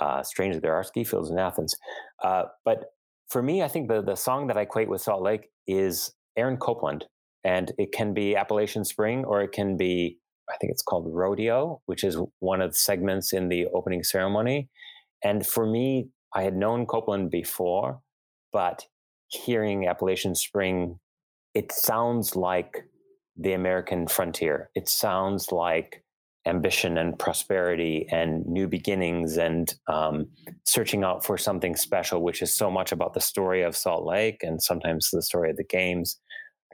Uh, 0.00 0.22
strangely, 0.22 0.60
there 0.60 0.74
are 0.74 0.82
ski 0.82 1.04
fields 1.04 1.30
in 1.30 1.38
Athens. 1.38 1.76
Uh, 2.22 2.44
but 2.64 2.86
for 3.28 3.42
me, 3.42 3.62
I 3.62 3.68
think 3.68 3.88
the 3.88 4.02
the 4.02 4.16
song 4.16 4.48
that 4.48 4.56
I 4.56 4.62
equate 4.62 4.88
with 4.88 5.02
Salt 5.02 5.22
Lake 5.22 5.50
is 5.68 6.12
Aaron 6.36 6.56
Copland, 6.56 7.04
and 7.44 7.70
it 7.78 7.92
can 7.92 8.12
be 8.14 8.34
Appalachian 8.34 8.84
Spring 8.84 9.24
or 9.24 9.42
it 9.42 9.52
can 9.52 9.76
be 9.76 10.18
I 10.50 10.56
think 10.56 10.72
it's 10.72 10.82
called 10.82 11.06
Rodeo, 11.08 11.80
which 11.86 12.02
is 12.02 12.18
one 12.40 12.60
of 12.60 12.72
the 12.72 12.76
segments 12.76 13.32
in 13.32 13.48
the 13.48 13.66
opening 13.66 14.02
ceremony. 14.02 14.68
And 15.22 15.46
for 15.46 15.66
me, 15.66 16.08
I 16.34 16.42
had 16.42 16.56
known 16.56 16.86
Copland 16.86 17.30
before, 17.30 18.00
but 18.52 18.86
hearing 19.28 19.86
Appalachian 19.86 20.34
Spring, 20.34 20.98
it 21.54 21.72
sounds 21.72 22.36
like 22.36 22.84
the 23.36 23.52
American 23.52 24.06
frontier. 24.06 24.70
It 24.74 24.88
sounds 24.88 25.50
like 25.50 26.04
ambition 26.46 26.96
and 26.96 27.18
prosperity 27.18 28.06
and 28.10 28.46
new 28.46 28.66
beginnings 28.66 29.36
and 29.36 29.74
um, 29.88 30.26
searching 30.66 31.04
out 31.04 31.24
for 31.24 31.36
something 31.36 31.76
special, 31.76 32.22
which 32.22 32.42
is 32.42 32.56
so 32.56 32.70
much 32.70 32.92
about 32.92 33.14
the 33.14 33.20
story 33.20 33.62
of 33.62 33.76
Salt 33.76 34.04
Lake 34.04 34.42
and 34.42 34.62
sometimes 34.62 35.10
the 35.10 35.22
story 35.22 35.50
of 35.50 35.56
the 35.56 35.64
games. 35.64 36.18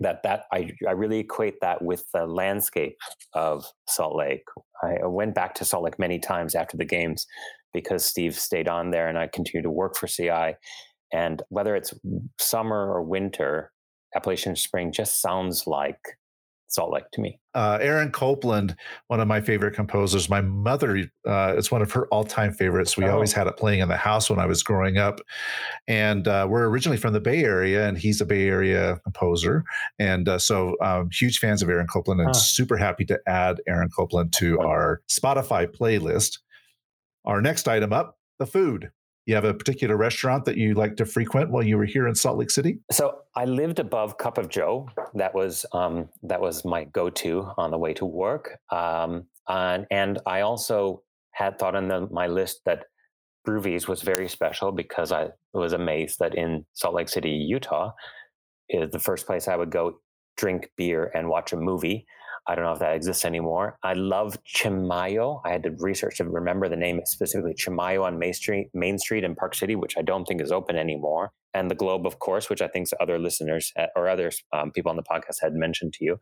That 0.00 0.22
that 0.24 0.42
I 0.52 0.72
I 0.86 0.90
really 0.90 1.20
equate 1.20 1.60
that 1.62 1.80
with 1.80 2.04
the 2.12 2.26
landscape 2.26 2.98
of 3.32 3.64
Salt 3.88 4.14
Lake. 4.14 4.44
I 4.82 5.06
went 5.06 5.34
back 5.34 5.54
to 5.54 5.64
Salt 5.64 5.84
Lake 5.84 5.98
many 5.98 6.18
times 6.18 6.54
after 6.54 6.76
the 6.76 6.84
games 6.84 7.26
because 7.76 8.06
Steve 8.06 8.34
stayed 8.34 8.68
on 8.68 8.90
there 8.90 9.06
and 9.06 9.18
I 9.18 9.26
continue 9.26 9.62
to 9.62 9.70
work 9.70 9.96
for 9.96 10.06
CI. 10.06 10.56
And 11.12 11.42
whether 11.50 11.76
it's 11.76 11.92
summer 12.40 12.90
or 12.90 13.02
winter, 13.02 13.70
Appalachian 14.16 14.56
Spring 14.56 14.92
just 14.92 15.20
sounds 15.20 15.66
like 15.66 16.00
Salt 16.68 16.90
Lake 16.90 17.04
to 17.12 17.20
me. 17.20 17.38
Uh, 17.54 17.78
Aaron 17.80 18.10
Copland, 18.10 18.74
one 19.08 19.20
of 19.20 19.28
my 19.28 19.40
favorite 19.40 19.74
composers. 19.74 20.28
My 20.28 20.40
mother, 20.40 21.04
uh, 21.26 21.54
it's 21.56 21.70
one 21.70 21.82
of 21.82 21.92
her 21.92 22.06
all-time 22.08 22.52
favorites. 22.52 22.96
We 22.96 23.04
oh. 23.04 23.12
always 23.12 23.32
had 23.32 23.46
it 23.46 23.56
playing 23.56 23.80
in 23.80 23.88
the 23.88 23.96
house 23.96 24.28
when 24.28 24.38
I 24.38 24.46
was 24.46 24.62
growing 24.62 24.96
up, 24.96 25.20
and 25.86 26.26
uh, 26.26 26.46
we're 26.48 26.66
originally 26.66 26.96
from 26.96 27.12
the 27.12 27.20
Bay 27.20 27.44
Area, 27.44 27.86
and 27.86 27.96
he's 27.96 28.20
a 28.20 28.26
Bay 28.26 28.48
Area 28.48 28.98
composer, 29.04 29.64
and 29.98 30.28
uh, 30.28 30.38
so 30.38 30.76
um, 30.82 31.08
huge 31.12 31.38
fans 31.38 31.62
of 31.62 31.68
Aaron 31.68 31.86
Copland, 31.86 32.20
and 32.20 32.30
huh. 32.30 32.34
super 32.34 32.76
happy 32.76 33.04
to 33.04 33.20
add 33.26 33.60
Aaron 33.68 33.90
Copland 33.94 34.32
to 34.34 34.58
our 34.60 35.02
Spotify 35.08 35.66
playlist. 35.66 36.38
Our 37.26 37.42
next 37.42 37.68
item 37.68 37.92
up 37.92 38.18
the 38.38 38.46
food. 38.46 38.90
You 39.26 39.34
have 39.34 39.44
a 39.44 39.52
particular 39.52 39.96
restaurant 39.96 40.44
that 40.44 40.56
you 40.56 40.74
like 40.74 40.96
to 40.96 41.04
frequent 41.04 41.50
while 41.50 41.64
you 41.64 41.76
were 41.76 41.84
here 41.84 42.06
in 42.06 42.14
Salt 42.14 42.38
Lake 42.38 42.50
City? 42.50 42.78
So 42.92 43.22
I 43.34 43.44
lived 43.44 43.80
above 43.80 44.18
Cup 44.18 44.38
of 44.38 44.48
Joe. 44.48 44.88
That 45.14 45.34
was 45.34 45.66
um, 45.72 46.08
that 46.22 46.40
was 46.40 46.64
my 46.64 46.84
go-to 46.84 47.50
on 47.58 47.72
the 47.72 47.78
way 47.78 47.92
to 47.94 48.04
work. 48.04 48.58
Um, 48.70 49.24
and, 49.48 49.86
and 49.90 50.20
I 50.26 50.42
also 50.42 51.02
had 51.32 51.58
thought 51.58 51.74
on 51.74 51.88
the, 51.88 52.08
my 52.10 52.28
list 52.28 52.60
that 52.66 52.84
Brewvies 53.46 53.88
was 53.88 54.02
very 54.02 54.28
special 54.28 54.70
because 54.72 55.10
I 55.12 55.28
was 55.52 55.72
amazed 55.72 56.18
that 56.20 56.34
in 56.34 56.64
Salt 56.74 56.94
Lake 56.94 57.08
City, 57.08 57.30
Utah, 57.30 57.92
is 58.68 58.90
the 58.90 58.98
first 58.98 59.26
place 59.26 59.48
I 59.48 59.56
would 59.56 59.70
go 59.70 60.00
drink 60.36 60.70
beer 60.76 61.10
and 61.14 61.28
watch 61.28 61.52
a 61.52 61.56
movie. 61.56 62.06
I 62.48 62.54
don't 62.54 62.64
know 62.64 62.72
if 62.72 62.78
that 62.78 62.94
exists 62.94 63.24
anymore. 63.24 63.76
I 63.82 63.94
love 63.94 64.38
Chimayo. 64.44 65.40
I 65.44 65.50
had 65.50 65.62
to 65.64 65.70
research 65.78 66.18
to 66.18 66.24
remember 66.24 66.68
the 66.68 66.76
name 66.76 67.00
specifically. 67.04 67.54
Chimayo 67.54 68.04
on 68.04 68.18
Main 68.18 68.34
Street, 68.34 68.68
Main 68.72 68.98
Street 68.98 69.24
in 69.24 69.34
Park 69.34 69.54
City, 69.54 69.74
which 69.74 69.96
I 69.98 70.02
don't 70.02 70.24
think 70.24 70.40
is 70.40 70.52
open 70.52 70.76
anymore. 70.76 71.32
And 71.54 71.70
the 71.70 71.74
Globe, 71.74 72.06
of 72.06 72.18
course, 72.18 72.48
which 72.48 72.62
I 72.62 72.68
think 72.68 72.88
other 73.00 73.18
listeners 73.18 73.72
uh, 73.78 73.86
or 73.96 74.08
other 74.08 74.30
um, 74.52 74.70
people 74.70 74.90
on 74.90 74.96
the 74.96 75.02
podcast 75.02 75.36
had 75.40 75.54
mentioned 75.54 75.94
to 75.94 76.04
you. 76.04 76.18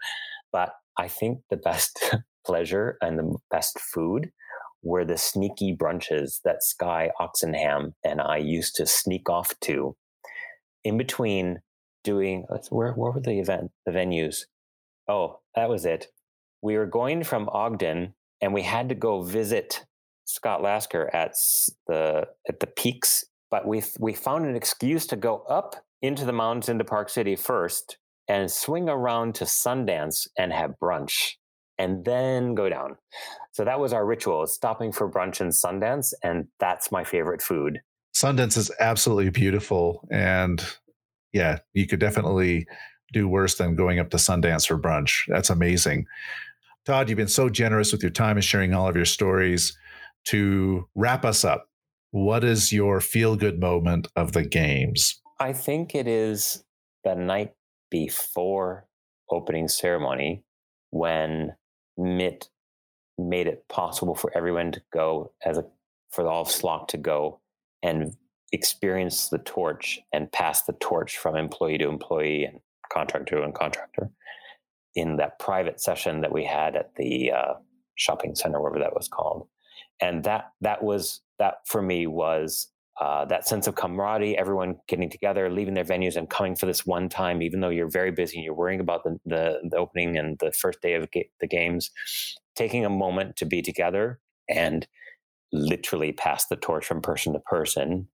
But 0.53 0.71
I 0.97 1.09
think 1.09 1.41
the 1.51 1.57
best 1.57 2.15
pleasure 2.47 2.97
and 3.03 3.19
the 3.19 3.37
best 3.51 3.79
food 3.81 4.31
were 4.85 5.05
the 5.05 5.17
sneaky 5.17 5.75
brunches 5.75 6.41
that 6.45 6.63
Sky 6.63 7.11
Oxenham 7.19 7.95
and 8.05 8.21
I 8.21 8.37
used 8.37 8.77
to 8.77 8.87
sneak 8.87 9.29
off 9.29 9.55
to 9.63 9.97
in 10.85 10.99
between 10.99 11.61
doing 12.05 12.45
where, 12.69 12.93
where 12.93 13.13
were 13.13 13.21
the 13.21 13.41
event 13.41 13.71
the 13.87 13.93
venues 13.93 14.43
oh 15.09 15.41
that 15.57 15.71
was 15.71 15.87
it 15.87 16.09
we 16.65 16.79
were 16.79 16.87
going 16.87 17.23
from 17.23 17.49
Ogden 17.51 18.15
and 18.41 18.55
we 18.55 18.63
had 18.63 18.89
to 18.89 18.95
go 18.95 19.21
visit 19.21 19.85
Scott 20.25 20.63
Lasker 20.63 21.15
at 21.15 21.35
the 21.87 22.27
at 22.49 22.59
the 22.59 22.67
peaks, 22.67 23.25
but 23.51 23.69
we 23.69 23.83
we 24.01 24.15
found 24.15 24.47
an 24.47 24.57
excuse 24.57 25.07
to 25.09 25.17
go 25.17 25.45
up 25.49 25.77
into 26.01 26.25
the 26.25 26.33
mountains 26.33 26.71
into 26.71 26.83
Park 26.83 27.11
City 27.11 27.37
first 27.37 27.99
and 28.29 28.51
swing 28.51 28.89
around 28.89 29.35
to 29.35 29.45
Sundance 29.45 30.27
and 30.39 30.55
have 30.55 30.75
brunch 30.83 31.35
and 31.77 32.03
then 32.07 32.55
go 32.55 32.71
down. 32.71 32.97
So 33.53 33.65
that 33.65 33.79
was 33.79 33.93
our 33.93 34.07
ritual, 34.07 34.47
stopping 34.47 34.91
for 34.91 35.11
brunch 35.11 35.43
in 35.43 35.49
Sundance 35.49 36.15
and 36.23 36.49
that's 36.59 36.91
my 36.91 37.05
favorite 37.05 37.43
food. 37.43 37.81
Sundance 38.17 38.57
is 38.57 38.71
absolutely 38.81 39.29
beautiful 39.29 40.09
and 40.11 40.65
yeah, 41.35 41.59
you 41.75 41.87
could 41.87 42.01
definitely 42.01 42.67
do 43.13 43.29
worse 43.29 43.57
than 43.57 43.77
going 43.77 43.99
up 43.99 44.09
to 44.11 44.17
Sundance 44.17 44.67
for 44.67 44.79
brunch. 44.79 45.25
That's 45.29 45.51
amazing. 45.51 46.07
Todd, 46.85 47.09
you've 47.09 47.17
been 47.17 47.29
so 47.29 47.49
generous 47.49 47.93
with 47.93 48.03
your 48.03 48.11
time 48.11 48.37
and 48.37 48.45
sharing 48.45 48.75
all 48.75 48.87
of 48.87 48.97
your 48.97 49.07
stories. 49.07 49.77
To 50.27 50.87
wrap 50.95 51.25
us 51.25 51.45
up, 51.45 51.69
what 52.11 52.45
is 52.45 52.73
your 52.73 53.01
feel 53.01 53.37
good 53.37 53.59
moment 53.59 54.09
of 54.17 54.33
the 54.33 54.43
games? 54.43 55.21
I 55.41 55.53
think 55.53 55.95
it 55.95 56.07
is 56.07 56.63
the 57.03 57.15
night 57.15 57.55
before 57.91 58.87
opening 59.31 59.69
ceremony 59.69 60.45
when 60.91 61.55
Mitt 61.97 62.49
made 63.19 63.47
it 63.47 63.67
possible 63.69 64.15
for 64.15 64.31
everyone 64.37 64.73
to 64.73 64.83
go 64.93 65.33
as 65.45 65.59
a 65.59 65.65
for 66.11 66.27
all 66.29 66.43
of 66.43 66.49
SLOC 66.49 66.89
to 66.89 66.97
go 66.97 67.41
and 67.83 68.15
experience 68.53 69.29
the 69.29 69.39
torch 69.39 69.99
and 70.13 70.31
pass 70.31 70.63
the 70.63 70.75
torch 70.75 71.17
from 71.19 71.35
employee 71.35 71.79
to 71.79 71.89
employee 71.89 72.45
and 72.45 72.61
contractor 72.93 73.41
to 73.41 73.53
contractor 73.53 74.11
in 74.95 75.17
that 75.17 75.39
private 75.39 75.81
session 75.81 76.21
that 76.21 76.33
we 76.33 76.45
had 76.45 76.77
at 76.77 76.95
the 76.97 77.33
uh, 77.33 77.55
shopping 77.97 78.35
center, 78.35 78.61
whatever 78.61 78.81
that 78.81 78.95
was 78.95 79.09
called. 79.09 79.49
And 80.01 80.25
that 80.25 80.51
that 80.61 80.83
was 80.83 81.21
that 81.39 81.57
for 81.67 81.83
me 81.83 82.07
was 82.07 82.69
uh, 83.01 83.25
that 83.25 83.47
sense 83.47 83.67
of 83.67 83.75
camaraderie, 83.75 84.39
everyone 84.39 84.77
getting 84.87 85.11
together, 85.11 85.51
leaving 85.51 85.75
their 85.75 85.85
venues 85.85 86.17
and 86.17 86.31
coming 86.31 86.55
for 86.55 86.67
this 86.67 86.87
one 86.87 87.09
time, 87.09 87.43
even 87.43 87.61
though 87.61 87.69
you're 87.69 87.91
very 87.91 88.13
busy 88.13 88.37
and 88.37 88.45
you're 88.45 88.55
worrying 88.55 88.81
about 88.81 89.03
the, 89.03 89.19
the, 89.27 89.59
the 89.69 89.77
opening 89.77 90.17
and 90.17 90.39
the 90.39 90.53
first 90.53 90.81
day 90.81 90.95
of 90.95 91.11
ga- 91.11 91.29
the 91.41 91.47
games, 91.49 91.91
taking 92.55 92.85
a 92.85 92.91
moment 92.91 93.35
to 93.37 93.47
be 93.47 93.63
together 93.63 94.21
and 94.49 94.87
literally 95.53 96.13
pass 96.13 96.47
the 96.47 96.57
torch 96.57 96.87
from 96.87 97.01
person 97.01 97.33
to 97.33 97.41
person, 97.41 98.07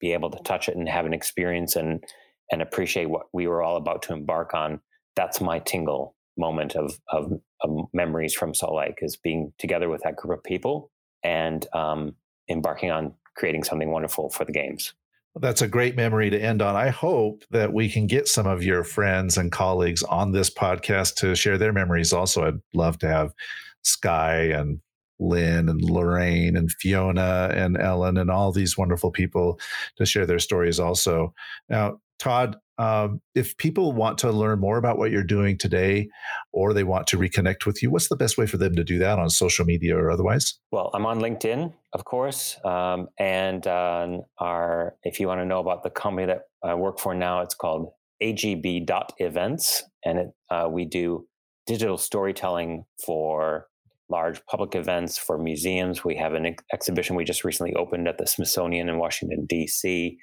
be 0.00 0.12
able 0.12 0.30
to 0.30 0.42
touch 0.42 0.68
it 0.68 0.76
and 0.76 0.88
have 0.88 1.06
an 1.06 1.14
experience 1.14 1.76
and 1.76 2.04
and 2.52 2.62
appreciate 2.62 3.10
what 3.10 3.26
we 3.32 3.48
were 3.48 3.62
all 3.62 3.76
about 3.76 4.02
to 4.02 4.12
embark 4.12 4.54
on. 4.54 4.80
That's 5.16 5.40
my 5.40 5.58
tingle 5.58 6.15
moment 6.36 6.74
of, 6.76 6.98
of, 7.08 7.32
of 7.62 7.88
memories 7.92 8.34
from 8.34 8.54
Salt 8.54 8.74
Lake 8.74 8.98
is 9.02 9.16
being 9.16 9.52
together 9.58 9.88
with 9.88 10.02
that 10.02 10.16
group 10.16 10.38
of 10.38 10.44
people 10.44 10.90
and 11.22 11.66
um, 11.72 12.14
embarking 12.48 12.90
on 12.90 13.14
creating 13.36 13.64
something 13.64 13.90
wonderful 13.90 14.30
for 14.30 14.44
the 14.44 14.52
games. 14.52 14.94
That's 15.38 15.60
a 15.60 15.68
great 15.68 15.96
memory 15.96 16.30
to 16.30 16.40
end 16.40 16.62
on. 16.62 16.76
I 16.76 16.88
hope 16.88 17.44
that 17.50 17.72
we 17.72 17.90
can 17.90 18.06
get 18.06 18.26
some 18.26 18.46
of 18.46 18.62
your 18.62 18.82
friends 18.84 19.36
and 19.36 19.52
colleagues 19.52 20.02
on 20.04 20.32
this 20.32 20.48
podcast 20.48 21.16
to 21.16 21.34
share 21.34 21.58
their 21.58 21.74
memories. 21.74 22.12
Also, 22.12 22.46
I'd 22.46 22.60
love 22.72 22.98
to 23.00 23.08
have 23.08 23.34
Sky 23.82 24.44
and 24.44 24.80
Lynn 25.18 25.68
and 25.68 25.82
Lorraine 25.82 26.56
and 26.56 26.70
Fiona 26.70 27.50
and 27.52 27.76
Ellen 27.76 28.16
and 28.16 28.30
all 28.30 28.50
these 28.50 28.78
wonderful 28.78 29.10
people 29.10 29.60
to 29.96 30.06
share 30.06 30.26
their 30.26 30.38
stories 30.38 30.80
also. 30.80 31.34
Now, 31.68 32.00
Todd, 32.18 32.56
um, 32.78 33.20
if 33.34 33.56
people 33.56 33.92
want 33.92 34.18
to 34.18 34.30
learn 34.30 34.58
more 34.58 34.76
about 34.76 34.98
what 34.98 35.10
you're 35.10 35.24
doing 35.24 35.56
today 35.56 36.08
or 36.52 36.72
they 36.72 36.84
want 36.84 37.06
to 37.08 37.18
reconnect 37.18 37.64
with 37.64 37.82
you, 37.82 37.90
what's 37.90 38.08
the 38.08 38.16
best 38.16 38.36
way 38.36 38.46
for 38.46 38.58
them 38.58 38.74
to 38.76 38.84
do 38.84 38.98
that 38.98 39.18
on 39.18 39.30
social 39.30 39.64
media 39.64 39.96
or 39.96 40.10
otherwise? 40.10 40.58
Well, 40.70 40.90
I'm 40.92 41.06
on 41.06 41.20
LinkedIn, 41.20 41.72
of 41.94 42.04
course. 42.04 42.58
Um, 42.64 43.08
and 43.18 43.66
our, 43.66 44.96
if 45.02 45.20
you 45.20 45.28
want 45.28 45.40
to 45.40 45.46
know 45.46 45.60
about 45.60 45.82
the 45.82 45.90
company 45.90 46.26
that 46.26 46.42
I 46.62 46.74
work 46.74 46.98
for 46.98 47.14
now, 47.14 47.40
it's 47.40 47.54
called 47.54 47.92
agb.events. 48.20 49.82
And 50.04 50.18
it, 50.18 50.28
uh, 50.50 50.68
we 50.70 50.84
do 50.84 51.26
digital 51.66 51.98
storytelling 51.98 52.84
for 53.04 53.66
large 54.08 54.44
public 54.46 54.74
events, 54.74 55.18
for 55.18 55.36
museums. 55.36 56.04
We 56.04 56.14
have 56.16 56.34
an 56.34 56.46
ex- 56.46 56.64
exhibition 56.72 57.16
we 57.16 57.24
just 57.24 57.42
recently 57.42 57.74
opened 57.74 58.06
at 58.06 58.18
the 58.18 58.26
Smithsonian 58.26 58.88
in 58.88 58.98
Washington, 58.98 59.46
D.C 59.46 60.18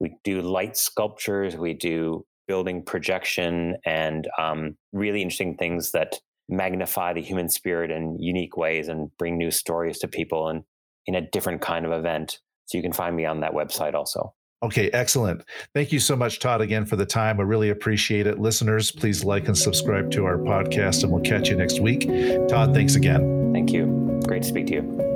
we 0.00 0.16
do 0.24 0.42
light 0.42 0.76
sculptures, 0.76 1.56
we 1.56 1.74
do 1.74 2.24
building 2.48 2.82
projection, 2.82 3.76
and 3.84 4.28
um, 4.38 4.76
really 4.92 5.22
interesting 5.22 5.56
things 5.56 5.92
that 5.92 6.20
magnify 6.48 7.12
the 7.12 7.22
human 7.22 7.48
spirit 7.48 7.90
in 7.90 8.18
unique 8.20 8.56
ways 8.56 8.88
and 8.88 9.10
bring 9.18 9.36
new 9.36 9.50
stories 9.50 9.98
to 9.98 10.08
people 10.08 10.48
and 10.48 10.62
in 11.06 11.14
a 11.14 11.20
different 11.30 11.60
kind 11.60 11.84
of 11.84 11.92
event. 11.92 12.40
So 12.66 12.78
you 12.78 12.82
can 12.82 12.92
find 12.92 13.16
me 13.16 13.24
on 13.24 13.40
that 13.40 13.52
website 13.52 13.94
also. 13.94 14.34
Okay, 14.62 14.90
excellent. 14.90 15.44
Thank 15.74 15.92
you 15.92 16.00
so 16.00 16.16
much, 16.16 16.40
Todd, 16.40 16.60
again 16.60 16.86
for 16.86 16.96
the 16.96 17.04
time. 17.04 17.38
I 17.38 17.42
really 17.42 17.70
appreciate 17.70 18.26
it. 18.26 18.38
Listeners, 18.38 18.90
please 18.90 19.22
like 19.22 19.48
and 19.48 19.56
subscribe 19.56 20.10
to 20.12 20.24
our 20.24 20.38
podcast, 20.38 21.02
and 21.02 21.12
we'll 21.12 21.22
catch 21.22 21.50
you 21.50 21.56
next 21.56 21.80
week. 21.80 22.08
Todd, 22.48 22.72
thanks 22.74 22.94
again. 22.94 23.52
Thank 23.52 23.70
you. 23.70 24.20
Great 24.26 24.42
to 24.42 24.48
speak 24.48 24.66
to 24.68 24.74
you. 24.74 25.15